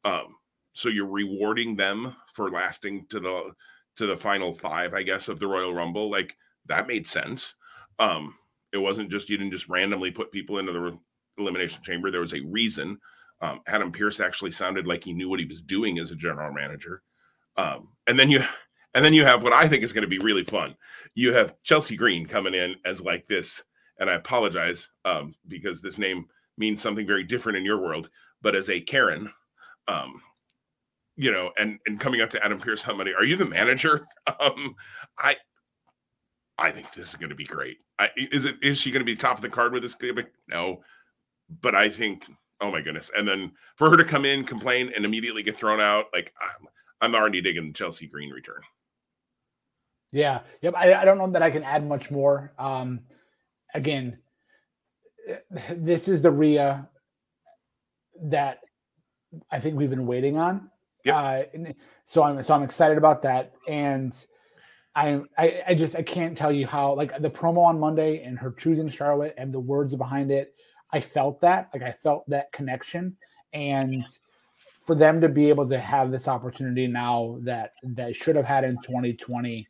Um, 0.04 0.34
so 0.72 0.88
you're 0.88 1.06
rewarding 1.06 1.76
them 1.76 2.16
for 2.34 2.50
lasting 2.50 3.06
to 3.10 3.20
the 3.20 3.52
to 3.96 4.06
the 4.06 4.16
final 4.16 4.52
five, 4.54 4.92
I 4.92 5.04
guess, 5.04 5.28
of 5.28 5.38
the 5.38 5.46
Royal 5.46 5.72
Rumble. 5.72 6.10
Like 6.10 6.36
that 6.66 6.88
made 6.88 7.06
sense. 7.06 7.54
Um, 7.98 8.34
it 8.72 8.78
wasn't 8.78 9.10
just 9.10 9.28
you 9.28 9.36
didn't 9.36 9.52
just 9.52 9.68
randomly 9.68 10.10
put 10.10 10.32
people 10.32 10.58
into 10.58 10.72
the 10.72 10.98
elimination 11.38 11.82
chamber. 11.82 12.10
There 12.10 12.20
was 12.20 12.34
a 12.34 12.40
reason. 12.40 12.98
Um, 13.40 13.60
Adam 13.66 13.92
Pearce 13.92 14.20
actually 14.20 14.52
sounded 14.52 14.86
like 14.86 15.04
he 15.04 15.12
knew 15.12 15.28
what 15.28 15.40
he 15.40 15.46
was 15.46 15.62
doing 15.62 15.98
as 15.98 16.10
a 16.10 16.16
general 16.16 16.52
manager. 16.52 17.02
Um, 17.56 17.90
and 18.06 18.18
then 18.18 18.30
you 18.30 18.42
and 18.94 19.04
then 19.04 19.14
you 19.14 19.24
have 19.24 19.42
what 19.42 19.52
I 19.52 19.68
think 19.68 19.82
is 19.82 19.92
going 19.92 20.02
to 20.02 20.08
be 20.08 20.18
really 20.18 20.44
fun. 20.44 20.76
You 21.14 21.34
have 21.34 21.54
Chelsea 21.62 21.96
Green 21.96 22.26
coming 22.26 22.54
in 22.54 22.76
as 22.84 23.00
like 23.00 23.26
this, 23.26 23.62
and 23.98 24.08
I 24.08 24.14
apologize 24.14 24.88
um, 25.04 25.34
because 25.48 25.80
this 25.80 25.98
name 25.98 26.26
means 26.56 26.80
something 26.80 27.06
very 27.06 27.24
different 27.24 27.58
in 27.58 27.64
your 27.64 27.80
world, 27.80 28.08
but 28.40 28.54
as 28.54 28.70
a 28.70 28.80
Karen, 28.80 29.30
um, 29.88 30.22
you 31.16 31.30
know, 31.30 31.50
and 31.58 31.78
and 31.86 32.00
coming 32.00 32.20
up 32.20 32.30
to 32.30 32.44
Adam 32.44 32.58
Pearce, 32.58 32.82
how 32.82 32.94
many 32.94 33.12
are 33.12 33.24
you 33.24 33.36
the 33.36 33.44
manager? 33.44 34.06
Um, 34.40 34.74
I 35.18 35.36
I 36.58 36.70
think 36.70 36.92
this 36.92 37.08
is 37.08 37.16
going 37.16 37.30
to 37.30 37.36
be 37.36 37.44
great. 37.44 37.78
I, 37.98 38.10
is 38.16 38.44
it 38.44 38.56
is 38.62 38.78
she 38.78 38.90
going 38.90 39.00
to 39.00 39.06
be 39.06 39.16
top 39.16 39.36
of 39.36 39.42
the 39.42 39.48
card 39.48 39.72
with 39.72 39.82
this? 39.82 39.96
No, 40.48 40.82
but 41.60 41.74
I 41.74 41.88
think 41.88 42.24
oh 42.60 42.70
my 42.70 42.80
goodness, 42.80 43.10
and 43.16 43.26
then 43.26 43.52
for 43.76 43.90
her 43.90 43.96
to 43.96 44.04
come 44.04 44.24
in, 44.24 44.44
complain, 44.44 44.92
and 44.94 45.04
immediately 45.04 45.42
get 45.42 45.56
thrown 45.56 45.80
out, 45.80 46.06
like 46.12 46.32
I'm, 46.40 46.68
I'm 47.00 47.14
already 47.14 47.40
digging 47.40 47.72
Chelsea 47.72 48.06
Green 48.06 48.30
return. 48.30 48.60
Yeah, 50.12 50.40
yep. 50.62 50.74
I, 50.76 50.94
I 50.94 51.04
don't 51.04 51.18
know 51.18 51.30
that 51.30 51.42
I 51.42 51.50
can 51.50 51.64
add 51.64 51.86
much 51.86 52.10
more. 52.10 52.52
Um, 52.58 53.00
again, 53.74 54.18
this 55.70 56.08
is 56.08 56.22
the 56.22 56.30
Rhea 56.30 56.88
that 58.22 58.60
I 59.50 59.58
think 59.58 59.76
we've 59.76 59.90
been 59.90 60.06
waiting 60.06 60.38
on. 60.38 60.70
Yep. 61.04 61.14
Uh, 61.14 61.72
so 62.04 62.22
I'm 62.22 62.42
so 62.42 62.54
I'm 62.54 62.62
excited 62.62 62.96
about 62.96 63.22
that, 63.22 63.52
and 63.68 64.14
I, 64.96 65.22
I 65.36 65.62
I 65.68 65.74
just 65.74 65.96
I 65.96 66.02
can't 66.02 66.36
tell 66.36 66.52
you 66.52 66.66
how 66.66 66.94
like 66.94 67.20
the 67.20 67.30
promo 67.30 67.64
on 67.64 67.80
Monday 67.80 68.22
and 68.22 68.38
her 68.38 68.52
choosing 68.52 68.88
Charlotte 68.88 69.34
and 69.36 69.52
the 69.52 69.60
words 69.60 69.94
behind 69.94 70.30
it. 70.30 70.54
I 70.92 71.00
felt 71.00 71.40
that 71.40 71.70
like 71.72 71.82
I 71.82 71.92
felt 71.92 72.28
that 72.30 72.52
connection, 72.52 73.16
and 73.52 74.04
for 74.84 74.94
them 74.94 75.20
to 75.20 75.28
be 75.28 75.48
able 75.48 75.68
to 75.68 75.80
have 75.80 76.10
this 76.10 76.28
opportunity 76.28 76.86
now 76.86 77.38
that 77.42 77.72
that 77.82 78.14
should 78.14 78.36
have 78.36 78.44
had 78.44 78.64
in 78.64 78.76
2020 78.82 79.66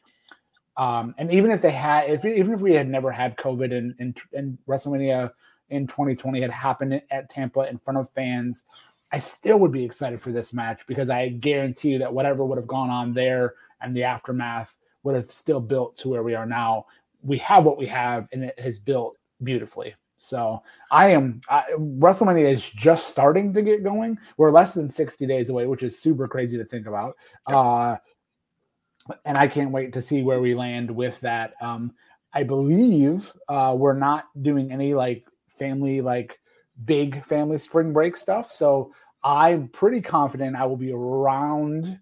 um, 0.76 1.14
and 1.18 1.32
even 1.32 1.50
if 1.50 1.62
they 1.62 1.70
had, 1.70 2.10
if 2.10 2.24
even 2.24 2.52
if 2.52 2.60
we 2.60 2.74
had 2.74 2.88
never 2.88 3.10
had 3.10 3.36
COVID 3.36 3.76
and 3.76 3.94
and, 3.98 4.18
and 4.32 4.58
WrestleMania 4.68 5.30
in 5.70 5.86
2020 5.86 6.40
had 6.40 6.50
happened 6.50 7.00
at 7.10 7.30
Tampa 7.30 7.68
in 7.68 7.78
front 7.78 7.98
of 7.98 8.10
fans, 8.10 8.64
I 9.12 9.18
still 9.18 9.58
would 9.60 9.72
be 9.72 9.84
excited 9.84 10.20
for 10.20 10.32
this 10.32 10.52
match 10.52 10.82
because 10.86 11.10
I 11.10 11.28
guarantee 11.28 11.90
you 11.90 11.98
that 11.98 12.12
whatever 12.12 12.44
would 12.44 12.58
have 12.58 12.66
gone 12.66 12.90
on 12.90 13.14
there 13.14 13.54
and 13.80 13.94
the 13.96 14.02
aftermath 14.02 14.74
would 15.04 15.14
have 15.14 15.30
still 15.30 15.60
built 15.60 15.96
to 15.98 16.08
where 16.08 16.22
we 16.22 16.34
are 16.34 16.46
now. 16.46 16.86
We 17.22 17.38
have 17.38 17.64
what 17.64 17.78
we 17.78 17.86
have, 17.86 18.28
and 18.32 18.44
it 18.44 18.58
has 18.58 18.78
built 18.78 19.16
beautifully. 19.42 19.94
So 20.18 20.62
I 20.90 21.08
am 21.08 21.40
I, 21.48 21.64
WrestleMania 21.78 22.52
is 22.52 22.68
just 22.68 23.08
starting 23.08 23.52
to 23.54 23.62
get 23.62 23.84
going. 23.84 24.18
We're 24.36 24.50
less 24.50 24.74
than 24.74 24.88
60 24.88 25.26
days 25.26 25.50
away, 25.50 25.66
which 25.66 25.82
is 25.82 25.98
super 25.98 26.26
crazy 26.26 26.56
to 26.56 26.64
think 26.64 26.86
about. 26.86 27.16
Yep. 27.48 27.56
Uh, 27.56 27.96
and 29.26 29.36
I 29.36 29.46
can't 29.48 29.70
wait 29.70 29.92
to 29.92 30.02
see 30.02 30.22
where 30.22 30.40
we 30.40 30.54
land 30.54 30.90
with 30.90 31.20
that. 31.20 31.54
Um, 31.60 31.92
I 32.32 32.42
believe 32.42 33.32
uh, 33.48 33.74
we're 33.78 33.98
not 33.98 34.24
doing 34.40 34.72
any 34.72 34.94
like 34.94 35.26
family, 35.58 36.00
like 36.00 36.38
big 36.84 37.24
family 37.26 37.58
spring 37.58 37.92
break 37.92 38.16
stuff. 38.16 38.50
So 38.50 38.92
I'm 39.22 39.68
pretty 39.68 40.00
confident 40.00 40.56
I 40.56 40.66
will 40.66 40.76
be 40.76 40.92
around, 40.92 41.98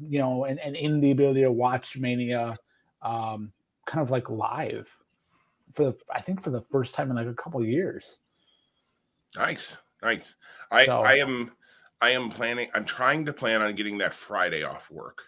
you 0.00 0.18
know, 0.18 0.44
and, 0.44 0.58
and 0.60 0.76
in 0.76 1.00
the 1.00 1.10
ability 1.10 1.42
to 1.42 1.52
watch 1.52 1.96
Mania 1.96 2.56
um, 3.02 3.52
kind 3.86 4.02
of 4.02 4.10
like 4.10 4.28
live 4.28 4.88
for 5.74 5.84
the, 5.84 5.96
I 6.14 6.20
think 6.20 6.42
for 6.42 6.50
the 6.50 6.62
first 6.62 6.94
time 6.94 7.10
in 7.10 7.16
like 7.16 7.26
a 7.26 7.34
couple 7.34 7.64
years. 7.64 8.18
Nice. 9.36 9.76
Nice. 10.02 10.34
I, 10.70 10.86
so, 10.86 11.00
I 11.00 11.14
am, 11.14 11.52
I 12.00 12.10
am 12.10 12.30
planning, 12.30 12.68
I'm 12.74 12.84
trying 12.84 13.24
to 13.26 13.32
plan 13.32 13.62
on 13.62 13.74
getting 13.74 13.98
that 13.98 14.14
Friday 14.14 14.62
off 14.62 14.90
work. 14.90 15.18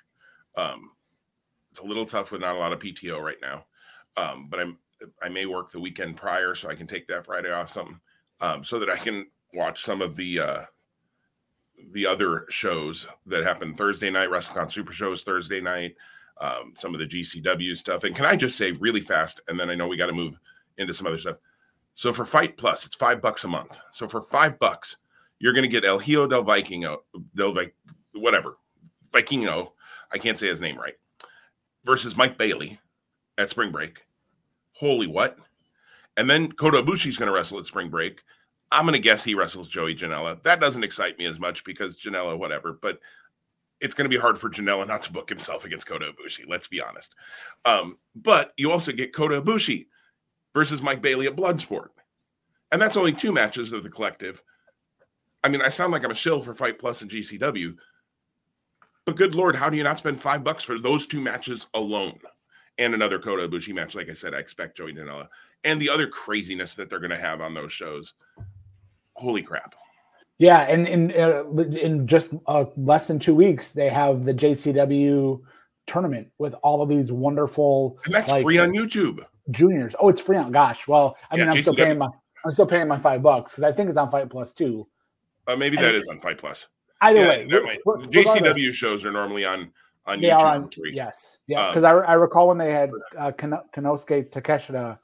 Um, 0.57 0.93
it's 1.71 1.81
a 1.81 1.85
little 1.85 2.07
tough 2.07 2.31
with 2.31 2.41
not 2.41 2.57
a 2.57 2.59
lot 2.59 2.73
of 2.73 2.81
PTO 2.81 3.21
right 3.21 3.37
now. 3.41 3.65
Um, 4.17 4.49
but 4.51 4.61
I'm 4.61 4.79
I 5.23 5.29
may 5.29 5.47
work 5.47 5.73
the 5.73 5.81
weekend 5.81 6.17
prior 6.17 6.55
so 6.55 6.69
I 6.69 6.75
can 6.75 6.87
take 6.87 7.07
that 7.09 7.27
Friday 7.27 7.51
off 7.51 7.71
something 7.71 8.01
um, 8.41 8.65
so 8.65 8.79
that 8.79 8.91
I 8.91 8.97
can 8.97 9.27
watch 9.55 9.83
some 9.83 10.03
of 10.03 10.17
the 10.17 10.41
uh, 10.41 10.63
the 11.93 12.07
other 12.07 12.47
shows 12.49 13.07
that 13.27 13.45
happen 13.45 13.75
Thursday 13.75 14.11
night. 14.11 14.29
WrestleCon 14.29 14.71
Super 14.71 14.93
Shows 14.93 15.23
Thursday 15.23 15.61
night. 15.61 15.95
Um, 16.41 16.73
some 16.75 16.95
of 16.95 17.01
the 17.01 17.07
GCW 17.07 17.77
stuff. 17.77 18.05
And 18.05 18.17
can 18.17 18.25
I 18.25 18.35
just 18.35 18.57
say 18.57 18.73
really 18.73 19.03
fast, 19.03 19.41
and 19.49 19.61
then 19.61 19.69
I 19.69 19.75
know 19.75 19.87
we 19.87 19.99
got 19.99 20.07
to 20.07 20.13
move 20.13 20.39
into 20.79 20.95
some 20.95 21.07
other 21.07 21.19
stuff. 21.19 21.37
So 21.93 22.13
for 22.13 22.25
Fight 22.25 22.57
Plus, 22.57 22.87
it's 22.87 22.95
five 22.95 23.21
bucks 23.21 23.45
a 23.45 23.49
month. 23.49 23.79
So 23.93 24.09
for 24.09 24.23
five 24.23 24.59
bucks, 24.59 24.97
you're 25.39 25.53
going 25.53 25.65
to 25.65 25.69
get 25.69 25.85
El 25.85 25.99
Hijo 25.99 26.27
del 26.27 26.45
Vikingo, 26.45 26.99
del 27.35 27.55
whatever, 28.15 28.57
Vikingo. 29.13 29.73
I 30.13 30.19
can't 30.19 30.39
say 30.39 30.49
his 30.49 30.61
name 30.61 30.79
right 30.79 30.95
versus 31.85 32.17
Mike 32.17 32.39
Bailey 32.39 32.79
at 33.39 33.51
Spring 33.51 33.71
Break. 33.71 33.99
Holy 34.73 35.07
what? 35.07 35.39
And 36.17 36.29
then 36.29 36.53
Kota 36.53 36.83
Ibushi's 36.83 37.17
going 37.17 37.29
to 37.29 37.33
wrestle 37.33 37.59
at 37.59 37.67
Spring 37.67 37.89
Break. 37.89 38.21
I'm 38.73 38.85
going 38.85 38.93
to 38.93 38.99
guess 38.99 39.25
he 39.25 39.35
wrestles 39.35 39.69
Joey 39.69 39.95
Janela. 39.95 40.43
That 40.45 40.61
doesn't 40.61 40.85
excite 40.85 41.19
me 41.19 41.27
as 41.27 41.41
much 41.41 41.65
because 41.65 41.97
Janela, 41.97 42.39
whatever, 42.39 42.73
but 42.73 43.01
it's 43.81 43.95
going 43.95 44.09
to 44.09 44.15
be 44.15 44.21
hard 44.21 44.39
for 44.39 44.51
Janela 44.51 44.87
not 44.87 45.03
to 45.03 45.13
book 45.13 45.29
himself 45.29 45.65
against 45.65 45.87
Kota 45.87 46.13
Ibushi. 46.13 46.45
Let's 46.47 46.69
be 46.69 46.81
honest. 46.81 47.15
Um, 47.65 47.99
but 48.15 48.53
you 48.57 48.71
also 48.71 48.93
get 48.93 49.15
Kota 49.15 49.41
Ibushi 49.41 49.87
versus 50.55 50.83
Mike 50.83 51.03
Bailey 51.03 51.27
at 51.27 51.37
Bloodsport. 51.37 51.89
And 52.73 52.81
that's 52.81 52.97
only 52.97 53.13
two 53.13 53.33
matches 53.33 53.73
of 53.73 53.83
the 53.83 53.91
collective. 53.91 54.43
I 55.43 55.49
mean, 55.49 55.63
I 55.63 55.71
sound 55.71 55.93
like 55.93 56.05
I'm 56.05 56.11
a 56.11 56.15
shill 56.15 56.43
for 56.43 56.55
Fight 56.55 56.79
Plus 56.79 57.03
and 57.03 57.11
GCW, 57.11 57.77
but 59.07 59.17
good 59.17 59.35
lord, 59.35 59.57
how 59.57 59.71
do 59.71 59.77
you 59.77 59.83
not 59.83 59.99
spend 59.99 60.21
five 60.21 60.45
bucks 60.45 60.63
for 60.63 60.79
those 60.79 61.07
two 61.07 61.21
matches 61.21 61.67
alone? 61.75 62.21
And 62.79 62.95
another 62.95 63.19
Kota 63.19 63.49
Ibushi 63.49 63.75
match, 63.75 63.95
like 63.95 64.09
I 64.09 64.15
said, 64.15 64.35
I 64.35 64.39
expect 64.39 64.77
Joey 64.77 64.95
Janela. 64.95 65.29
And 65.65 65.81
the 65.81 65.89
other 65.89 66.07
craziness 66.07 66.75
that 66.75 66.89
they're 66.89 66.99
going 66.99 67.11
to 67.11 67.17
have 67.17 67.41
on 67.41 67.55
those 67.55 67.73
shows. 67.73 68.15
Holy 69.21 69.43
crap! 69.43 69.75
Yeah, 70.39 70.61
and 70.61 70.89
in 70.89 71.13
uh, 71.13 71.45
in 71.55 72.07
just 72.07 72.33
uh, 72.47 72.65
less 72.77 73.07
than 73.07 73.19
two 73.19 73.35
weeks, 73.35 73.73
they 73.73 73.91
have 73.91 74.25
the 74.25 74.33
JCW 74.33 75.41
tournament 75.87 76.29
with 76.39 76.55
all 76.63 76.81
of 76.81 76.89
these 76.89 77.13
wonderful. 77.13 77.99
And 78.07 78.15
that's 78.15 78.31
like, 78.31 78.43
free 78.43 78.59
on 78.59 78.71
YouTube. 78.71 79.25
Juniors. 79.51 79.95
Oh, 80.01 80.09
it's 80.09 80.21
free 80.21 80.39
on. 80.39 80.51
Gosh, 80.51 80.89
well, 80.89 81.19
I 81.31 81.37
mean, 81.37 81.49
I'm 81.49 81.57
JCW. 81.57 81.61
still 81.61 81.75
paying 81.75 81.99
my 81.99 82.09
I'm 82.45 82.51
still 82.53 82.67
paying 82.67 82.89
my 82.89 82.99
five 82.99 83.23
bucks 83.23 83.53
because 83.53 83.65
I 83.65 83.73
think 83.73 83.91
it's 83.91 83.99
on 83.99 84.11
Fight 84.11 84.31
Plus 84.31 84.55
too. 84.55 84.89
Uh, 85.47 85.57
maybe 85.57 85.77
and 85.77 85.85
that 85.85 85.95
is 85.95 86.09
on 86.09 86.19
Fight 86.21 86.39
Plus. 86.39 86.69
Either 87.03 87.21
yeah, 87.21 87.63
way, 87.63 87.79
JCW 87.87 88.73
shows 88.73 89.05
are 89.05 89.13
normally 89.13 89.45
on 89.45 89.71
on 90.07 90.21
they 90.23 90.29
YouTube. 90.29 90.39
Are 90.39 90.55
on, 90.57 90.71
yes, 90.93 91.37
yeah, 91.47 91.69
because 91.69 91.85
um, 91.85 92.03
I, 92.07 92.13
I 92.13 92.15
recall 92.15 92.49
when 92.49 92.57
they 92.57 92.73
had 92.73 92.91
uh, 93.19 93.31
Konosuke 93.33 94.31
Takeshita 94.31 94.99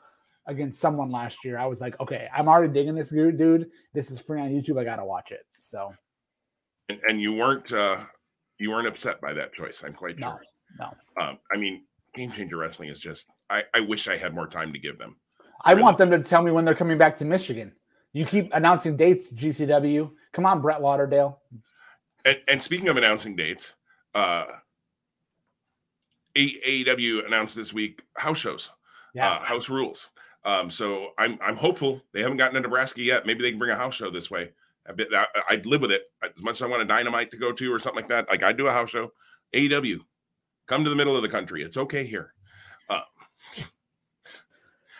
against 0.47 0.80
someone 0.80 1.11
last 1.11 1.44
year, 1.44 1.59
I 1.59 1.66
was 1.66 1.80
like, 1.80 1.99
okay, 2.01 2.28
I'm 2.34 2.49
already 2.49 2.72
digging 2.72 2.94
this 2.94 3.11
dude. 3.11 3.70
This 3.92 4.11
is 4.11 4.20
free 4.20 4.40
on 4.40 4.51
YouTube. 4.51 4.80
I 4.80 4.84
gotta 4.84 5.05
watch 5.05 5.32
it. 5.32 5.47
So, 5.59 5.92
and, 6.88 7.01
and 7.09 7.20
you 7.20 7.32
weren't 7.32 7.72
uh 7.72 8.01
you 8.59 8.70
weren't 8.70 8.86
upset 8.86 9.20
by 9.20 9.32
that 9.34 9.53
choice. 9.53 9.82
I'm 9.84 9.92
quite 9.92 10.18
no, 10.18 10.30
sure. 10.30 10.42
No, 10.78 11.22
um, 11.22 11.38
I 11.53 11.57
mean, 11.57 11.84
Game 12.14 12.32
Changer 12.32 12.57
Wrestling 12.57 12.88
is 12.88 13.01
just. 13.01 13.26
I 13.51 13.64
I 13.74 13.80
wish 13.80 14.09
I 14.09 14.16
had 14.16 14.34
more 14.34 14.47
time 14.47 14.72
to 14.72 14.78
give 14.78 14.99
them. 14.99 15.16
I 15.64 15.72
really. 15.72 15.82
want 15.82 15.99
them 15.99 16.11
to 16.11 16.20
tell 16.20 16.42
me 16.42 16.51
when 16.51 16.64
they're 16.64 16.74
coming 16.74 16.99
back 16.99 17.16
to 17.18 17.24
Michigan. 17.24 17.72
You 18.12 18.24
keep 18.24 18.51
announcing 18.55 18.97
dates, 18.97 19.32
GCW. 19.32 20.11
Come 20.32 20.47
on, 20.47 20.62
Brett 20.62 20.80
Lauderdale. 20.80 21.40
And, 22.24 22.38
and 22.49 22.62
speaking 22.62 22.88
of 22.88 22.97
announcing 22.97 23.36
dates, 23.36 23.74
uh, 24.14 24.44
AEW 26.34 27.26
announced 27.26 27.57
this 27.57 27.72
week 27.72 28.03
house 28.16 28.38
shows, 28.38 28.70
yeah. 29.14 29.32
uh, 29.32 29.44
house 29.44 29.68
rules. 29.68 30.09
Um, 30.47 30.70
so 30.70 31.09
I'm 31.18 31.38
I'm 31.42 31.57
hopeful 31.57 32.01
they 32.12 32.22
haven't 32.22 32.36
gotten 32.36 32.55
to 32.55 32.61
Nebraska 32.61 33.03
yet. 33.03 33.26
Maybe 33.26 33.42
they 33.42 33.51
can 33.51 33.59
bring 33.59 33.72
a 33.72 33.76
house 33.76 33.97
show 33.97 34.11
this 34.11 34.30
way. 34.30 34.53
I 34.88 34.92
bet 34.92 35.09
I, 35.12 35.26
I'd 35.51 35.66
live 35.66 35.80
with 35.80 35.90
it 35.90 36.05
as 36.22 36.40
much 36.40 36.55
as 36.55 36.62
I 36.62 36.66
want 36.66 36.82
a 36.82 36.86
dynamite 36.86 37.32
to 37.32 37.36
go 37.36 37.51
to 37.53 37.74
or 37.74 37.80
something 37.80 38.01
like 38.01 38.09
that. 38.09 38.30
Like 38.30 38.44
I'd 38.44 38.57
do 38.57 38.68
a 38.68 38.72
house 38.72 38.90
show. 38.90 39.12
AEW, 39.53 40.01
come 40.66 40.84
to 40.84 40.90
the 40.90 40.97
middle 40.97 41.16
of 41.16 41.22
the 41.22 41.28
country. 41.28 41.64
It's 41.64 41.76
okay 41.76 42.07
here. 42.07 42.32
Uh, 42.88 43.03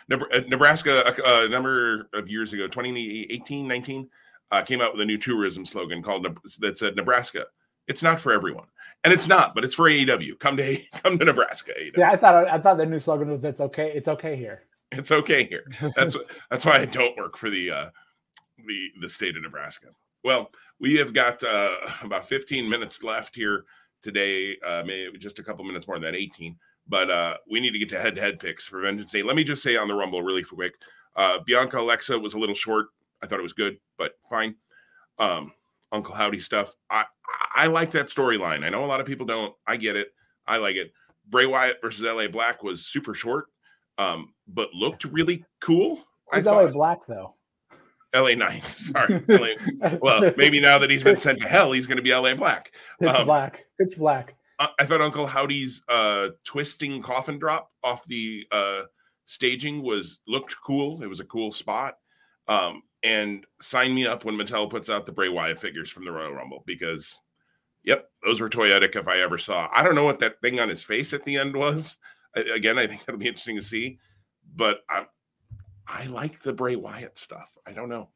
Nebraska, 0.09 1.13
a, 1.17 1.45
a, 1.45 1.49
number 1.49 2.09
of 2.13 2.29
years 2.29 2.51
ago, 2.51 2.67
2018, 2.67 3.67
19, 3.67 4.09
uh, 4.51 4.61
came 4.63 4.81
out 4.81 4.93
with 4.93 5.01
a 5.01 5.05
new 5.05 5.17
tourism 5.17 5.65
slogan 5.65 6.01
called 6.01 6.27
that 6.59 6.77
said 6.77 6.95
Nebraska. 6.97 7.45
It's 7.87 8.03
not 8.03 8.19
for 8.19 8.33
everyone, 8.33 8.67
and 9.05 9.13
it's 9.13 9.27
not, 9.27 9.55
but 9.55 9.63
it's 9.63 9.73
for 9.73 9.89
AEW. 9.89 10.39
Come 10.39 10.57
to 10.57 10.77
come 11.03 11.17
to 11.17 11.25
Nebraska. 11.25 11.71
AEW. 11.79 11.97
Yeah, 11.97 12.11
I 12.11 12.17
thought 12.17 12.47
I 12.47 12.57
thought 12.59 12.77
the 12.77 12.85
new 12.85 12.99
slogan 12.99 13.29
was 13.29 13.45
"It's 13.45 13.61
okay, 13.61 13.91
it's 13.93 14.09
okay 14.09 14.35
here." 14.35 14.63
It's 14.91 15.11
okay 15.11 15.45
here. 15.45 15.65
That's 15.95 16.15
that's 16.49 16.65
why 16.65 16.79
I 16.79 16.85
don't 16.85 17.17
work 17.17 17.37
for 17.37 17.49
the 17.49 17.71
uh, 17.71 17.89
the 18.65 18.89
the 19.01 19.09
state 19.09 19.35
of 19.35 19.43
Nebraska. 19.43 19.87
Well, 20.23 20.51
we 20.79 20.95
have 20.95 21.13
got 21.13 21.43
uh, 21.43 21.75
about 22.01 22.27
15 22.27 22.67
minutes 22.69 23.03
left 23.03 23.35
here 23.35 23.65
today, 24.01 24.57
uh, 24.65 24.83
maybe 24.85 25.17
just 25.17 25.39
a 25.39 25.43
couple 25.43 25.65
minutes 25.65 25.87
more 25.87 25.97
than 25.97 26.11
that, 26.11 26.17
18. 26.17 26.55
But 26.87 27.11
uh, 27.11 27.37
we 27.49 27.59
need 27.59 27.71
to 27.71 27.79
get 27.79 27.89
to 27.89 27.99
head 27.99 28.15
to 28.15 28.21
head 28.21 28.39
picks 28.39 28.65
for 28.65 28.81
Vengeance 28.81 29.11
Day. 29.11 29.23
Let 29.23 29.35
me 29.35 29.43
just 29.43 29.61
say 29.61 29.75
on 29.75 29.87
the 29.87 29.93
Rumble 29.93 30.21
really 30.21 30.43
quick 30.43 30.73
uh, 31.17 31.39
Bianca 31.45 31.79
Alexa 31.79 32.17
was 32.17 32.35
a 32.35 32.39
little 32.39 32.55
short. 32.55 32.87
I 33.21 33.27
thought 33.27 33.39
it 33.39 33.43
was 33.43 33.53
good, 33.53 33.77
but 33.97 34.13
fine. 34.29 34.55
Um, 35.17 35.51
Uncle 35.91 36.13
Howdy 36.13 36.39
stuff. 36.39 36.73
I, 36.89 37.05
I 37.55 37.67
like 37.67 37.91
that 37.91 38.07
storyline. 38.07 38.63
I 38.63 38.69
know 38.69 38.85
a 38.85 38.87
lot 38.87 39.01
of 39.01 39.07
people 39.07 39.25
don't. 39.25 39.53
I 39.65 39.77
get 39.77 39.95
it. 39.95 40.13
I 40.45 40.57
like 40.57 40.75
it. 40.75 40.93
Bray 41.27 41.47
Wyatt 41.47 41.79
versus 41.81 42.03
LA 42.03 42.27
Black 42.27 42.63
was 42.63 42.85
super 42.85 43.15
short, 43.15 43.47
um, 43.97 44.33
but 44.47 44.73
looked 44.73 45.03
really 45.05 45.45
cool. 45.59 45.99
Who's 46.31 46.45
LA 46.45 46.67
Black 46.67 47.05
though? 47.07 47.33
LA 48.15 48.33
Knight. 48.35 48.67
Sorry. 48.67 49.21
LA, 49.27 49.97
well, 50.01 50.31
maybe 50.37 50.59
now 50.59 50.77
that 50.79 50.89
he's 50.89 51.03
been 51.03 51.17
sent 51.17 51.39
to 51.39 51.47
hell, 51.47 51.71
he's 51.71 51.87
going 51.87 51.97
to 51.97 52.03
be 52.03 52.13
LA 52.13 52.35
Black. 52.35 52.71
Pitch 52.99 53.09
um, 53.09 53.25
black. 53.25 53.65
Pitch 53.79 53.97
black. 53.97 54.35
I 54.59 54.85
thought 54.85 55.01
Uncle 55.01 55.27
Howdy's 55.27 55.83
uh, 55.87 56.29
twisting 56.43 57.01
coffin 57.03 57.37
drop 57.37 57.71
off 57.83 58.07
the 58.07 58.47
uh, 58.51 58.83
staging 59.25 59.83
was 59.83 60.19
looked 60.27 60.55
cool. 60.61 61.03
It 61.03 61.07
was 61.07 61.19
a 61.19 61.25
cool 61.25 61.51
spot. 61.51 61.97
Um, 62.47 62.81
and 63.03 63.45
sign 63.61 63.93
me 63.93 64.07
up 64.07 64.25
when 64.25 64.35
Mattel 64.35 64.69
puts 64.69 64.89
out 64.89 65.05
the 65.05 65.11
Bray 65.11 65.29
Wyatt 65.29 65.61
figures 65.61 65.91
from 65.91 66.05
the 66.05 66.11
Royal 66.11 66.33
Rumble 66.33 66.63
because, 66.65 67.19
yep, 67.83 68.09
those 68.25 68.41
were 68.41 68.49
toyetic 68.49 68.95
if 68.95 69.07
I 69.07 69.19
ever 69.19 69.37
saw. 69.37 69.69
I 69.71 69.83
don't 69.83 69.95
know 69.95 70.05
what 70.05 70.19
that 70.19 70.41
thing 70.41 70.59
on 70.59 70.69
his 70.69 70.83
face 70.83 71.13
at 71.13 71.23
the 71.23 71.37
end 71.37 71.55
was. 71.55 71.97
Again, 72.53 72.77
I 72.77 72.87
think 72.87 73.05
that'll 73.05 73.19
be 73.19 73.27
interesting 73.27 73.55
to 73.55 73.61
see. 73.61 73.99
But 74.55 74.79
I'm, 74.89 75.07
I 75.87 76.05
like 76.07 76.41
the 76.41 76.53
Bray 76.53 76.75
Wyatt 76.75 77.17
stuff. 77.17 77.49
I 77.65 77.71
don't 77.71 77.89
know. 77.89 78.09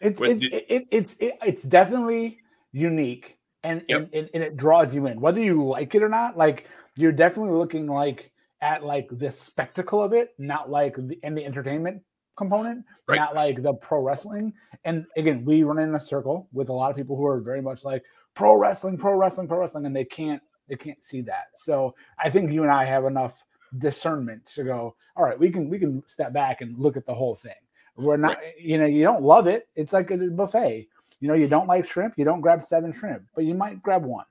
It's 0.00 0.20
it's, 0.20 0.40
did, 0.40 0.52
it, 0.52 0.86
it's 0.90 1.16
it, 1.18 1.34
it's 1.44 1.62
definitely 1.62 2.40
unique 2.72 3.38
and, 3.62 3.82
yep. 3.88 4.10
and 4.12 4.28
and 4.34 4.42
it 4.42 4.56
draws 4.56 4.94
you 4.94 5.06
in 5.06 5.20
whether 5.20 5.40
you 5.40 5.62
like 5.62 5.94
it 5.94 6.02
or 6.02 6.08
not. 6.08 6.36
Like 6.36 6.66
you're 6.96 7.12
definitely 7.12 7.56
looking 7.56 7.86
like 7.86 8.30
at 8.60 8.84
like 8.84 9.08
the 9.10 9.30
spectacle 9.30 10.02
of 10.02 10.12
it, 10.12 10.34
not 10.38 10.70
like 10.70 10.96
the 10.96 11.18
and 11.22 11.36
the 11.36 11.44
entertainment 11.44 12.02
component, 12.36 12.84
right. 13.06 13.16
not 13.16 13.34
like 13.34 13.62
the 13.62 13.74
pro 13.74 14.00
wrestling. 14.00 14.52
And 14.84 15.06
again, 15.16 15.44
we 15.44 15.62
run 15.62 15.78
in 15.78 15.94
a 15.94 16.00
circle 16.00 16.48
with 16.52 16.68
a 16.68 16.72
lot 16.72 16.90
of 16.90 16.96
people 16.96 17.16
who 17.16 17.26
are 17.26 17.40
very 17.40 17.62
much 17.62 17.84
like 17.84 18.02
pro 18.34 18.56
wrestling, 18.56 18.98
pro 18.98 19.14
wrestling, 19.14 19.48
pro 19.48 19.58
wrestling, 19.58 19.86
and 19.86 19.94
they 19.96 20.04
can't 20.04 20.42
they 20.68 20.76
can't 20.76 21.02
see 21.02 21.20
that. 21.22 21.48
So 21.54 21.94
I 22.18 22.30
think 22.30 22.52
you 22.52 22.62
and 22.62 22.72
I 22.72 22.84
have 22.84 23.04
enough 23.04 23.44
discernment 23.78 24.46
to 24.54 24.64
go, 24.64 24.94
all 25.16 25.24
right, 25.24 25.38
we 25.38 25.50
can 25.50 25.68
we 25.68 25.78
can 25.78 26.02
step 26.06 26.32
back 26.32 26.60
and 26.60 26.78
look 26.78 26.96
at 26.96 27.06
the 27.06 27.14
whole 27.14 27.34
thing. 27.34 27.52
We're 27.96 28.16
not, 28.16 28.36
right. 28.38 28.54
you 28.58 28.78
know, 28.78 28.86
you 28.86 29.04
don't 29.04 29.22
love 29.22 29.46
it. 29.46 29.68
It's 29.76 29.92
like 29.92 30.10
a 30.10 30.16
buffet. 30.16 30.88
You 31.20 31.28
know, 31.28 31.34
you 31.34 31.48
don't 31.48 31.68
like 31.68 31.88
shrimp, 31.88 32.14
you 32.16 32.24
don't 32.24 32.40
grab 32.40 32.62
seven 32.62 32.92
shrimp, 32.92 33.22
but 33.34 33.44
you 33.44 33.54
might 33.54 33.82
grab 33.82 34.04
one. 34.04 34.26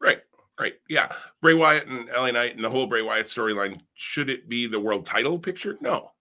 Right. 0.00 0.20
Right. 0.58 0.74
Yeah. 0.88 1.12
Bray 1.40 1.54
Wyatt 1.54 1.86
and 1.86 2.08
LA 2.08 2.30
Knight 2.30 2.54
and 2.54 2.64
the 2.64 2.70
whole 2.70 2.86
Bray 2.86 3.02
Wyatt 3.02 3.26
storyline. 3.26 3.80
Should 3.94 4.30
it 4.30 4.48
be 4.48 4.66
the 4.66 4.80
world 4.80 5.04
title 5.04 5.38
picture? 5.38 5.76
No. 5.80 6.12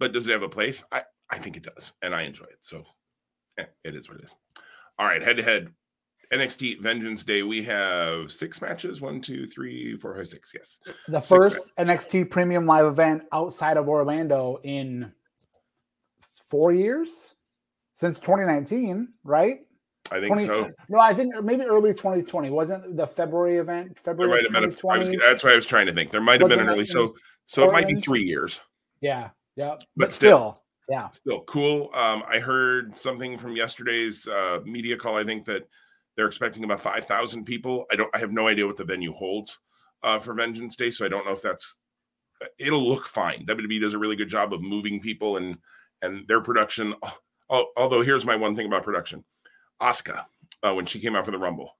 But 0.00 0.12
does 0.12 0.26
it 0.26 0.32
have 0.32 0.42
a 0.42 0.48
place? 0.48 0.82
I, 0.90 1.02
I 1.30 1.38
think 1.38 1.56
it 1.56 1.62
does. 1.62 1.92
And 2.02 2.14
I 2.14 2.22
enjoy 2.22 2.44
it. 2.44 2.58
So 2.60 2.84
yeah, 3.56 3.66
it 3.84 3.94
is 3.94 4.08
what 4.08 4.18
it 4.18 4.24
is. 4.24 4.34
All 4.98 5.06
right. 5.06 5.22
Head 5.22 5.36
to 5.36 5.42
head. 5.42 5.68
NXT 6.34 6.80
Vengeance 6.80 7.24
Day. 7.24 7.42
We 7.42 7.62
have 7.64 8.30
six 8.30 8.60
matches. 8.60 9.00
One, 9.00 9.20
two, 9.20 9.46
three, 9.46 9.96
four, 9.96 10.16
five, 10.16 10.28
six. 10.28 10.52
Yes. 10.54 10.78
The 11.08 11.20
six 11.20 11.28
first 11.28 11.60
matches. 11.78 12.06
NXT 12.06 12.30
premium 12.30 12.66
live 12.66 12.86
event 12.86 13.22
outside 13.32 13.76
of 13.76 13.88
Orlando 13.88 14.60
in 14.64 15.12
four 16.48 16.72
years 16.72 17.34
since 17.94 18.18
2019, 18.18 19.08
right? 19.22 19.60
I 20.10 20.20
think 20.20 20.32
20, 20.34 20.46
so. 20.46 20.70
No, 20.88 20.98
I 20.98 21.14
think 21.14 21.34
maybe 21.42 21.62
early 21.62 21.94
2020 21.94 22.50
wasn't 22.50 22.96
the 22.96 23.06
February 23.06 23.56
event. 23.56 23.98
February. 23.98 24.42
There 24.42 24.50
might 24.50 24.62
have 24.62 24.80
been. 24.80 24.90
A, 24.90 24.92
I 24.92 24.98
was, 24.98 25.08
that's 25.08 25.44
what 25.44 25.52
I 25.52 25.56
was 25.56 25.66
trying 25.66 25.86
to 25.86 25.92
think. 25.92 26.10
There 26.10 26.20
might 26.20 26.40
have 26.40 26.50
been 26.50 26.60
an 26.60 26.68
early. 26.68 26.84
So, 26.84 27.14
so 27.46 27.62
Portland? 27.62 27.84
it 27.84 27.88
might 27.88 27.96
be 27.96 28.00
three 28.02 28.22
years. 28.22 28.60
Yeah. 29.00 29.30
Yeah. 29.56 29.76
But, 29.76 29.84
but 29.96 30.12
still, 30.12 30.52
still, 30.52 30.64
yeah, 30.88 31.10
still 31.10 31.40
cool. 31.42 31.90
Um, 31.94 32.22
I 32.28 32.38
heard 32.38 32.98
something 32.98 33.38
from 33.38 33.56
yesterday's 33.56 34.26
uh, 34.28 34.60
media 34.64 34.96
call. 34.96 35.16
I 35.16 35.24
think 35.24 35.46
that 35.46 35.66
they're 36.16 36.26
expecting 36.26 36.64
about 36.64 36.80
five 36.80 37.06
thousand 37.06 37.44
people. 37.44 37.86
I 37.90 37.96
don't. 37.96 38.14
I 38.14 38.18
have 38.18 38.32
no 38.32 38.48
idea 38.48 38.66
what 38.66 38.76
the 38.76 38.84
venue 38.84 39.12
holds 39.12 39.58
uh, 40.02 40.18
for 40.18 40.34
Vengeance 40.34 40.76
Day, 40.76 40.90
so 40.90 41.04
I 41.04 41.08
don't 41.08 41.26
know 41.26 41.32
if 41.32 41.42
that's. 41.42 41.76
It'll 42.58 42.86
look 42.86 43.06
fine. 43.06 43.46
WWE 43.46 43.80
does 43.80 43.94
a 43.94 43.98
really 43.98 44.16
good 44.16 44.28
job 44.28 44.52
of 44.52 44.62
moving 44.62 45.00
people 45.00 45.36
and 45.36 45.58
and 46.02 46.26
their 46.28 46.40
production. 46.40 46.94
Although 47.50 48.02
here's 48.02 48.24
my 48.24 48.36
one 48.36 48.56
thing 48.56 48.66
about 48.66 48.84
production, 48.84 49.24
Asuka, 49.80 50.24
uh, 50.62 50.74
when 50.74 50.86
she 50.86 50.98
came 50.98 51.14
out 51.14 51.24
for 51.24 51.30
the 51.30 51.38
Rumble, 51.38 51.76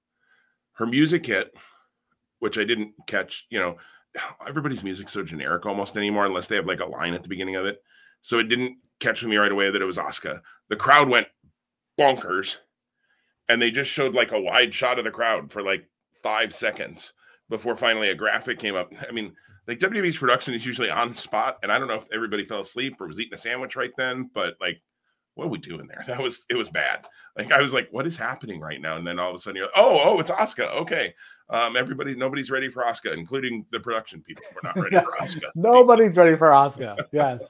her 0.73 0.85
music 0.85 1.25
hit, 1.25 1.53
which 2.39 2.57
I 2.57 2.63
didn't 2.63 2.93
catch. 3.07 3.45
You 3.49 3.59
know, 3.59 3.77
everybody's 4.47 4.83
music's 4.83 5.11
so 5.13 5.23
generic 5.23 5.65
almost 5.65 5.97
anymore, 5.97 6.25
unless 6.25 6.47
they 6.47 6.55
have 6.55 6.67
like 6.67 6.81
a 6.81 6.85
line 6.85 7.13
at 7.13 7.23
the 7.23 7.29
beginning 7.29 7.55
of 7.55 7.65
it. 7.65 7.81
So 8.21 8.39
it 8.39 8.49
didn't 8.49 8.77
catch 8.99 9.23
me 9.23 9.37
right 9.37 9.51
away 9.51 9.69
that 9.71 9.81
it 9.81 9.85
was 9.85 9.97
Asuka. 9.97 10.41
The 10.69 10.75
crowd 10.75 11.09
went 11.09 11.27
bonkers, 11.99 12.57
and 13.49 13.61
they 13.61 13.71
just 13.71 13.91
showed 13.91 14.13
like 14.13 14.31
a 14.31 14.41
wide 14.41 14.73
shot 14.73 14.99
of 14.99 15.05
the 15.05 15.11
crowd 15.11 15.51
for 15.51 15.61
like 15.61 15.87
five 16.23 16.53
seconds 16.53 17.13
before 17.49 17.75
finally 17.75 18.09
a 18.09 18.15
graphic 18.15 18.59
came 18.59 18.75
up. 18.75 18.91
I 19.07 19.11
mean, 19.11 19.33
like 19.67 19.79
WWE's 19.79 20.17
production 20.17 20.53
is 20.53 20.65
usually 20.65 20.89
on 20.89 21.15
spot, 21.15 21.57
and 21.63 21.71
I 21.71 21.79
don't 21.79 21.87
know 21.87 21.95
if 21.95 22.07
everybody 22.13 22.45
fell 22.45 22.61
asleep 22.61 22.99
or 22.99 23.07
was 23.07 23.19
eating 23.19 23.33
a 23.33 23.37
sandwich 23.37 23.75
right 23.75 23.91
then, 23.97 24.29
but 24.33 24.55
like, 24.61 24.81
what 25.35 25.45
are 25.45 25.49
we 25.49 25.57
doing 25.57 25.87
there? 25.87 26.03
That 26.07 26.21
was 26.21 26.45
it 26.49 26.55
was 26.55 26.69
bad. 26.69 27.05
Like 27.37 27.51
I 27.51 27.61
was 27.61 27.73
like, 27.73 27.89
what 27.91 28.07
is 28.07 28.17
happening 28.17 28.61
right 28.61 28.81
now? 28.81 28.97
And 28.97 29.05
then 29.05 29.19
all 29.19 29.29
of 29.29 29.35
a 29.35 29.39
sudden 29.39 29.57
you're 29.57 29.65
like, 29.65 29.75
oh, 29.77 29.99
oh, 30.03 30.19
it's 30.19 30.31
Oscar. 30.31 30.63
Okay. 30.63 31.13
Um, 31.49 31.77
everybody, 31.77 32.15
nobody's 32.15 32.49
ready 32.49 32.69
for 32.69 32.85
Oscar, 32.85 33.13
including 33.13 33.65
the 33.71 33.79
production 33.79 34.21
people. 34.21 34.43
We're 34.55 34.67
not 34.67 34.79
ready 34.79 34.95
for 35.05 35.21
Oscar. 35.21 35.47
Nobody's 35.55 36.17
ready 36.17 36.35
for 36.35 36.51
Oscar. 36.51 36.95
Yes. 37.11 37.43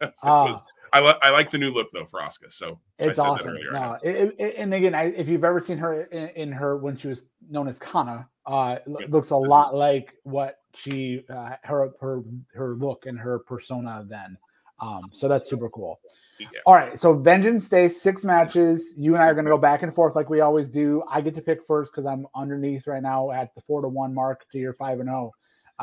uh, 0.22 0.58
I, 0.92 1.00
li- 1.00 1.18
I 1.22 1.30
like 1.30 1.50
the 1.50 1.58
new 1.58 1.70
look 1.70 1.88
though 1.92 2.04
for 2.04 2.20
Asuka. 2.20 2.52
So 2.52 2.78
it's 2.98 3.18
awesome. 3.18 3.56
No, 3.72 3.98
it, 4.02 4.34
it, 4.38 4.54
and 4.58 4.74
again, 4.74 4.94
I, 4.94 5.04
if 5.04 5.28
you've 5.28 5.44
ever 5.44 5.60
seen 5.60 5.78
her 5.78 6.02
in, 6.02 6.28
in, 6.28 6.52
her 6.52 6.76
when 6.76 6.96
she 6.96 7.08
was 7.08 7.24
known 7.48 7.66
as 7.66 7.78
Kana, 7.78 8.28
uh, 8.44 8.76
yeah, 8.86 9.06
looks 9.08 9.30
a 9.30 9.36
lot 9.36 9.72
is... 9.72 9.78
like 9.78 10.14
what 10.24 10.56
she 10.74 11.24
uh, 11.30 11.56
her 11.64 11.90
her 12.00 12.22
her 12.54 12.74
look 12.76 13.06
and 13.06 13.18
her 13.18 13.38
persona 13.38 14.04
then. 14.06 14.36
Um, 14.80 15.10
so 15.12 15.28
that's 15.28 15.48
super 15.48 15.70
cool. 15.70 16.00
Yeah. 16.38 16.48
All 16.66 16.74
right, 16.74 16.98
so 16.98 17.14
Vengeance 17.14 17.68
Day, 17.68 17.88
six 17.88 18.24
matches. 18.24 18.94
You 18.96 19.14
and 19.14 19.22
I 19.22 19.26
are 19.26 19.34
going 19.34 19.44
to 19.44 19.50
go 19.50 19.58
back 19.58 19.82
and 19.82 19.94
forth 19.94 20.16
like 20.16 20.28
we 20.28 20.40
always 20.40 20.68
do. 20.68 21.02
I 21.08 21.20
get 21.20 21.34
to 21.36 21.42
pick 21.42 21.64
first 21.66 21.92
because 21.92 22.04
I'm 22.04 22.26
underneath 22.34 22.86
right 22.86 23.02
now 23.02 23.30
at 23.30 23.54
the 23.54 23.60
four 23.62 23.80
to 23.80 23.88
one 23.88 24.12
mark 24.12 24.44
to 24.50 24.58
your 24.58 24.72
five 24.72 24.98
and 24.98 25.08
zero. 25.08 25.32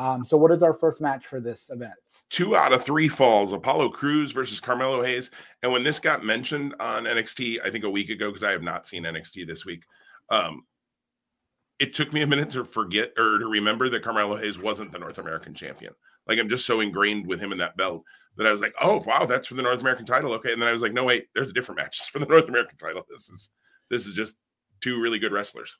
Um, 0.00 0.24
so, 0.24 0.38
what 0.38 0.50
is 0.50 0.62
our 0.62 0.72
first 0.72 1.02
match 1.02 1.26
for 1.26 1.40
this 1.40 1.68
event? 1.68 1.92
Two 2.30 2.56
out 2.56 2.72
of 2.72 2.82
three 2.82 3.06
falls 3.06 3.52
Apollo 3.52 3.90
Crews 3.90 4.32
versus 4.32 4.58
Carmelo 4.58 5.02
Hayes. 5.02 5.30
And 5.62 5.70
when 5.70 5.84
this 5.84 5.98
got 5.98 6.24
mentioned 6.24 6.74
on 6.80 7.04
NXT, 7.04 7.58
I 7.62 7.70
think 7.70 7.84
a 7.84 7.90
week 7.90 8.08
ago, 8.08 8.30
because 8.30 8.42
I 8.42 8.52
have 8.52 8.62
not 8.62 8.88
seen 8.88 9.02
NXT 9.02 9.46
this 9.46 9.66
week, 9.66 9.82
um, 10.30 10.64
it 11.78 11.92
took 11.92 12.14
me 12.14 12.22
a 12.22 12.26
minute 12.26 12.48
to 12.52 12.64
forget 12.64 13.12
or 13.18 13.40
to 13.40 13.46
remember 13.46 13.90
that 13.90 14.02
Carmelo 14.02 14.38
Hayes 14.38 14.58
wasn't 14.58 14.90
the 14.90 14.98
North 14.98 15.18
American 15.18 15.52
champion. 15.52 15.92
Like 16.26 16.38
I'm 16.38 16.48
just 16.48 16.64
so 16.64 16.80
ingrained 16.80 17.26
with 17.26 17.38
him 17.38 17.52
in 17.52 17.58
that 17.58 17.76
belt 17.76 18.02
that 18.38 18.46
I 18.46 18.52
was 18.52 18.62
like, 18.62 18.74
oh 18.80 19.02
wow, 19.06 19.26
that's 19.26 19.48
for 19.48 19.54
the 19.54 19.62
North 19.62 19.80
American 19.80 20.06
title. 20.06 20.32
Okay. 20.32 20.54
And 20.54 20.62
then 20.62 20.68
I 20.70 20.72
was 20.72 20.80
like, 20.80 20.94
no, 20.94 21.04
wait, 21.04 21.26
there's 21.34 21.50
a 21.50 21.54
different 21.54 21.78
match 21.78 22.00
for 22.10 22.20
the 22.20 22.26
North 22.26 22.48
American 22.48 22.78
title. 22.78 23.02
This 23.10 23.28
is 23.28 23.50
this 23.90 24.06
is 24.06 24.14
just 24.14 24.34
two 24.80 24.98
really 24.98 25.18
good 25.18 25.32
wrestlers. 25.32 25.76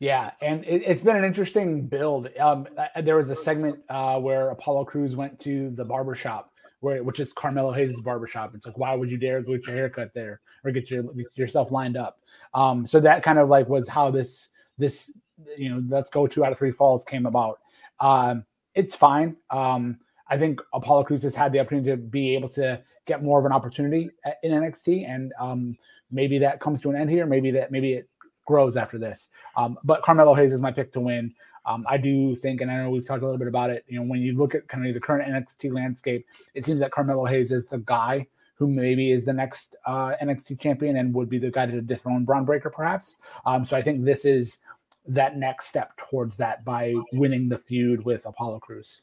Yeah, 0.00 0.30
and 0.40 0.64
it, 0.64 0.82
has 0.86 1.02
been 1.02 1.16
an 1.16 1.24
interesting 1.24 1.86
build. 1.86 2.30
Um, 2.38 2.66
there 3.02 3.16
was 3.16 3.28
a 3.28 3.36
segment 3.36 3.80
uh, 3.90 4.18
where 4.18 4.48
Apollo 4.48 4.86
Crews 4.86 5.14
went 5.14 5.38
to 5.40 5.68
the 5.70 5.84
barbershop, 5.84 6.50
where 6.80 7.04
which 7.04 7.20
is 7.20 7.34
Carmelo 7.34 7.70
Hayes' 7.70 8.00
barbershop. 8.00 8.54
It's 8.54 8.66
like, 8.66 8.78
why 8.78 8.94
would 8.94 9.10
you 9.10 9.18
dare 9.18 9.42
go 9.42 9.52
get 9.52 9.66
your 9.66 9.76
haircut 9.76 10.14
there 10.14 10.40
or 10.64 10.70
get 10.70 10.90
your 10.90 11.02
get 11.02 11.26
yourself 11.36 11.70
lined 11.70 11.98
up? 11.98 12.18
Um, 12.54 12.86
so 12.86 12.98
that 13.00 13.22
kind 13.22 13.38
of 13.38 13.50
like 13.50 13.68
was 13.68 13.88
how 13.88 14.10
this 14.10 14.48
this 14.78 15.12
you 15.58 15.68
know 15.68 15.84
let's 15.88 16.08
go 16.08 16.26
two 16.26 16.46
out 16.46 16.52
of 16.52 16.56
three 16.56 16.72
falls 16.72 17.04
came 17.04 17.26
about. 17.26 17.58
Um, 18.00 18.46
it's 18.74 18.94
fine. 18.94 19.36
Um, 19.50 19.98
I 20.30 20.38
think 20.38 20.62
Apollo 20.72 21.04
Crews 21.04 21.24
has 21.24 21.34
had 21.34 21.52
the 21.52 21.60
opportunity 21.60 21.90
to 21.90 21.98
be 21.98 22.34
able 22.34 22.48
to 22.50 22.82
get 23.04 23.22
more 23.22 23.38
of 23.38 23.44
an 23.44 23.52
opportunity 23.52 24.08
in 24.42 24.52
NXT, 24.52 25.06
and 25.06 25.34
um, 25.38 25.76
maybe 26.10 26.38
that 26.38 26.58
comes 26.58 26.80
to 26.82 26.90
an 26.90 26.96
end 26.96 27.10
here. 27.10 27.26
Maybe 27.26 27.50
that 27.50 27.70
maybe 27.70 27.92
it 27.92 28.09
grows 28.44 28.76
after 28.76 28.98
this. 28.98 29.28
Um, 29.56 29.78
but 29.84 30.02
Carmelo 30.02 30.34
Hayes 30.34 30.52
is 30.52 30.60
my 30.60 30.72
pick 30.72 30.92
to 30.92 31.00
win. 31.00 31.34
Um, 31.66 31.84
I 31.88 31.98
do 31.98 32.34
think, 32.36 32.60
and 32.60 32.70
I 32.70 32.78
know 32.78 32.90
we've 32.90 33.06
talked 33.06 33.22
a 33.22 33.26
little 33.26 33.38
bit 33.38 33.48
about 33.48 33.70
it. 33.70 33.84
You 33.86 34.00
know, 34.00 34.06
when 34.06 34.20
you 34.20 34.36
look 34.36 34.54
at 34.54 34.66
kind 34.68 34.86
of 34.86 34.94
the 34.94 35.00
current 35.00 35.28
NXT 35.28 35.72
landscape, 35.72 36.26
it 36.54 36.64
seems 36.64 36.80
that 36.80 36.90
Carmelo 36.90 37.26
Hayes 37.26 37.52
is 37.52 37.66
the 37.66 37.78
guy 37.78 38.26
who 38.54 38.68
maybe 38.68 39.10
is 39.10 39.24
the 39.24 39.32
next 39.32 39.76
uh, 39.86 40.12
NXT 40.22 40.60
champion 40.60 40.96
and 40.96 41.14
would 41.14 41.30
be 41.30 41.38
the 41.38 41.50
guy 41.50 41.66
to 41.66 41.80
dethrone 41.80 42.24
Bron 42.24 42.44
Breakker, 42.44 42.70
perhaps. 42.70 43.16
Um, 43.46 43.64
so 43.64 43.76
I 43.76 43.82
think 43.82 44.04
this 44.04 44.24
is 44.24 44.58
that 45.06 45.36
next 45.36 45.66
step 45.68 45.96
towards 45.96 46.36
that 46.36 46.64
by 46.64 46.94
winning 47.12 47.48
the 47.48 47.58
feud 47.58 48.04
with 48.04 48.26
Apollo 48.26 48.60
Crews. 48.60 49.00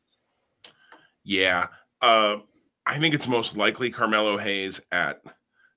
Yeah. 1.24 1.68
Uh, 2.02 2.38
I 2.86 3.00
think 3.00 3.16
it's 3.16 3.28
most 3.28 3.58
likely 3.58 3.90
Carmelo 3.90 4.38
Hayes 4.38 4.80
at 4.92 5.22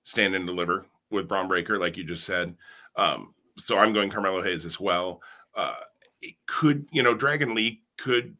Stand 0.04 0.34
and 0.34 0.46
Deliver. 0.46 0.86
with 1.11 1.26
Bron 1.26 1.48
Breakker, 1.48 1.78
like 1.78 1.96
you 1.96 2.04
just 2.04 2.24
said. 2.24 2.54
Um, 2.96 3.34
so 3.61 3.78
I'm 3.78 3.92
going 3.92 4.11
Carmelo 4.11 4.42
Hayes 4.42 4.64
as 4.64 4.80
well. 4.80 5.20
Uh, 5.54 5.76
it 6.22 6.34
could, 6.46 6.86
you 6.92 7.02
know, 7.02 7.14
Dragon 7.14 7.54
Lee 7.54 7.82
could 7.96 8.36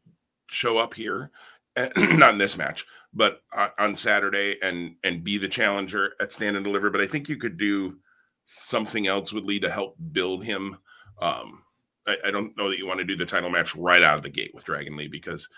show 0.49 0.79
up 0.79 0.95
here, 0.95 1.31
not 1.97 2.33
in 2.33 2.39
this 2.39 2.57
match, 2.57 2.87
but 3.13 3.43
on 3.79 3.97
Saturday 3.97 4.57
and 4.63 4.97
and 5.05 5.25
be 5.25 5.39
the 5.39 5.49
challenger 5.49 6.13
at 6.21 6.33
Stand 6.33 6.57
and 6.57 6.65
Deliver. 6.65 6.91
But 6.91 7.01
I 7.01 7.07
think 7.07 7.29
you 7.29 7.37
could 7.37 7.57
do 7.57 7.99
something 8.47 9.07
else 9.07 9.33
with 9.33 9.45
Lee 9.45 9.61
to 9.61 9.71
help 9.71 9.97
build 10.13 10.45
him. 10.45 10.79
Um, 11.21 11.63
I, 12.07 12.17
I 12.27 12.31
don't 12.31 12.57
know 12.57 12.69
that 12.69 12.79
you 12.79 12.87
want 12.87 12.99
to 12.99 13.05
do 13.05 13.17
the 13.17 13.27
title 13.27 13.51
match 13.51 13.75
right 13.77 14.03
out 14.03 14.17
of 14.17 14.23
the 14.23 14.31
gate 14.31 14.53
with 14.55 14.65
Dragon 14.65 14.97
Lee 14.97 15.09
because 15.09 15.49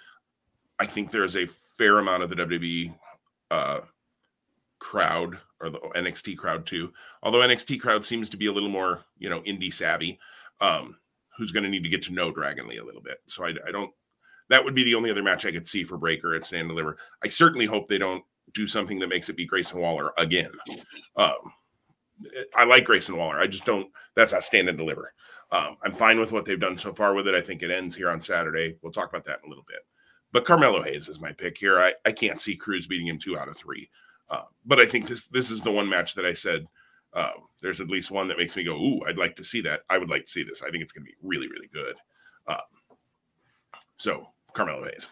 I 0.79 0.87
think 0.87 1.11
there's 1.11 1.37
a 1.37 1.47
fair 1.79 1.99
amount 1.99 2.23
of 2.23 2.31
the 2.31 2.37
WWE 2.37 2.95
uh, 3.51 3.81
crowd 4.79 5.39
or 5.63 5.71
the 5.71 5.79
NXT 5.79 6.37
crowd 6.37 6.67
too. 6.67 6.93
Although 7.23 7.39
NXT 7.39 7.81
crowd 7.81 8.05
seems 8.05 8.29
to 8.31 8.37
be 8.37 8.47
a 8.47 8.53
little 8.53 8.69
more, 8.69 9.05
you 9.19 9.31
know, 9.31 9.41
indie 9.43 9.73
savvy, 9.73 10.19
um, 10.61 10.97
who's 11.39 11.53
going 11.53 11.65
to 11.65 11.71
need 11.71 11.85
to 11.85 11.89
get 11.89 12.03
to 12.03 12.13
know 12.13 12.31
Dragon 12.31 12.67
Lee 12.67 12.79
a 12.79 12.85
little 12.85 13.01
bit. 13.01 13.19
So 13.27 13.45
I, 13.45 13.55
I, 13.67 13.71
don't. 13.71 13.91
That 14.51 14.65
would 14.65 14.75
be 14.75 14.85
the 14.85 14.95
only 14.95 15.11
other 15.11 15.23
match 15.23 15.47
I 15.47 15.53
could 15.53 15.69
see 15.69 15.85
for 15.85 15.97
Breakker 15.97 16.35
at 16.35 16.45
Stand 16.45 16.69
Deliver. 16.69 16.99
I 17.25 17.29
certainly 17.29 17.65
hope 17.65 17.89
they 17.89 17.99
don't 17.99 18.25
do 18.55 18.67
something 18.67 18.99
that 18.99 19.09
makes 19.09 19.29
it 19.29 19.37
be 19.37 19.47
Grayson 19.47 19.81
Waller 19.81 20.13
again. 20.19 20.51
Um, 21.17 21.53
I 22.55 22.65
like 22.65 22.85
Grayson 22.85 23.17
Waller. 23.17 23.39
I 23.39 23.47
just 23.47 23.65
don't. 23.65 23.89
That's 24.15 24.33
not 24.33 24.45
Stand 24.45 24.69
and 24.69 24.77
Deliver. 24.77 25.15
Um, 25.51 25.77
I'm 25.83 25.95
fine 25.95 26.19
with 26.19 26.33
what 26.33 26.45
they've 26.45 26.59
done 26.59 26.79
so 26.79 26.95
far 26.95 27.15
with 27.15 27.29
it. 27.29 27.35
I 27.35 27.43
think 27.43 27.63
it 27.63 27.71
ends 27.71 27.95
here 27.95 28.11
on 28.11 28.21
Saturday. 28.21 28.77
We'll 28.83 28.93
talk 28.93 29.11
about 29.11 29.25
that 29.27 29.41
in 29.43 29.47
a 29.47 29.49
little 29.49 29.67
bit. 29.69 29.81
But 30.33 30.47
Carmelo 30.47 30.83
Hayes 30.83 31.09
is 31.09 31.21
my 31.21 31.33
pick 31.33 31.59
here. 31.59 31.79
I, 31.79 31.93
I 32.07 32.13
can't 32.13 32.41
see 32.41 32.57
Crews 32.57 32.87
beating 32.87 33.07
him 33.07 33.19
two 33.19 33.39
out 33.39 33.49
of 33.49 33.57
three. 33.57 33.91
Uh, 34.31 34.43
but 34.65 34.81
I 34.81 34.87
think 34.87 35.09
this 35.09 35.29
this 35.29 35.51
is 35.51 35.61
the 35.61 35.71
one 35.71 35.89
match 35.89 36.15
that 36.15 36.25
I 36.25 36.35
said 36.35 36.67
um, 37.15 37.49
there's 37.61 37.81
at 37.81 37.89
least 37.89 38.11
one 38.11 38.29
that 38.29 38.39
makes 38.39 38.57
me 38.57 38.65
go, 38.65 38.75
ooh, 38.75 39.01
I'd 39.07 39.19
like 39.19 39.37
to 39.37 39.45
see 39.45 39.61
that. 39.63 39.83
I 39.91 39.99
would 39.99 40.11
like 40.11 40.27
to 40.27 40.33
see 40.33 40.43
this. 40.43 40.63
I 40.63 40.71
think 40.71 40.83
it's 40.83 40.93
going 40.93 41.05
to 41.05 41.11
be 41.11 41.17
really, 41.23 41.49
really 41.49 41.69
good. 41.73 41.97
Um, 42.47 42.57
so 43.99 44.29
Carmelo 44.55 44.85
Hayes. 44.85 45.09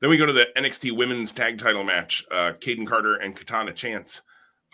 Then 0.00 0.10
we 0.10 0.16
go 0.16 0.26
to 0.26 0.32
the 0.32 0.48
NXT 0.56 0.96
Women's 0.96 1.32
Tag 1.32 1.58
Title 1.58 1.84
match: 1.84 2.24
uh, 2.30 2.52
Kayden 2.60 2.86
Carter 2.86 3.16
and 3.16 3.36
Katana 3.36 3.72
Chance 3.72 4.22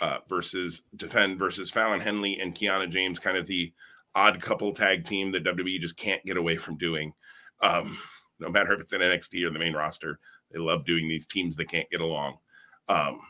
uh, 0.01 0.18
versus 0.28 0.82
Defend 0.97 1.39
versus 1.39 1.70
Fallon 1.70 2.01
Henley 2.01 2.39
and 2.39 2.55
Kiana 2.55 2.89
James, 2.89 3.18
kind 3.18 3.36
of 3.36 3.47
the 3.47 3.72
odd 4.14 4.41
couple 4.41 4.72
tag 4.72 5.05
team 5.05 5.32
that 5.32 5.45
WWE 5.45 5.80
just 5.80 5.97
can't 5.97 6.24
get 6.24 6.36
away 6.36 6.57
from 6.57 6.76
doing. 6.76 7.12
Um, 7.61 7.99
no 8.39 8.49
matter 8.49 8.72
if 8.72 8.80
it's 8.80 8.93
in 8.93 9.01
NXT 9.01 9.45
or 9.45 9.51
the 9.51 9.59
main 9.59 9.74
roster, 9.74 10.18
they 10.51 10.59
love 10.59 10.86
doing 10.86 11.09
these 11.09 11.26
teams 11.26 11.57
that 11.57 11.70
can't 11.70 11.91
get 11.91 12.01
along. 12.01 12.39
Um, 12.89 13.20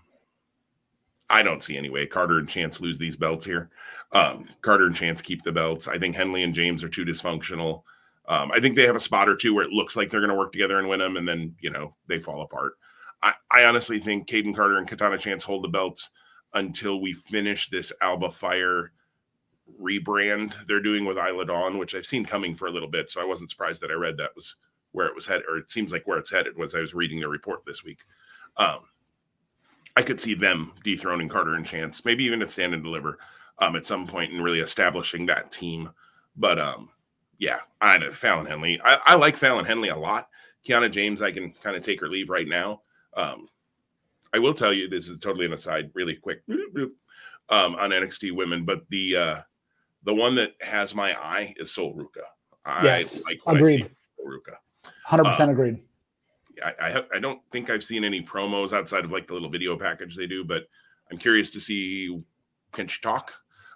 I 1.30 1.42
don't 1.42 1.62
see 1.62 1.76
any 1.76 1.90
way 1.90 2.06
Carter 2.06 2.38
and 2.38 2.48
Chance 2.48 2.80
lose 2.80 2.98
these 2.98 3.16
belts 3.16 3.44
here. 3.44 3.70
Um, 4.12 4.48
Carter 4.62 4.86
and 4.86 4.96
Chance 4.96 5.20
keep 5.22 5.42
the 5.42 5.52
belts. 5.52 5.86
I 5.86 5.98
think 5.98 6.16
Henley 6.16 6.42
and 6.42 6.54
James 6.54 6.82
are 6.82 6.88
too 6.88 7.04
dysfunctional. 7.04 7.82
Um, 8.26 8.50
I 8.52 8.60
think 8.60 8.76
they 8.76 8.86
have 8.86 8.96
a 8.96 9.00
spot 9.00 9.28
or 9.28 9.36
two 9.36 9.54
where 9.54 9.64
it 9.64 9.70
looks 9.72 9.96
like 9.96 10.10
they're 10.10 10.20
going 10.20 10.30
to 10.30 10.36
work 10.36 10.52
together 10.52 10.78
and 10.78 10.88
win 10.88 11.00
them, 11.00 11.16
and 11.16 11.26
then 11.26 11.54
you 11.60 11.70
know 11.70 11.94
they 12.08 12.18
fall 12.18 12.42
apart. 12.42 12.74
I, 13.22 13.34
I 13.50 13.64
honestly 13.64 13.98
think 13.98 14.28
Kayden 14.28 14.54
Carter 14.54 14.78
and 14.78 14.88
Katana 14.88 15.18
Chance 15.18 15.44
hold 15.44 15.64
the 15.64 15.68
belts 15.68 16.10
until 16.54 17.00
we 17.00 17.12
finish 17.12 17.68
this 17.68 17.92
Alba 18.00 18.30
Fyre 18.30 18.92
rebrand 19.80 20.54
they're 20.66 20.80
doing 20.80 21.04
with 21.04 21.18
Isla 21.18 21.44
Dawn, 21.46 21.78
which 21.78 21.94
I've 21.94 22.06
seen 22.06 22.24
coming 22.24 22.54
for 22.54 22.68
a 22.68 22.70
little 22.70 22.88
bit. 22.88 23.10
So 23.10 23.20
I 23.20 23.24
wasn't 23.24 23.50
surprised 23.50 23.82
that 23.82 23.90
I 23.90 23.94
read 23.94 24.16
that 24.18 24.34
was 24.34 24.56
where 24.92 25.06
it 25.06 25.14
was 25.14 25.26
headed, 25.26 25.44
or 25.48 25.58
it 25.58 25.70
seems 25.70 25.92
like 25.92 26.06
where 26.06 26.18
it's 26.18 26.30
headed 26.30 26.56
was 26.56 26.74
I 26.74 26.80
was 26.80 26.94
reading 26.94 27.20
the 27.20 27.28
report 27.28 27.60
this 27.66 27.84
week. 27.84 27.98
Um, 28.56 28.80
I 29.98 30.02
could 30.02 30.20
see 30.20 30.34
them 30.34 30.74
dethroning 30.84 31.28
Carter 31.28 31.54
and 31.54 31.66
Chance, 31.66 32.04
maybe 32.04 32.22
even 32.22 32.40
at 32.40 32.52
Stand 32.52 32.72
and 32.72 32.84
Deliver 32.84 33.18
um, 33.58 33.74
at 33.74 33.84
some 33.84 34.06
point 34.06 34.32
and 34.32 34.44
really 34.44 34.60
establishing 34.60 35.26
that 35.26 35.50
team. 35.50 35.90
But 36.36 36.60
um, 36.60 36.90
yeah, 37.38 37.58
I 37.80 37.98
know 37.98 38.12
Fallon 38.12 38.46
Henley. 38.46 38.80
I, 38.84 39.00
I, 39.04 39.14
like 39.16 39.36
Fallon 39.36 39.64
Henley 39.64 39.88
a 39.88 39.96
lot. 39.96 40.28
Kiana 40.64 40.88
James, 40.88 41.20
I 41.20 41.32
can 41.32 41.50
kind 41.64 41.74
of 41.74 41.84
take 41.84 42.00
her 42.00 42.08
leave 42.08 42.30
right 42.30 42.46
now. 42.46 42.82
Um, 43.14 43.48
I 44.32 44.38
will 44.38 44.54
tell 44.54 44.72
you, 44.72 44.88
this 44.88 45.08
is 45.08 45.18
totally 45.18 45.46
an 45.46 45.52
aside, 45.52 45.90
really 45.94 46.14
quick 46.14 46.42
um, 47.48 47.74
on 47.74 47.90
NXT 47.90 48.36
women, 48.36 48.64
but 48.64 48.82
the 48.90 49.16
uh, 49.16 49.40
the 50.04 50.14
one 50.14 50.36
that 50.36 50.52
has 50.60 50.94
my 50.94 51.12
eye 51.20 51.56
is 51.56 51.74
Sol 51.74 51.92
Ruca. 51.92 52.22
I 52.64 52.84
yes, 52.84 53.20
like 53.24 53.40
agreed. 53.48 53.90
Ruca. 54.24 54.58
Hundred 55.02 55.24
percent 55.24 55.50
um, 55.50 55.56
agreed. 55.56 55.82
I, 56.62 56.72
I, 56.80 57.04
I 57.14 57.18
don't 57.18 57.40
think 57.52 57.70
I've 57.70 57.84
seen 57.84 58.04
any 58.04 58.22
promos 58.22 58.72
outside 58.72 59.04
of 59.04 59.10
like 59.10 59.26
the 59.26 59.34
little 59.34 59.50
video 59.50 59.76
package 59.76 60.16
they 60.16 60.26
do, 60.26 60.44
but 60.44 60.68
I'm 61.10 61.18
curious 61.18 61.50
to 61.50 61.60
see 61.60 62.22
can 62.72 62.88
she 62.88 63.00
talk, 63.00 63.32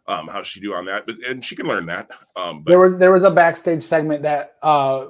um, 0.06 0.28
how 0.28 0.42
she 0.42 0.60
do 0.60 0.74
on 0.74 0.84
that, 0.86 1.06
but 1.06 1.16
and 1.26 1.44
she 1.44 1.56
can 1.56 1.66
learn 1.66 1.86
that. 1.86 2.10
Um, 2.36 2.62
but, 2.62 2.70
there 2.70 2.80
was 2.80 2.96
there 2.96 3.12
was 3.12 3.24
a 3.24 3.30
backstage 3.30 3.82
segment 3.82 4.22
that 4.22 4.56
uh 4.62 5.06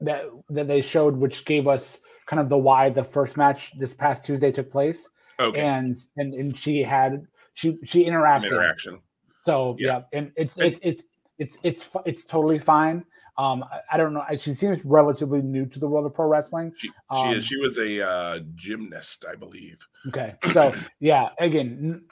that 0.00 0.24
that 0.50 0.68
they 0.68 0.80
showed 0.80 1.16
which 1.16 1.44
gave 1.44 1.68
us 1.68 2.00
kind 2.26 2.40
of 2.40 2.48
the 2.48 2.58
why 2.58 2.90
the 2.90 3.04
first 3.04 3.36
match 3.36 3.72
this 3.78 3.94
past 3.94 4.24
Tuesday 4.24 4.52
took 4.52 4.70
place. 4.70 5.08
Okay. 5.38 5.60
And 5.60 5.96
and 6.16 6.34
and 6.34 6.56
she 6.56 6.82
had 6.82 7.26
she 7.54 7.78
she 7.84 8.04
interacted. 8.04 8.48
interaction. 8.48 9.00
So 9.44 9.76
yeah, 9.78 10.02
yeah 10.12 10.18
and 10.18 10.32
it's 10.36 10.58
it's 10.58 10.80
it's 10.82 11.02
it's 11.38 11.58
it's 11.62 11.88
it's 12.04 12.24
totally 12.24 12.58
fine. 12.58 13.04
Um, 13.38 13.64
I, 13.64 13.80
I, 13.92 13.96
don't 13.96 14.14
know. 14.14 14.24
She 14.38 14.54
seems 14.54 14.78
relatively 14.84 15.42
new 15.42 15.66
to 15.66 15.78
the 15.78 15.86
world 15.86 16.06
of 16.06 16.14
pro 16.14 16.26
wrestling. 16.26 16.72
She, 16.76 16.88
she 16.88 16.92
um, 17.10 17.34
is. 17.34 17.44
She 17.44 17.56
was 17.58 17.76
a 17.78 18.08
uh, 18.08 18.38
gymnast, 18.54 19.24
I 19.30 19.34
believe. 19.34 19.78
Okay, 20.08 20.34
so 20.52 20.74
yeah, 21.00 21.30
again, 21.38 22.02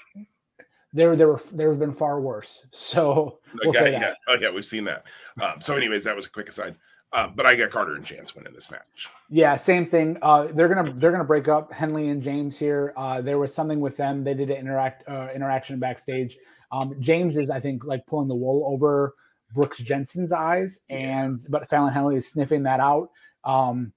there 0.93 1.17
there 1.17 1.29
were 1.29 1.43
there 1.53 1.71
have 1.71 1.79
been 1.79 1.95
far 1.95 2.21
worse. 2.21 2.67
So 2.73 3.39
we'll 3.55 3.71
okay, 3.71 3.79
say 3.79 3.91
that. 3.93 4.01
Yeah. 4.01 4.15
Oh 4.29 4.37
yeah, 4.41 4.51
we've 4.51 4.67
seen 4.67 4.85
that. 4.85 5.05
Um, 5.41 5.61
so, 5.61 5.75
anyways, 5.75 6.05
that 6.05 6.15
was 6.15 6.27
a 6.27 6.31
quick 6.31 6.49
aside. 6.49 6.77
Uh, 7.15 7.29
but 7.29 7.47
I 7.47 7.55
got 7.55 7.71
Carter 7.71 7.95
and 7.95 8.05
Chance 8.05 8.35
winning 8.35 8.53
this 8.53 8.73
match. 8.73 9.09
Yeah, 9.31 9.57
same 9.57 9.87
thing. 9.87 10.19
Uh, 10.21 10.49
they're 10.53 10.69
gonna 10.69 10.93
they're 10.95 11.13
gonna 11.13 11.25
break 11.25 11.47
up 11.47 11.73
Henley 11.73 12.09
and 12.09 12.21
James 12.21 12.59
here. 12.59 12.93
Uh, 12.97 13.21
there 13.21 13.39
was 13.39 13.55
something 13.55 13.81
with 13.81 13.97
them. 13.97 14.25
They 14.25 14.35
did 14.35 14.51
an 14.51 14.57
interact 14.57 15.09
uh, 15.09 15.29
interaction 15.35 15.79
backstage. 15.79 16.37
Um, 16.73 16.97
James 16.99 17.37
is, 17.37 17.51
I 17.51 17.61
think, 17.61 17.85
like 17.85 18.05
pulling 18.07 18.27
the 18.27 18.35
wool 18.35 18.65
over 18.67 19.15
Brooks 19.55 19.79
Jensen's 19.79 20.33
eyes, 20.33 20.81
and 20.91 21.39
but 21.49 21.69
Fallon 21.69 21.93
Henley 21.93 22.17
is 22.17 22.29
sniffing 22.29 22.65
that 22.65 22.81
out. 22.81 23.11
Um, 23.45 23.93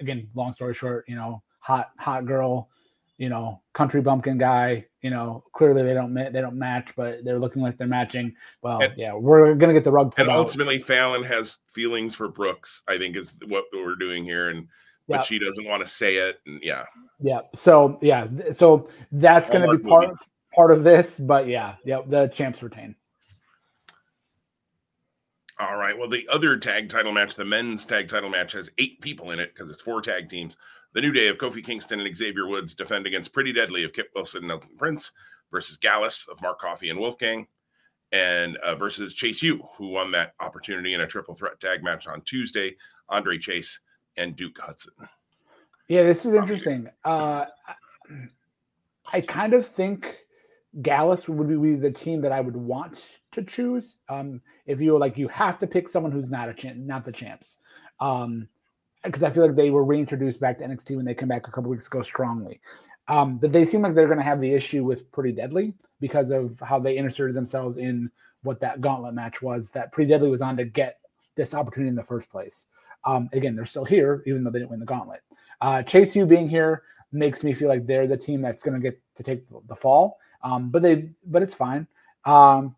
again, 0.00 0.28
long 0.34 0.52
story 0.52 0.74
short, 0.74 1.04
you 1.08 1.14
know, 1.14 1.42
hot 1.60 1.90
hot 1.98 2.26
girl, 2.26 2.68
you 3.16 3.28
know, 3.28 3.62
country 3.72 4.02
bumpkin 4.02 4.36
guy. 4.36 4.86
You 5.00 5.10
know, 5.10 5.44
clearly 5.52 5.82
they 5.82 5.94
don't 5.94 6.12
they 6.14 6.40
don't 6.40 6.58
match, 6.58 6.92
but 6.96 7.24
they're 7.24 7.38
looking 7.38 7.62
like 7.62 7.78
they're 7.78 7.86
matching. 7.86 8.34
Well, 8.62 8.82
and, 8.82 8.92
yeah, 8.96 9.14
we're 9.14 9.54
gonna 9.54 9.72
get 9.72 9.84
the 9.84 9.92
rug 9.92 10.14
pulled. 10.14 10.28
And 10.28 10.36
ultimately, 10.36 10.76
out. 10.76 10.86
Fallon 10.86 11.22
has 11.22 11.58
feelings 11.72 12.14
for 12.14 12.28
Brooks. 12.28 12.82
I 12.88 12.98
think 12.98 13.16
is 13.16 13.34
what 13.46 13.64
we're 13.72 13.96
doing 13.96 14.24
here, 14.24 14.50
and 14.50 14.68
but 15.08 15.18
yep. 15.18 15.24
she 15.24 15.38
doesn't 15.38 15.64
want 15.64 15.82
to 15.84 15.88
say 15.88 16.16
it. 16.16 16.40
And 16.46 16.60
yeah, 16.62 16.84
yeah. 17.20 17.40
So 17.54 17.98
yeah, 18.02 18.26
so 18.52 18.88
that's 19.12 19.50
going 19.50 19.68
to 19.68 19.76
be 19.76 19.88
part 19.88 20.08
movie. 20.08 20.18
part 20.54 20.70
of 20.70 20.84
this. 20.84 21.18
But 21.18 21.48
yeah, 21.48 21.76
yeah, 21.84 22.00
the 22.06 22.28
champs 22.28 22.62
retain. 22.62 22.94
All 25.62 25.76
right. 25.76 25.96
Well, 25.96 26.08
the 26.08 26.26
other 26.28 26.56
tag 26.56 26.88
title 26.88 27.12
match, 27.12 27.36
the 27.36 27.44
men's 27.44 27.86
tag 27.86 28.08
title 28.08 28.28
match, 28.28 28.50
has 28.52 28.68
eight 28.78 29.00
people 29.00 29.30
in 29.30 29.38
it 29.38 29.54
because 29.54 29.70
it's 29.70 29.80
four 29.80 30.02
tag 30.02 30.28
teams. 30.28 30.56
The 30.92 31.00
New 31.00 31.12
Day 31.12 31.28
of 31.28 31.38
Kofi 31.38 31.64
Kingston 31.64 32.00
and 32.00 32.16
Xavier 32.16 32.48
Woods 32.48 32.74
defend 32.74 33.06
against 33.06 33.32
Pretty 33.32 33.52
Deadly 33.52 33.84
of 33.84 33.92
Kit 33.92 34.08
Wilson 34.12 34.42
and 34.42 34.50
Elton 34.50 34.76
Prince 34.76 35.12
versus 35.52 35.76
Gallus 35.76 36.26
of 36.28 36.42
Mark 36.42 36.60
Coffey 36.60 36.90
and 36.90 36.98
Wolfgang, 36.98 37.46
and 38.10 38.56
uh, 38.56 38.74
versus 38.74 39.14
Chase 39.14 39.40
U, 39.42 39.62
who 39.76 39.90
won 39.90 40.10
that 40.10 40.34
opportunity 40.40 40.94
in 40.94 41.02
a 41.02 41.06
triple 41.06 41.36
threat 41.36 41.60
tag 41.60 41.84
match 41.84 42.08
on 42.08 42.22
Tuesday. 42.22 42.74
Andre 43.08 43.38
Chase 43.38 43.78
and 44.16 44.34
Duke 44.34 44.58
Hudson. 44.58 44.94
Yeah, 45.86 46.02
this 46.02 46.26
is 46.26 46.34
interesting. 46.34 46.88
Uh, 47.04 47.44
I 49.12 49.20
kind 49.20 49.54
of 49.54 49.64
think 49.64 50.21
Gallus 50.80 51.28
would 51.28 51.48
be 51.48 51.74
the 51.74 51.90
team 51.90 52.22
that 52.22 52.32
I 52.32 52.40
would 52.40 52.56
want 52.56 52.98
to 53.32 53.42
choose. 53.42 53.98
Um, 54.08 54.40
if 54.66 54.80
you 54.80 54.92
were 54.92 54.98
like, 54.98 55.18
you 55.18 55.28
have 55.28 55.58
to 55.58 55.66
pick 55.66 55.90
someone 55.90 56.12
who's 56.12 56.30
not 56.30 56.48
a 56.48 56.54
champ, 56.54 56.78
not 56.78 57.04
the 57.04 57.12
champs. 57.12 57.58
Um, 58.00 58.48
because 59.04 59.22
I 59.22 59.30
feel 59.30 59.44
like 59.46 59.56
they 59.56 59.70
were 59.70 59.84
reintroduced 59.84 60.40
back 60.40 60.58
to 60.58 60.64
NXT 60.64 60.96
when 60.96 61.04
they 61.04 61.14
came 61.14 61.28
back 61.28 61.48
a 61.48 61.50
couple 61.50 61.70
weeks 61.70 61.88
ago 61.88 62.02
strongly. 62.02 62.60
Um, 63.08 63.38
but 63.38 63.52
they 63.52 63.64
seem 63.64 63.82
like 63.82 63.94
they're 63.94 64.06
going 64.06 64.18
to 64.18 64.24
have 64.24 64.40
the 64.40 64.54
issue 64.54 64.84
with 64.84 65.10
Pretty 65.10 65.32
Deadly 65.32 65.74
because 66.00 66.30
of 66.30 66.58
how 66.60 66.78
they 66.78 66.96
inserted 66.96 67.34
themselves 67.34 67.76
in 67.76 68.10
what 68.42 68.60
that 68.60 68.80
gauntlet 68.80 69.14
match 69.14 69.42
was. 69.42 69.70
That 69.72 69.92
Pretty 69.92 70.08
Deadly 70.08 70.30
was 70.30 70.40
on 70.40 70.56
to 70.56 70.64
get 70.64 70.98
this 71.34 71.54
opportunity 71.54 71.88
in 71.88 71.96
the 71.96 72.02
first 72.02 72.30
place. 72.30 72.66
Um, 73.04 73.28
again, 73.32 73.56
they're 73.56 73.66
still 73.66 73.84
here, 73.84 74.22
even 74.26 74.44
though 74.44 74.50
they 74.50 74.60
didn't 74.60 74.70
win 74.70 74.80
the 74.80 74.86
gauntlet. 74.86 75.20
Uh, 75.60 75.82
Chase 75.82 76.14
U 76.14 76.24
being 76.24 76.48
here 76.48 76.82
makes 77.10 77.42
me 77.42 77.52
feel 77.52 77.68
like 77.68 77.86
they're 77.86 78.06
the 78.06 78.16
team 78.16 78.40
that's 78.40 78.62
going 78.62 78.80
to 78.80 78.90
get 78.90 79.00
to 79.16 79.22
take 79.22 79.44
the 79.68 79.76
fall. 79.76 80.18
Um, 80.42 80.70
but 80.70 80.82
they, 80.82 81.10
but 81.24 81.42
it's 81.42 81.54
fine. 81.54 81.86
Um, 82.24 82.74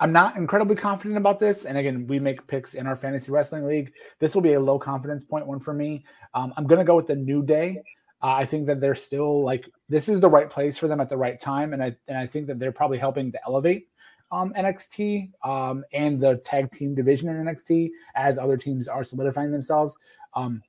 I'm 0.00 0.12
not 0.12 0.36
incredibly 0.36 0.74
confident 0.74 1.16
about 1.16 1.38
this. 1.38 1.64
And 1.64 1.78
again, 1.78 2.08
we 2.08 2.18
make 2.18 2.44
picks 2.48 2.74
in 2.74 2.88
our 2.88 2.96
fantasy 2.96 3.30
wrestling 3.30 3.64
league. 3.64 3.92
This 4.18 4.34
will 4.34 4.42
be 4.42 4.54
a 4.54 4.60
low 4.60 4.76
confidence 4.78 5.22
point 5.24 5.46
one 5.46 5.60
for 5.60 5.72
me. 5.72 6.04
Um, 6.34 6.52
I'm 6.56 6.66
going 6.66 6.80
to 6.80 6.84
go 6.84 6.96
with 6.96 7.06
the 7.06 7.14
New 7.14 7.44
Day 7.44 7.82
Uh, 8.22 8.34
I 8.34 8.46
think 8.46 8.66
that 8.66 8.80
they're 8.80 8.94
still 8.94 9.44
like 9.44 9.68
this 9.88 10.08
is 10.08 10.20
the 10.20 10.28
right 10.28 10.48
place 10.50 10.78
for 10.78 10.88
them 10.88 11.00
at 11.00 11.08
the 11.08 11.16
right 11.16 11.40
time, 11.40 11.72
and 11.72 11.82
I 11.82 11.96
and 12.08 12.16
I 12.16 12.26
think 12.26 12.46
that 12.48 12.58
they're 12.58 12.72
probably 12.72 12.98
helping 12.98 13.32
to 13.32 13.38
elevate 13.46 13.88
um, 14.32 14.52
NXT 14.54 15.30
um, 15.44 15.84
and 15.92 16.18
the 16.18 16.38
tag 16.38 16.72
team 16.72 16.94
division 16.94 17.28
in 17.28 17.44
NXT 17.44 17.90
as 18.14 18.38
other 18.38 18.56
teams 18.56 18.88
are 18.88 19.04
solidifying 19.04 19.50
themselves. 19.52 19.96
Um, 20.34 20.62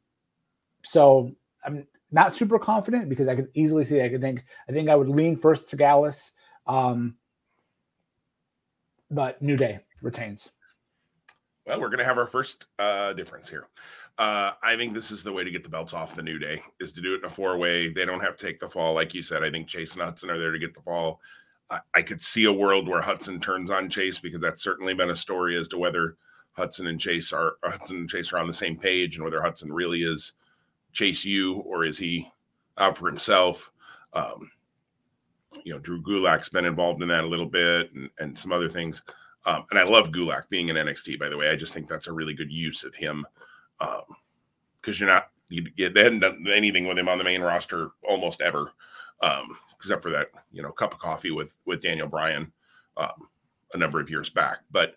so 0.83 1.31
I'm 1.65 1.87
not 2.13 2.31
super 2.31 2.59
confident 2.59 3.09
because 3.09 3.27
I 3.27 3.35
could 3.35 3.49
easily 3.55 3.83
see 3.83 4.01
I 4.01 4.09
could 4.09 4.21
think 4.21 4.45
I 4.69 4.71
think 4.71 4.87
I 4.87 4.95
would 4.95 5.09
lean 5.09 5.35
first 5.35 5.67
to 5.69 5.75
Gallus, 5.75 6.31
um, 6.67 7.17
but 9.11 9.41
New 9.41 9.57
Day 9.57 9.79
retains. 10.01 10.49
Well, 11.65 11.81
we're 11.81 11.89
gonna 11.89 12.05
have 12.05 12.17
our 12.17 12.27
first 12.27 12.67
uh, 12.77 13.13
difference 13.13 13.49
here. 13.49 13.67
Uh, 14.19 14.51
I 14.61 14.75
think 14.75 14.93
this 14.93 15.09
is 15.09 15.23
the 15.23 15.33
way 15.33 15.43
to 15.43 15.49
get 15.49 15.63
the 15.63 15.69
belts 15.69 15.93
off 15.93 16.15
the 16.15 16.21
New 16.21 16.37
Day 16.37 16.61
is 16.79 16.91
to 16.93 17.01
do 17.01 17.15
it 17.15 17.19
in 17.19 17.25
a 17.25 17.29
four 17.29 17.57
way. 17.57 17.89
They 17.89 18.05
don't 18.05 18.19
have 18.19 18.37
to 18.37 18.45
take 18.45 18.59
the 18.59 18.69
fall, 18.69 18.93
like 18.93 19.15
you 19.15 19.23
said. 19.23 19.43
I 19.43 19.49
think 19.49 19.67
Chase 19.67 19.93
and 19.93 20.03
Hudson 20.03 20.29
are 20.29 20.37
there 20.37 20.51
to 20.51 20.59
get 20.59 20.75
the 20.75 20.81
fall. 20.81 21.19
I, 21.71 21.79
I 21.95 22.01
could 22.03 22.21
see 22.21 22.45
a 22.45 22.53
world 22.53 22.87
where 22.87 23.01
Hudson 23.01 23.39
turns 23.39 23.71
on 23.71 23.89
Chase 23.89 24.19
because 24.19 24.39
that's 24.39 24.61
certainly 24.61 24.93
been 24.93 25.09
a 25.09 25.15
story 25.15 25.57
as 25.57 25.67
to 25.69 25.79
whether 25.79 26.17
Hudson 26.51 26.85
and 26.85 26.99
Chase 26.99 27.33
are 27.33 27.55
Hudson 27.63 27.97
and 27.97 28.09
Chase 28.09 28.31
are 28.31 28.37
on 28.37 28.45
the 28.45 28.53
same 28.53 28.77
page 28.77 29.15
and 29.15 29.23
whether 29.23 29.41
Hudson 29.41 29.73
really 29.73 30.03
is 30.03 30.33
Chase 30.93 31.25
U, 31.25 31.55
or 31.65 31.83
is 31.85 31.97
he 31.97 32.31
out 32.77 32.97
for 32.97 33.07
himself. 33.07 33.71
Um, 34.13 34.51
you 35.63 35.73
know, 35.73 35.79
Drew 35.79 36.01
Gulak's 36.01 36.49
been 36.49 36.65
involved 36.65 37.01
in 37.01 37.07
that 37.09 37.23
a 37.23 37.27
little 37.27 37.45
bit 37.45 37.93
and, 37.93 38.09
and 38.19 38.37
some 38.37 38.51
other 38.51 38.69
things. 38.69 39.03
Um, 39.45 39.65
and 39.69 39.79
I 39.79 39.83
love 39.83 40.07
Gulak 40.07 40.49
being 40.49 40.69
in 40.69 40.75
NXT, 40.75 41.19
by 41.19 41.29
the 41.29 41.37
way. 41.37 41.49
I 41.49 41.55
just 41.55 41.73
think 41.73 41.87
that's 41.87 42.07
a 42.07 42.13
really 42.13 42.33
good 42.33 42.51
use 42.51 42.83
of 42.83 42.95
him 42.95 43.25
because 43.79 44.05
um, 44.07 44.93
you're 44.93 45.09
not 45.09 45.29
you, 45.49 45.65
you, 45.75 45.89
they 45.89 46.03
hadn't 46.03 46.21
done 46.21 46.45
anything 46.51 46.87
with 46.87 46.97
him 46.97 47.09
on 47.09 47.17
the 47.17 47.23
main 47.23 47.41
roster 47.41 47.89
almost 48.07 48.41
ever, 48.41 48.71
um, 49.21 49.57
except 49.75 50.01
for 50.01 50.09
that 50.11 50.27
you 50.51 50.61
know 50.61 50.71
cup 50.71 50.93
of 50.93 50.99
coffee 50.99 51.31
with 51.31 51.53
with 51.65 51.81
Daniel 51.81 52.07
Bryan 52.07 52.51
um, 52.95 53.27
a 53.73 53.77
number 53.77 53.99
of 53.99 54.09
years 54.09 54.29
back. 54.29 54.59
But 54.71 54.95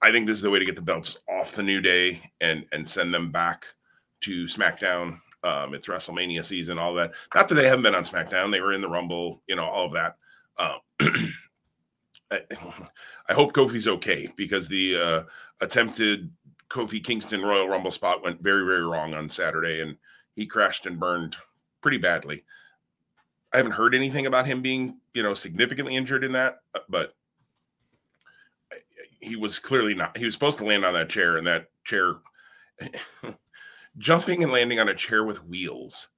I 0.00 0.12
think 0.12 0.26
this 0.26 0.36
is 0.36 0.42
the 0.42 0.50
way 0.50 0.60
to 0.60 0.64
get 0.64 0.76
the 0.76 0.82
belts 0.82 1.18
off 1.28 1.56
the 1.56 1.62
New 1.62 1.80
Day 1.80 2.22
and 2.40 2.64
and 2.72 2.88
send 2.88 3.12
them 3.12 3.32
back 3.32 3.64
to 4.20 4.46
SmackDown. 4.46 5.20
Um, 5.44 5.74
it's 5.74 5.86
WrestleMania 5.86 6.44
season, 6.44 6.78
all 6.78 6.94
that. 6.94 7.12
Not 7.34 7.48
that 7.48 7.54
they 7.54 7.68
haven't 7.68 7.84
been 7.84 7.94
on 7.94 8.04
SmackDown; 8.04 8.50
they 8.50 8.60
were 8.60 8.72
in 8.72 8.80
the 8.80 8.88
Rumble, 8.88 9.42
you 9.46 9.56
know, 9.56 9.64
all 9.64 9.86
of 9.86 9.92
that. 9.92 10.16
Um, 10.58 10.80
I, 12.30 12.40
I, 13.28 13.32
hope 13.32 13.52
Kofi's 13.52 13.86
okay 13.86 14.28
because 14.36 14.68
the 14.68 14.96
uh, 14.96 15.22
attempted 15.60 16.30
Kofi 16.68 17.02
Kingston 17.02 17.42
Royal 17.42 17.68
Rumble 17.68 17.90
spot 17.90 18.22
went 18.22 18.42
very, 18.42 18.64
very 18.64 18.84
wrong 18.84 19.14
on 19.14 19.30
Saturday, 19.30 19.80
and 19.80 19.96
he 20.34 20.46
crashed 20.46 20.86
and 20.86 21.00
burned 21.00 21.36
pretty 21.80 21.98
badly. 21.98 22.44
I 23.52 23.56
haven't 23.56 23.72
heard 23.72 23.94
anything 23.94 24.26
about 24.26 24.46
him 24.46 24.60
being, 24.60 24.98
you 25.14 25.22
know, 25.22 25.34
significantly 25.34 25.96
injured 25.96 26.24
in 26.24 26.32
that, 26.32 26.60
uh, 26.74 26.80
but 26.88 27.14
he 29.20 29.36
was 29.36 29.58
clearly 29.58 29.94
not. 29.94 30.16
He 30.16 30.24
was 30.24 30.34
supposed 30.34 30.58
to 30.58 30.64
land 30.64 30.84
on 30.84 30.94
that 30.94 31.08
chair, 31.08 31.36
and 31.36 31.46
that 31.46 31.70
chair, 31.84 32.16
jumping 33.98 34.42
and 34.42 34.52
landing 34.52 34.80
on 34.80 34.88
a 34.88 34.94
chair 34.94 35.24
with 35.24 35.44
wheels, 35.44 36.08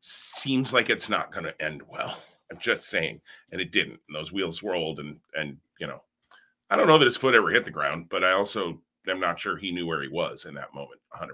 seems 0.00 0.72
like 0.72 0.90
it's 0.90 1.08
not 1.08 1.32
going 1.32 1.44
to 1.44 1.62
end 1.62 1.82
well. 1.88 2.22
I'm 2.52 2.58
just 2.58 2.88
saying, 2.88 3.20
and 3.52 3.60
it 3.60 3.72
didn't. 3.72 4.00
And 4.06 4.14
those 4.14 4.30
wheels 4.30 4.62
rolled, 4.62 5.00
and 5.00 5.18
and 5.34 5.56
you 5.80 5.86
know, 5.86 6.00
I 6.70 6.76
don't 6.76 6.86
know 6.86 6.98
that 6.98 7.06
his 7.06 7.16
foot 7.16 7.34
ever 7.34 7.50
hit 7.50 7.64
the 7.64 7.70
ground, 7.70 8.08
but 8.10 8.22
I 8.22 8.32
also 8.32 8.80
I'm 9.08 9.20
not 9.20 9.40
sure 9.40 9.56
he 9.56 9.72
knew 9.72 9.86
where 9.86 10.02
he 10.02 10.08
was 10.08 10.44
in 10.44 10.54
that 10.54 10.74
moment 10.74 11.00
100%. 11.14 11.30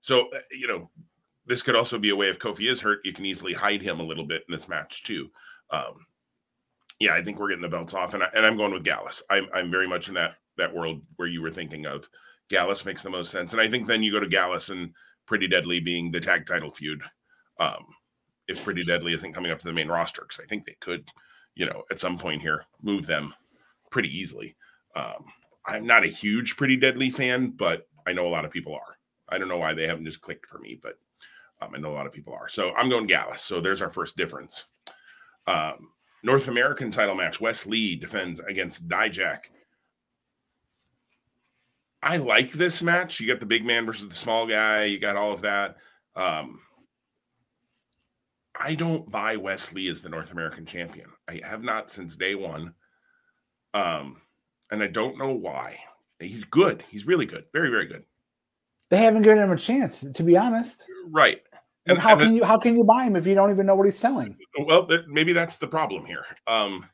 So, 0.00 0.28
uh, 0.30 0.38
you 0.50 0.66
know, 0.66 0.90
this 1.46 1.62
could 1.62 1.76
also 1.76 1.98
be 1.98 2.10
a 2.10 2.16
way 2.16 2.28
if 2.28 2.38
Kofi 2.38 2.70
is 2.70 2.80
hurt, 2.80 3.00
you 3.04 3.12
can 3.12 3.26
easily 3.26 3.52
hide 3.52 3.82
him 3.82 4.00
a 4.00 4.04
little 4.04 4.24
bit 4.24 4.44
in 4.48 4.52
this 4.52 4.68
match 4.68 5.02
too. 5.04 5.30
Um, 5.70 6.06
yeah, 6.98 7.14
I 7.14 7.22
think 7.22 7.38
we're 7.38 7.48
getting 7.48 7.62
the 7.62 7.68
belts 7.68 7.94
off, 7.94 8.14
and, 8.14 8.22
I, 8.22 8.28
and 8.34 8.46
I'm 8.46 8.56
going 8.56 8.72
with 8.72 8.84
Gallus. 8.84 9.22
I'm, 9.28 9.48
I'm 9.52 9.70
very 9.70 9.88
much 9.88 10.08
in 10.08 10.14
that 10.14 10.36
that 10.58 10.72
world 10.72 11.00
where 11.16 11.28
you 11.28 11.40
were 11.40 11.50
thinking 11.50 11.86
of. 11.86 12.06
Gallus 12.52 12.84
makes 12.84 13.02
the 13.02 13.10
most 13.10 13.30
sense, 13.30 13.52
and 13.52 13.60
I 13.60 13.68
think 13.68 13.86
then 13.86 14.02
you 14.02 14.12
go 14.12 14.20
to 14.20 14.28
Gallus 14.28 14.68
and 14.68 14.92
Pretty 15.26 15.48
Deadly 15.48 15.80
being 15.80 16.12
the 16.12 16.20
tag 16.20 16.46
title 16.46 16.70
feud. 16.70 17.02
Um, 17.58 17.86
if 18.46 18.62
Pretty 18.62 18.84
Deadly 18.84 19.14
isn't 19.14 19.32
coming 19.32 19.50
up 19.50 19.58
to 19.60 19.64
the 19.64 19.72
main 19.72 19.88
roster, 19.88 20.22
because 20.22 20.44
I 20.44 20.46
think 20.46 20.66
they 20.66 20.76
could, 20.80 21.08
you 21.54 21.64
know, 21.64 21.82
at 21.90 21.98
some 21.98 22.18
point 22.18 22.42
here 22.42 22.64
move 22.82 23.06
them 23.06 23.34
pretty 23.90 24.16
easily. 24.16 24.54
Um, 24.94 25.24
I'm 25.64 25.86
not 25.86 26.04
a 26.04 26.08
huge 26.08 26.56
Pretty 26.56 26.76
Deadly 26.76 27.10
fan, 27.10 27.50
but 27.50 27.88
I 28.06 28.12
know 28.12 28.26
a 28.26 28.28
lot 28.28 28.44
of 28.44 28.50
people 28.50 28.74
are. 28.74 28.98
I 29.28 29.38
don't 29.38 29.48
know 29.48 29.58
why 29.58 29.72
they 29.72 29.86
haven't 29.86 30.04
just 30.04 30.20
clicked 30.20 30.46
for 30.46 30.58
me, 30.58 30.78
but 30.82 30.98
um, 31.62 31.70
I 31.74 31.78
know 31.78 31.92
a 31.92 31.94
lot 31.94 32.06
of 32.06 32.12
people 32.12 32.34
are. 32.34 32.48
So 32.48 32.74
I'm 32.74 32.90
going 32.90 33.06
Gallus. 33.06 33.42
So 33.42 33.60
there's 33.60 33.80
our 33.80 33.90
first 33.90 34.16
difference. 34.16 34.66
Um, 35.46 35.88
North 36.22 36.48
American 36.48 36.90
title 36.90 37.14
match. 37.14 37.40
Wes 37.40 37.64
Lee 37.64 37.96
defends 37.96 38.40
against 38.40 38.88
Dijak. 38.88 39.44
I 42.02 42.16
like 42.16 42.52
this 42.52 42.82
match. 42.82 43.20
You 43.20 43.28
got 43.28 43.40
the 43.40 43.46
big 43.46 43.64
man 43.64 43.86
versus 43.86 44.08
the 44.08 44.14
small 44.14 44.46
guy. 44.46 44.84
You 44.84 44.98
got 44.98 45.16
all 45.16 45.32
of 45.32 45.42
that. 45.42 45.76
Um, 46.16 46.60
I 48.58 48.74
don't 48.74 49.10
buy 49.10 49.36
Wes 49.36 49.72
Lee 49.72 49.88
as 49.88 50.02
the 50.02 50.08
North 50.08 50.32
American 50.32 50.66
champion. 50.66 51.08
I 51.28 51.40
have 51.44 51.62
not 51.62 51.90
since 51.90 52.16
day 52.16 52.34
one. 52.34 52.74
Um, 53.74 54.20
and 54.70 54.82
I 54.82 54.88
don't 54.88 55.18
know 55.18 55.32
why. 55.32 55.78
He's 56.18 56.44
good. 56.44 56.84
He's 56.90 57.06
really 57.06 57.26
good. 57.26 57.44
Very, 57.52 57.70
very 57.70 57.86
good. 57.86 58.04
They 58.90 58.98
haven't 58.98 59.22
given 59.22 59.38
him 59.38 59.50
a 59.50 59.56
chance, 59.56 60.04
to 60.14 60.22
be 60.22 60.36
honest. 60.36 60.82
Right. 61.08 61.40
And, 61.86 61.96
and 61.96 61.98
how 61.98 62.12
and 62.12 62.20
can 62.20 62.34
you 62.34 62.44
how 62.44 62.58
can 62.58 62.76
you 62.76 62.84
buy 62.84 63.04
him 63.04 63.16
if 63.16 63.26
you 63.26 63.34
don't 63.34 63.50
even 63.50 63.66
know 63.66 63.74
what 63.74 63.86
he's 63.86 63.98
selling? 63.98 64.36
Well, 64.66 64.88
maybe 65.08 65.32
that's 65.32 65.56
the 65.56 65.66
problem 65.66 66.04
here. 66.04 66.24
Um, 66.46 66.86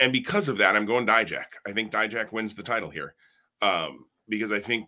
and 0.00 0.12
because 0.12 0.48
of 0.48 0.56
that, 0.58 0.74
I'm 0.74 0.86
going 0.86 1.06
Dijak. 1.06 1.44
I 1.66 1.72
think 1.72 1.92
Dijak 1.92 2.32
wins 2.32 2.54
the 2.54 2.62
title 2.62 2.90
here, 2.90 3.14
um, 3.62 4.06
because 4.30 4.52
I 4.52 4.60
think 4.60 4.86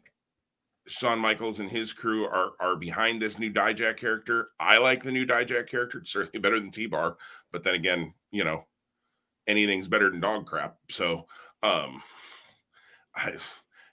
Shawn 0.86 1.18
Michaels 1.18 1.61
and 1.61 1.70
his 1.70 1.93
crew 1.93 2.24
are 2.24 2.53
are 2.59 2.76
behind 2.76 3.20
this 3.20 3.38
new 3.38 3.53
Dijak 3.53 3.99
character. 3.99 4.49
I 4.59 4.78
like 4.78 5.03
the 5.03 5.12
new 5.12 5.26
Dijak 5.26 5.68
character. 5.68 5.99
It's 5.99 6.11
certainly 6.11 6.40
better 6.40 6.59
than 6.59 6.70
T 6.70 6.86
Bar, 6.86 7.18
but 7.53 7.62
then 7.62 7.74
again, 7.74 8.14
you 8.30 8.45
know, 8.45 8.66
anything's 9.47 9.88
better 9.88 10.11
than 10.11 10.20
dog 10.20 10.47
crap. 10.47 10.76
So 10.90 11.26
um, 11.62 12.03
I, 13.14 13.34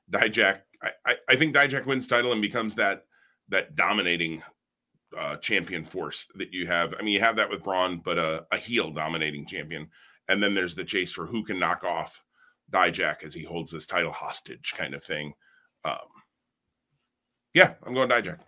Dijak, 0.09 0.61
I, 1.05 1.17
I 1.27 1.35
think 1.35 1.53
Dijak 1.53 1.85
wins 1.85 2.07
title 2.07 2.31
and 2.31 2.41
becomes 2.41 2.75
that 2.75 3.05
that 3.49 3.75
dominating 3.75 4.41
uh, 5.17 5.35
champion 5.37 5.83
force 5.83 6.27
that 6.35 6.53
you 6.53 6.67
have. 6.67 6.93
I 6.97 7.03
mean, 7.03 7.13
you 7.13 7.19
have 7.19 7.35
that 7.35 7.49
with 7.49 7.63
Bron, 7.63 8.01
but 8.03 8.17
a, 8.17 8.45
a 8.51 8.57
heel 8.57 8.91
dominating 8.91 9.45
champion. 9.45 9.89
And 10.27 10.41
then 10.41 10.53
there's 10.53 10.75
the 10.75 10.83
chase 10.83 11.11
for 11.11 11.25
who 11.25 11.43
can 11.43 11.57
knock 11.57 11.83
off 11.83 12.23
Dijak 12.71 13.23
as 13.23 13.33
he 13.33 13.43
holds 13.43 13.71
this 13.71 13.85
title 13.85 14.11
hostage 14.11 14.73
kind 14.77 14.93
of 14.93 15.03
thing. 15.03 15.33
Um, 15.85 15.97
yeah, 17.53 17.73
I'm 17.85 17.93
going 17.93 18.09
Dijak. 18.09 18.39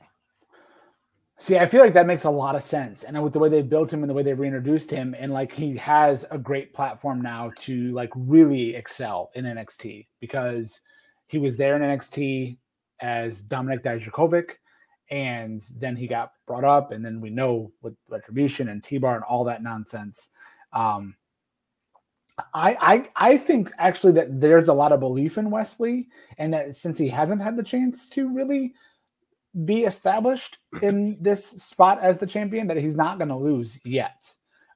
See, 1.41 1.57
I 1.57 1.65
feel 1.65 1.81
like 1.81 1.93
that 1.93 2.05
makes 2.05 2.25
a 2.25 2.29
lot 2.29 2.55
of 2.55 2.61
sense. 2.61 3.01
And 3.01 3.21
with 3.23 3.33
the 3.33 3.39
way 3.39 3.49
they 3.49 3.63
built 3.63 3.91
him 3.91 4.03
and 4.03 4.09
the 4.09 4.13
way 4.13 4.21
they 4.21 4.35
reintroduced 4.35 4.91
him, 4.91 5.15
and 5.17 5.33
like 5.33 5.51
he 5.51 5.75
has 5.77 6.23
a 6.29 6.37
great 6.37 6.71
platform 6.71 7.19
now 7.19 7.51
to 7.61 7.91
like 7.93 8.11
really 8.15 8.75
excel 8.75 9.31
in 9.33 9.45
NXT 9.45 10.05
because 10.19 10.81
he 11.25 11.39
was 11.39 11.57
there 11.57 11.75
in 11.75 11.81
NXT 11.81 12.57
as 12.99 13.41
Dominic 13.41 13.83
Dijakovic, 13.83 14.51
and 15.09 15.63
then 15.77 15.95
he 15.95 16.05
got 16.05 16.33
brought 16.45 16.63
up, 16.63 16.91
and 16.91 17.03
then 17.03 17.19
we 17.19 17.31
know 17.31 17.71
with 17.81 17.95
Retribution 18.07 18.69
and 18.69 18.83
T 18.83 18.99
Bar 18.99 19.15
and 19.15 19.23
all 19.23 19.43
that 19.45 19.63
nonsense. 19.63 20.29
Um, 20.73 21.15
I, 22.53 22.77
I 22.81 23.09
I 23.33 23.37
think 23.37 23.71
actually 23.77 24.13
that 24.13 24.39
there's 24.39 24.67
a 24.67 24.73
lot 24.73 24.91
of 24.91 24.99
belief 24.99 25.37
in 25.37 25.51
Wes 25.51 25.79
Lee, 25.79 26.07
and 26.37 26.53
that 26.53 26.75
since 26.75 26.97
he 26.97 27.09
hasn't 27.09 27.41
had 27.41 27.57
the 27.57 27.63
chance 27.63 28.07
to 28.09 28.33
really 28.33 28.73
be 29.65 29.83
established 29.83 30.57
in 30.81 31.17
this 31.19 31.45
spot 31.45 31.99
as 32.01 32.17
the 32.17 32.27
champion 32.27 32.67
that 32.67 32.77
he's 32.77 32.95
not 32.95 33.17
going 33.17 33.29
to 33.29 33.35
lose 33.35 33.79
yet. 33.83 34.33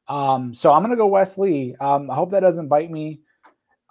Um, 0.07 0.53
so 0.53 0.71
I'm 0.71 0.81
going 0.81 0.91
to 0.91 0.97
go 0.97 1.07
Wes 1.07 1.37
Lee. 1.37 1.75
Um, 1.79 2.11
I 2.11 2.15
hope 2.15 2.31
that 2.31 2.41
doesn't 2.41 2.67
bite 2.67 2.91
me 2.91 3.21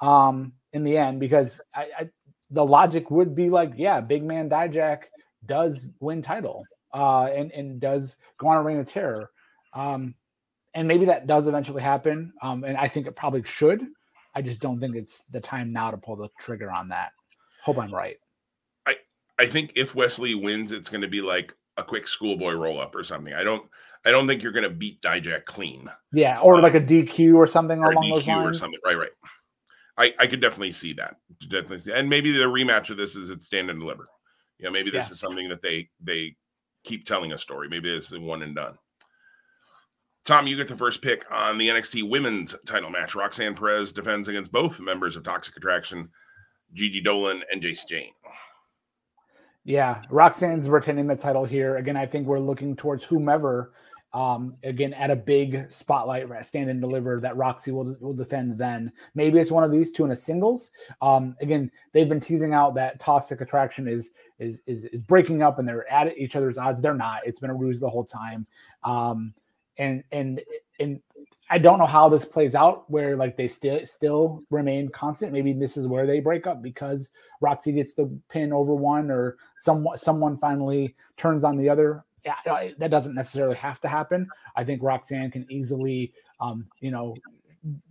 um, 0.00 0.52
in 0.72 0.84
the 0.84 0.96
end 0.96 1.18
because 1.18 1.60
I, 1.74 1.88
I, 1.98 2.10
the 2.50 2.64
logic 2.64 3.10
would 3.10 3.34
be 3.34 3.50
like, 3.50 3.72
yeah, 3.76 4.00
big 4.00 4.22
man 4.22 4.48
Dijak 4.48 5.04
does 5.46 5.88
win 6.00 6.22
title 6.22 6.64
uh, 6.92 7.24
and, 7.24 7.50
and 7.52 7.80
does 7.80 8.16
go 8.38 8.48
on 8.48 8.58
a 8.58 8.62
reign 8.62 8.78
of 8.78 8.86
terror. 8.86 9.30
Um, 9.72 10.14
and 10.74 10.88
maybe 10.88 11.04
that 11.06 11.26
does 11.26 11.46
eventually 11.46 11.82
happen. 11.82 12.32
Um, 12.42 12.64
and 12.64 12.76
I 12.76 12.88
think 12.88 13.06
it 13.06 13.16
probably 13.16 13.42
should. 13.42 13.84
I 14.34 14.42
just 14.42 14.60
don't 14.60 14.80
think 14.80 14.96
it's 14.96 15.22
the 15.30 15.40
time 15.40 15.72
now 15.72 15.90
to 15.90 15.96
pull 15.96 16.16
the 16.16 16.28
trigger 16.40 16.70
on 16.70 16.88
that. 16.88 17.12
Hope 17.64 17.78
I'm 17.78 17.94
right. 17.94 18.16
I 18.86 18.96
I 19.38 19.46
think 19.46 19.72
if 19.76 19.94
Wes 19.94 20.18
Lee 20.18 20.34
wins, 20.34 20.72
it's 20.72 20.90
going 20.90 21.02
to 21.02 21.08
be 21.08 21.22
like 21.22 21.54
a 21.76 21.84
quick 21.84 22.08
schoolboy 22.08 22.52
roll 22.52 22.80
up 22.80 22.94
or 22.94 23.04
something. 23.04 23.32
I 23.32 23.44
don't. 23.44 23.64
I 24.06 24.10
don't 24.10 24.26
think 24.26 24.42
you're 24.42 24.52
going 24.52 24.64
to 24.64 24.70
beat 24.70 25.00
Dijak 25.00 25.46
clean. 25.46 25.90
Yeah, 26.12 26.38
or 26.40 26.56
um, 26.56 26.62
like 26.62 26.74
a 26.74 26.80
DQ 26.80 27.36
or 27.36 27.46
something 27.46 27.78
or 27.78 27.92
along 27.92 28.10
those 28.10 28.26
lines. 28.26 28.56
Or 28.56 28.60
something. 28.60 28.80
Right, 28.84 28.98
right. 28.98 29.10
I, 29.96 30.14
I 30.18 30.26
could 30.26 30.42
definitely 30.42 30.72
see 30.72 30.92
that. 30.94 31.16
Definitely 31.40 31.78
see. 31.80 31.92
And 31.92 32.10
maybe 32.10 32.32
the 32.32 32.44
rematch 32.44 32.90
of 32.90 32.98
this 32.98 33.16
is 33.16 33.30
it's 33.30 33.46
stand 33.46 33.70
and 33.70 33.80
deliver. 33.80 34.06
You 34.58 34.66
know, 34.66 34.72
maybe 34.72 34.90
this 34.90 35.06
yeah. 35.06 35.12
is 35.12 35.20
something 35.20 35.48
that 35.48 35.62
they 35.62 35.88
they 36.02 36.36
keep 36.84 37.06
telling 37.06 37.32
a 37.32 37.38
story. 37.38 37.68
Maybe 37.68 37.94
this 37.94 38.12
is 38.12 38.18
one 38.18 38.42
and 38.42 38.54
done. 38.54 38.76
Tom, 40.24 40.46
you 40.46 40.56
get 40.56 40.68
the 40.68 40.76
first 40.76 41.02
pick 41.02 41.24
on 41.30 41.58
the 41.58 41.68
NXT 41.68 42.08
Women's 42.08 42.54
Title 42.66 42.90
match. 42.90 43.14
Roxanne 43.14 43.54
Perez 43.54 43.92
defends 43.92 44.28
against 44.28 44.50
both 44.50 44.80
members 44.80 45.16
of 45.16 45.22
Toxic 45.22 45.56
Attraction, 45.56 46.08
Gigi 46.72 47.02
Dolan 47.02 47.42
and 47.52 47.60
Jacy 47.60 47.84
Jane. 47.88 48.12
Yeah, 49.64 50.02
Roxanne's 50.10 50.68
retaining 50.68 51.06
the 51.06 51.16
title 51.16 51.44
here. 51.44 51.76
Again, 51.76 51.96
I 51.96 52.06
think 52.06 52.26
we're 52.26 52.38
looking 52.38 52.76
towards 52.76 53.04
whomever 53.04 53.72
um, 54.14 54.56
again, 54.62 54.94
at 54.94 55.10
a 55.10 55.16
big 55.16 55.70
spotlight, 55.72 56.28
stand 56.46 56.70
and 56.70 56.80
deliver 56.80 57.18
that 57.20 57.36
Roxy 57.36 57.72
will 57.72 57.96
will 58.00 58.14
defend. 58.14 58.56
Then 58.56 58.92
maybe 59.16 59.40
it's 59.40 59.50
one 59.50 59.64
of 59.64 59.72
these 59.72 59.90
two 59.90 60.04
in 60.04 60.12
a 60.12 60.16
singles. 60.16 60.70
Um, 61.02 61.36
again, 61.40 61.68
they've 61.92 62.08
been 62.08 62.20
teasing 62.20 62.54
out 62.54 62.76
that 62.76 63.00
Toxic 63.00 63.40
Attraction 63.40 63.88
is 63.88 64.12
is 64.38 64.62
is, 64.66 64.84
is 64.86 65.02
breaking 65.02 65.42
up 65.42 65.58
and 65.58 65.66
they're 65.66 65.90
at 65.92 66.16
each 66.16 66.36
other's 66.36 66.58
odds. 66.58 66.80
They're 66.80 66.94
not. 66.94 67.26
It's 67.26 67.40
been 67.40 67.50
a 67.50 67.54
ruse 67.54 67.80
the 67.80 67.90
whole 67.90 68.04
time. 68.04 68.46
Um, 68.84 69.34
and 69.78 70.04
and 70.12 70.40
and 70.80 71.00
I 71.50 71.58
don't 71.58 71.78
know 71.78 71.86
how 71.86 72.08
this 72.08 72.24
plays 72.24 72.54
out 72.54 72.90
where 72.90 73.16
like 73.16 73.36
they 73.36 73.48
still 73.48 73.84
still 73.84 74.42
remain 74.50 74.88
constant. 74.88 75.32
Maybe 75.32 75.52
this 75.52 75.76
is 75.76 75.86
where 75.86 76.06
they 76.06 76.20
break 76.20 76.46
up 76.46 76.62
because 76.62 77.10
Roxy 77.40 77.72
gets 77.72 77.94
the 77.94 78.10
pin 78.30 78.52
over 78.52 78.74
one 78.74 79.10
or 79.10 79.36
someone 79.60 79.98
someone 79.98 80.36
finally 80.38 80.94
turns 81.16 81.44
on 81.44 81.56
the 81.56 81.68
other. 81.68 82.04
Yeah, 82.24 82.70
that 82.78 82.90
doesn't 82.90 83.14
necessarily 83.14 83.56
have 83.56 83.80
to 83.80 83.88
happen. 83.88 84.28
I 84.56 84.64
think 84.64 84.82
Roxanne 84.82 85.30
can 85.30 85.46
easily 85.50 86.14
um, 86.40 86.66
you 86.80 86.90
know, 86.90 87.16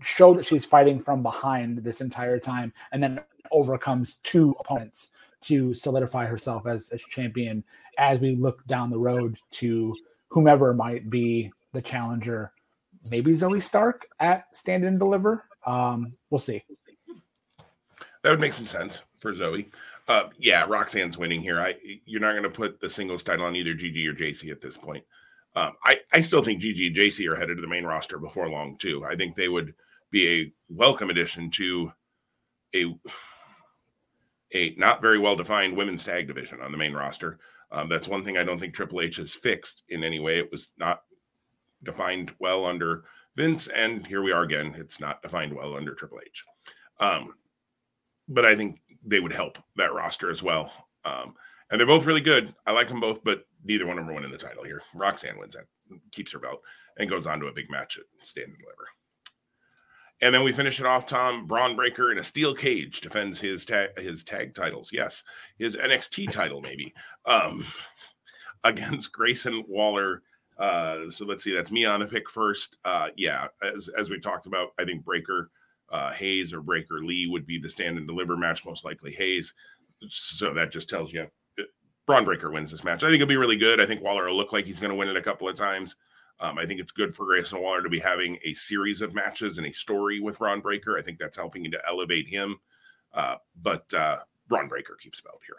show 0.02 0.34
that 0.34 0.46
she's 0.46 0.66
fighting 0.66 1.00
from 1.00 1.24
behind 1.24 1.80
this 1.80 2.02
entire 2.02 2.40
time 2.40 2.72
and 2.92 3.02
then 3.02 3.22
overcomes 3.52 4.18
two 4.24 4.56
opponents 4.60 5.10
to 5.42 5.74
solidify 5.74 6.26
herself 6.26 6.66
as, 6.68 6.90
as 6.90 7.02
champion 7.02 7.64
as 7.98 8.20
we 8.20 8.36
look 8.36 8.66
down 8.66 8.90
the 8.90 8.98
road 8.98 9.38
to 9.52 9.96
whomever 10.30 10.74
might 10.74 11.10
be 11.10 11.52
the 11.74 11.82
challenger 11.82 12.52
maybe 13.12 13.32
Zoey 13.32 13.62
Stark 13.62 14.08
at 14.20 14.46
Stand 14.56 14.86
and 14.86 15.00
Deliver. 15.00 15.46
Um, 15.66 16.12
we'll 16.30 16.40
see. 16.40 16.64
That 18.22 18.30
would 18.30 18.40
make 18.40 18.54
some 18.54 18.68
sense 18.68 19.02
for 19.20 19.34
Zoey. 19.34 19.68
Uh, 20.08 20.30
yeah, 20.38 20.66
Roxanne's 20.68 21.18
winning 21.18 21.42
here. 21.42 21.60
I 21.60 21.76
you're 22.06 22.22
not 22.22 22.32
going 22.32 22.44
to 22.44 22.50
put 22.50 22.80
the 22.80 22.90
singles 22.90 23.24
title 23.24 23.46
on 23.46 23.56
either 23.56 23.74
Gigi 23.74 24.08
or 24.08 24.14
Jacy 24.14 24.52
at 24.52 24.62
this 24.62 24.78
point. 24.78 25.04
Um, 25.56 25.74
I 25.84 26.00
I 26.12 26.22
still 26.22 26.44
think 26.44 26.62
Gigi 26.62 26.88
and 26.88 26.96
Jacy 26.96 27.28
are 27.28 27.36
headed 27.36 27.58
to 27.58 27.62
the 27.62 27.68
main 27.68 27.86
roster 27.86 28.18
before 28.18 28.50
long 28.50 28.78
too. 28.78 29.06
I 29.06 29.16
think 29.16 29.36
they 29.36 29.50
would 29.50 29.74
be 30.12 30.42
a 30.42 30.54
welcome 30.70 31.10
addition 31.10 31.52
to 31.52 31.92
a 32.76 32.96
a 34.54 34.76
not 34.78 35.02
very 35.02 35.20
well 35.20 35.36
defined 35.36 35.76
women's 35.76 36.04
tag 36.04 36.28
division 36.28 36.60
on 36.62 36.72
the 36.72 36.78
main 36.78 36.94
roster. 36.94 37.40
Um, 37.72 37.90
that's 37.90 38.08
one 38.08 38.24
thing 38.24 38.38
I 38.38 38.44
don't 38.44 38.60
think 38.60 38.74
Triple 38.74 39.02
H 39.02 39.16
has 39.18 39.34
fixed 39.34 39.84
in 39.90 40.04
any 40.04 40.20
way. 40.20 40.38
It 40.38 40.52
was 40.52 40.70
not 40.78 41.02
defined 41.84 42.34
well 42.40 42.66
under 42.66 43.04
Vince, 43.36 43.68
and 43.68 44.06
here 44.06 44.22
we 44.22 44.32
are 44.32 44.44
again. 44.44 44.76
It's 44.78 45.00
not 45.00 45.22
defined 45.22 45.54
well 45.54 45.76
under 45.76 45.96
Triple 45.96 46.20
H. 46.26 46.44
Um, 47.00 47.34
but 48.28 48.46
I 48.46 48.56
think 48.56 48.80
they 49.06 49.20
would 49.20 49.34
help 49.34 49.58
that 49.76 49.94
roster 49.94 50.30
as 50.30 50.44
well. 50.44 50.72
Um, 51.04 51.36
and 51.70 51.80
they're 51.80 51.88
both 51.88 52.06
really 52.06 52.22
good. 52.22 52.54
I 52.66 52.72
like 52.72 52.88
them 52.88 53.00
both, 53.00 53.24
but 53.24 53.46
neither 53.64 53.86
one 53.86 53.98
of 53.98 54.06
them 54.06 54.12
are 54.12 54.16
winning 54.16 54.32
the 54.32 54.38
title 54.38 54.64
here. 54.64 54.82
Roxanne 54.94 55.40
wins 55.40 55.56
that, 55.56 55.66
keeps 56.12 56.32
her 56.32 56.40
belt, 56.40 56.62
and 56.98 57.10
goes 57.10 57.28
on 57.28 57.40
to 57.40 57.48
a 57.48 57.54
big 57.54 57.70
match 57.70 57.98
at 57.98 58.28
Stand 58.28 58.50
and 58.50 58.58
Deliver. 58.60 58.88
And 60.22 60.34
then 60.34 60.44
we 60.44 60.54
finish 60.54 60.80
it 60.80 60.86
off. 60.86 61.06
Tom 61.06 61.48
Bron 61.48 61.76
Breakker 61.76 62.12
in 62.12 62.20
a 62.20 62.24
steel 62.24 62.56
cage 62.56 63.02
defends 63.02 63.42
his 63.42 63.66
tag 63.66 63.98
his 64.00 64.24
tag 64.24 64.56
titles. 64.56 64.92
Yes, 64.94 65.24
his 65.58 65.76
NXT 65.76 66.32
title 66.32 66.62
maybe 66.62 66.94
um, 67.26 67.66
against 68.64 69.12
Grayson 69.12 69.66
Waller 69.68 70.22
uh, 70.58 71.10
so 71.10 71.26
let's 71.26 71.44
see, 71.44 71.54
that's 71.54 71.72
me 71.72 71.86
on 71.86 72.00
the 72.00 72.06
pick 72.06 72.30
first. 72.30 72.78
Uh, 72.86 73.08
yeah, 73.18 73.48
as 73.76 73.90
as 73.98 74.10
we 74.10 74.20
talked 74.20 74.46
about, 74.46 74.70
I 74.80 74.86
think 74.86 75.04
Breakker 75.04 75.50
uh, 75.92 76.12
Hayes 76.14 76.54
or 76.54 76.62
Breakker 76.62 77.04
Lee 77.04 77.28
would 77.28 77.46
be 77.46 77.60
the 77.60 77.70
stand 77.70 77.98
and 77.98 78.08
deliver 78.08 78.38
match, 78.38 78.66
most 78.66 78.86
likely 78.86 79.12
Hayes. 79.14 79.54
So 80.08 80.54
that 80.54 80.72
just 80.72 80.90
tells 80.90 81.14
you 81.14 81.28
uh, 81.60 81.64
Bron 82.06 82.26
Breakker 82.26 82.52
wins 82.52 82.72
this 82.72 82.84
match. 82.84 83.04
I 83.04 83.08
think 83.08 83.22
it'll 83.22 83.28
be 83.28 83.38
really 83.38 83.58
good. 83.58 83.80
I 83.80 83.86
think 83.86 84.02
Waller 84.02 84.26
will 84.26 84.38
look 84.38 84.54
like 84.54 84.66
he's 84.66 84.80
going 84.80 84.92
to 84.92 84.98
win 84.98 85.08
it 85.08 85.18
a 85.18 85.22
couple 85.22 85.48
of 85.48 85.56
times. 85.56 85.96
Um, 86.40 86.58
I 86.58 86.66
think 86.66 86.80
it's 86.80 86.92
good 86.92 87.16
for 87.16 87.26
Grayson 87.26 87.62
Waller 87.62 87.84
to 87.84 87.90
be 87.90 88.00
having 88.00 88.38
a 88.44 88.54
series 88.54 89.02
of 89.02 89.14
matches 89.14 89.58
and 89.58 89.68
a 89.68 89.72
story 89.72 90.20
with 90.20 90.40
Bron 90.40 90.62
Breakker. 90.62 90.98
I 90.98 91.02
think 91.02 91.20
that's 91.20 91.38
helping 91.38 91.70
to 91.72 91.82
elevate 91.88 92.28
him. 92.28 92.58
Uh, 93.14 93.36
but 93.62 93.92
uh, 93.94 94.18
Bron 94.48 94.68
Breakker 94.68 94.98
keeps 95.02 95.22
belt 95.22 95.42
here. 95.46 95.58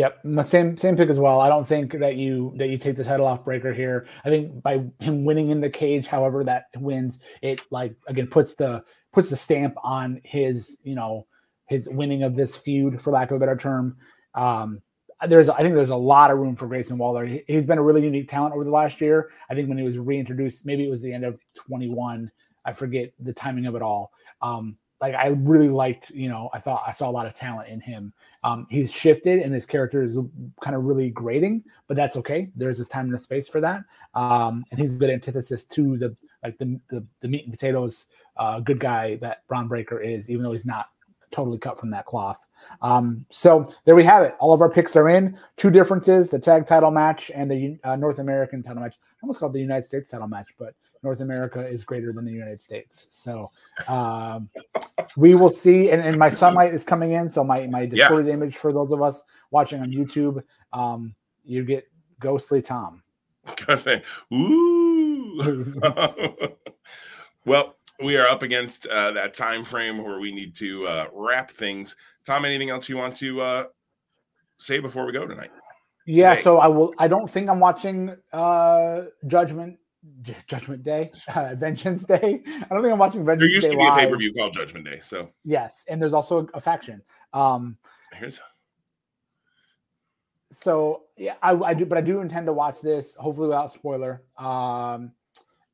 Yep, 0.00 0.46
same 0.46 0.78
same 0.78 0.96
pick 0.96 1.10
as 1.10 1.18
well. 1.18 1.40
I 1.40 1.50
don't 1.50 1.68
think 1.68 1.92
that 1.98 2.16
you 2.16 2.54
that 2.56 2.70
you 2.70 2.78
take 2.78 2.96
the 2.96 3.04
title 3.04 3.26
off 3.26 3.44
Breakker 3.44 3.74
here. 3.74 4.06
I 4.24 4.30
think 4.30 4.62
by 4.62 4.82
him 4.98 5.26
winning 5.26 5.50
in 5.50 5.60
the 5.60 5.68
cage, 5.68 6.06
however 6.06 6.42
that 6.44 6.68
wins, 6.74 7.18
it 7.42 7.60
like 7.70 7.94
again 8.06 8.26
puts 8.26 8.54
the 8.54 8.82
puts 9.12 9.28
the 9.28 9.36
stamp 9.36 9.74
on 9.84 10.22
his 10.24 10.78
you 10.84 10.94
know 10.94 11.26
his 11.66 11.86
winning 11.86 12.22
of 12.22 12.34
this 12.34 12.56
feud, 12.56 12.98
for 12.98 13.10
lack 13.10 13.30
of 13.30 13.36
a 13.36 13.40
better 13.40 13.58
term. 13.58 13.98
Um, 14.34 14.80
there's 15.28 15.50
I 15.50 15.58
think 15.58 15.74
there's 15.74 15.90
a 15.90 15.96
lot 15.96 16.30
of 16.30 16.38
room 16.38 16.56
for 16.56 16.66
Grayson 16.66 16.96
Waller. 16.96 17.26
He, 17.26 17.44
has 17.50 17.66
been 17.66 17.76
a 17.76 17.82
really 17.82 18.02
unique 18.02 18.30
talent 18.30 18.54
over 18.54 18.64
the 18.64 18.70
last 18.70 19.02
year. 19.02 19.28
I 19.50 19.54
think 19.54 19.68
when 19.68 19.76
he 19.76 19.84
was 19.84 19.98
reintroduced, 19.98 20.64
maybe 20.64 20.86
it 20.86 20.90
was 20.90 21.02
the 21.02 21.12
end 21.12 21.26
of 21.26 21.38
21. 21.56 22.30
I 22.64 22.72
forget 22.72 23.12
the 23.18 23.34
timing 23.34 23.66
of 23.66 23.74
it 23.74 23.82
all. 23.82 24.12
Um, 24.40 24.78
like 25.00 25.14
I 25.14 25.28
really 25.28 25.68
liked, 25.68 26.10
you 26.10 26.28
know, 26.28 26.50
I 26.52 26.58
thought 26.58 26.82
I 26.86 26.92
saw 26.92 27.08
a 27.08 27.12
lot 27.12 27.26
of 27.26 27.34
talent 27.34 27.68
in 27.68 27.80
him. 27.80 28.12
Um, 28.42 28.66
he's 28.70 28.92
shifted 28.92 29.40
and 29.40 29.52
his 29.52 29.66
character 29.66 30.02
is 30.02 30.16
kind 30.62 30.74
of 30.76 30.84
really 30.84 31.10
grating, 31.10 31.62
but 31.88 31.96
that's 31.96 32.16
okay. 32.16 32.48
There's 32.56 32.80
a 32.80 32.84
time 32.84 33.06
and 33.06 33.14
a 33.14 33.18
space 33.18 33.48
for 33.48 33.60
that. 33.60 33.82
Um, 34.14 34.64
and 34.70 34.80
he's 34.80 34.94
a 34.94 34.98
good 34.98 35.10
antithesis 35.10 35.64
to 35.66 35.96
the 35.96 36.16
like 36.42 36.58
the 36.58 36.80
the, 36.88 37.06
the 37.20 37.28
meat 37.28 37.44
and 37.44 37.52
potatoes 37.52 38.06
uh, 38.36 38.58
good 38.58 38.80
guy 38.80 39.16
that 39.16 39.46
Bron 39.46 39.68
Breakker 39.68 40.00
is, 40.00 40.30
even 40.30 40.42
though 40.42 40.52
he's 40.52 40.66
not 40.66 40.88
totally 41.30 41.58
cut 41.58 41.78
from 41.78 41.90
that 41.90 42.06
cloth. 42.06 42.44
Um, 42.82 43.24
so 43.30 43.72
there 43.84 43.94
we 43.94 44.04
have 44.04 44.22
it. 44.24 44.34
All 44.40 44.52
of 44.52 44.60
our 44.60 44.70
picks 44.70 44.96
are 44.96 45.08
in. 45.08 45.38
Two 45.56 45.70
differences: 45.70 46.30
the 46.30 46.38
tag 46.38 46.66
title 46.66 46.90
match 46.90 47.30
and 47.34 47.50
the 47.50 47.78
uh, 47.84 47.96
North 47.96 48.18
American 48.18 48.62
title 48.62 48.82
match. 48.82 48.94
I 48.98 49.18
almost 49.22 49.38
called 49.38 49.52
the 49.52 49.60
United 49.60 49.84
States 49.84 50.10
title 50.10 50.26
match, 50.26 50.48
but 50.58 50.74
North 51.02 51.20
America 51.20 51.66
is 51.66 51.84
greater 51.84 52.12
than 52.12 52.24
the 52.24 52.32
United 52.32 52.60
States. 52.60 53.06
So 53.10 53.48
um, 53.88 54.50
we 55.16 55.34
will 55.34 55.50
see. 55.50 55.90
And, 55.90 56.02
and, 56.02 56.18
my 56.18 56.28
sunlight 56.28 56.74
is 56.74 56.84
coming 56.84 57.12
in, 57.12 57.28
so 57.28 57.42
my 57.42 57.66
my 57.66 57.86
distorted 57.86 58.26
yeah. 58.26 58.34
image 58.34 58.56
for 58.56 58.72
those 58.72 58.92
of 58.92 59.00
us 59.02 59.22
watching 59.50 59.80
on 59.80 59.90
YouTube, 59.90 60.42
um, 60.72 61.14
you 61.44 61.64
get 61.64 61.88
ghostly 62.18 62.60
Tom. 62.60 63.02
Ooh. 64.32 65.74
well, 67.46 67.76
we 68.02 68.16
are 68.16 68.28
up 68.28 68.42
against 68.42 68.86
uh, 68.86 69.12
that 69.12 69.34
time 69.34 69.64
frame 69.64 70.02
where 70.02 70.20
we 70.20 70.32
need 70.32 70.54
to 70.56 70.86
uh, 70.86 71.06
wrap 71.12 71.50
things. 71.50 71.96
Tom, 72.26 72.44
anything 72.44 72.70
else 72.70 72.88
you 72.88 72.96
want 72.96 73.16
to 73.16 73.40
uh, 73.40 73.64
say 74.58 74.78
before 74.78 75.06
we 75.06 75.12
go 75.12 75.26
tonight? 75.26 75.50
Yeah, 76.06 76.30
Today? 76.30 76.42
so 76.42 76.58
I 76.58 76.68
will. 76.68 76.94
I 76.98 77.08
don't 77.08 77.28
think 77.28 77.48
I'm 77.48 77.60
watching 77.60 78.16
uh, 78.32 79.02
Judgment 79.26 79.78
Judgment 80.46 80.82
Day, 80.82 81.10
uh, 81.34 81.54
Vengeance 81.56 82.06
Day. 82.06 82.42
I 82.46 82.66
don't 82.70 82.82
think 82.82 82.92
I'm 82.92 82.98
watching 82.98 83.24
Vengeance. 83.24 83.40
Day. 83.40 83.46
There 83.46 83.54
used 83.54 83.66
Day 83.66 83.72
to 83.72 83.78
be 83.78 83.84
live. 83.84 83.98
a 83.98 84.00
pay 84.00 84.10
per 84.10 84.16
view 84.16 84.32
called 84.34 84.54
Judgment 84.54 84.84
Day. 84.84 85.00
So 85.02 85.30
yes, 85.44 85.84
and 85.88 86.00
there's 86.00 86.14
also 86.14 86.48
a, 86.54 86.60
faction. 86.60 87.02
Um, 87.32 87.76
Here's. 88.14 88.40
So 90.50 91.04
yeah, 91.16 91.34
I, 91.42 91.52
I, 91.54 91.74
do, 91.74 91.86
but 91.86 91.98
I 91.98 92.00
do 92.00 92.20
intend 92.20 92.46
to 92.46 92.52
watch 92.52 92.80
this. 92.80 93.14
Hopefully 93.16 93.48
without 93.48 93.72
spoiler. 93.72 94.22
Um, 94.36 95.12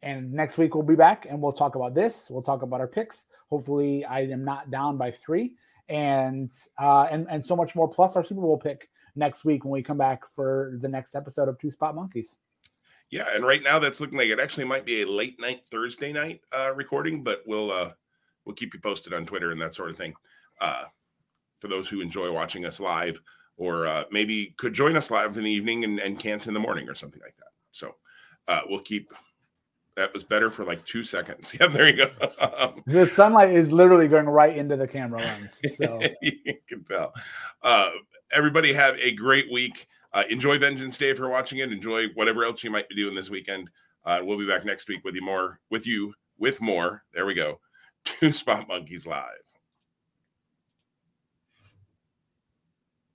and 0.02 0.32
next 0.32 0.58
week 0.58 0.74
we'll 0.74 0.84
be 0.84 0.96
back 0.96 1.26
and 1.28 1.40
we'll 1.40 1.52
talk 1.52 1.74
about 1.74 1.94
this. 1.94 2.26
We'll 2.28 2.42
talk 2.42 2.62
about 2.62 2.80
our 2.80 2.86
picks. 2.86 3.26
Hopefully 3.48 4.04
I 4.04 4.20
am 4.22 4.44
not 4.44 4.70
down 4.70 4.98
by 4.98 5.12
three, 5.12 5.54
and 5.88 6.50
uh, 6.78 7.06
and 7.10 7.26
and 7.30 7.44
so 7.44 7.56
much 7.56 7.74
more. 7.74 7.88
Plus 7.88 8.16
our 8.16 8.24
Super 8.24 8.40
Bowl 8.40 8.58
pick 8.58 8.88
next 9.14 9.44
week 9.44 9.64
when 9.64 9.72
we 9.72 9.82
come 9.82 9.98
back 9.98 10.22
for 10.34 10.76
the 10.80 10.88
next 10.88 11.14
episode 11.14 11.48
of 11.48 11.58
Two 11.58 11.70
Spot 11.70 11.94
Monkeys. 11.94 12.38
Yeah, 13.10 13.26
and 13.34 13.46
right 13.46 13.62
now 13.62 13.78
that's 13.78 14.00
looking 14.00 14.18
like 14.18 14.28
it 14.28 14.40
actually 14.40 14.64
might 14.64 14.84
be 14.84 15.02
a 15.02 15.08
late 15.08 15.40
night 15.40 15.60
Thursday 15.70 16.12
night 16.12 16.40
uh, 16.56 16.72
recording, 16.74 17.22
but 17.22 17.42
we'll 17.46 17.70
uh, 17.70 17.92
we'll 18.44 18.56
keep 18.56 18.74
you 18.74 18.80
posted 18.80 19.12
on 19.14 19.26
Twitter 19.26 19.52
and 19.52 19.60
that 19.60 19.74
sort 19.74 19.90
of 19.90 19.96
thing. 19.96 20.14
Uh, 20.60 20.84
for 21.60 21.68
those 21.68 21.88
who 21.88 22.00
enjoy 22.00 22.30
watching 22.30 22.64
us 22.64 22.80
live, 22.80 23.20
or 23.56 23.86
uh, 23.86 24.04
maybe 24.10 24.54
could 24.58 24.74
join 24.74 24.96
us 24.96 25.10
live 25.10 25.36
in 25.38 25.44
the 25.44 25.50
evening 25.50 25.84
and, 25.84 25.98
and 26.00 26.18
can't 26.18 26.46
in 26.46 26.54
the 26.54 26.60
morning 26.60 26.88
or 26.88 26.94
something 26.94 27.20
like 27.22 27.36
that. 27.38 27.50
So 27.72 27.94
uh, 28.48 28.60
we'll 28.68 28.82
keep. 28.82 29.12
That 29.96 30.12
was 30.12 30.24
better 30.24 30.50
for 30.50 30.64
like 30.64 30.84
two 30.84 31.04
seconds. 31.04 31.54
Yeah, 31.60 31.68
there 31.68 31.88
you 31.88 31.96
go. 31.96 32.82
the 32.86 33.06
sunlight 33.06 33.50
is 33.50 33.72
literally 33.72 34.08
going 34.08 34.26
right 34.26 34.54
into 34.54 34.76
the 34.76 34.86
camera 34.86 35.20
lens. 35.20 35.58
So 35.76 36.00
you 36.22 36.54
can 36.68 36.84
tell. 36.84 37.14
Uh, 37.62 37.90
everybody 38.30 38.72
have 38.72 38.96
a 38.98 39.12
great 39.12 39.50
week. 39.50 39.86
Uh, 40.16 40.22
enjoy 40.30 40.58
Vengeance 40.58 40.96
Day 40.96 41.10
if 41.10 41.18
you're 41.18 41.28
watching 41.28 41.58
it. 41.58 41.70
Enjoy 41.70 42.06
whatever 42.14 42.42
else 42.42 42.64
you 42.64 42.70
might 42.70 42.88
be 42.88 42.94
doing 42.94 43.14
this 43.14 43.28
weekend. 43.28 43.68
Uh, 44.02 44.20
we'll 44.22 44.38
be 44.38 44.46
back 44.46 44.64
next 44.64 44.88
week 44.88 45.04
with 45.04 45.14
you 45.14 45.20
more, 45.20 45.60
with 45.70 45.86
you, 45.86 46.14
with 46.38 46.58
more. 46.58 47.04
There 47.12 47.26
we 47.26 47.34
go. 47.34 47.60
Two 48.06 48.32
Spot 48.32 48.66
Monkeys 48.66 49.06
Live. 49.06 49.45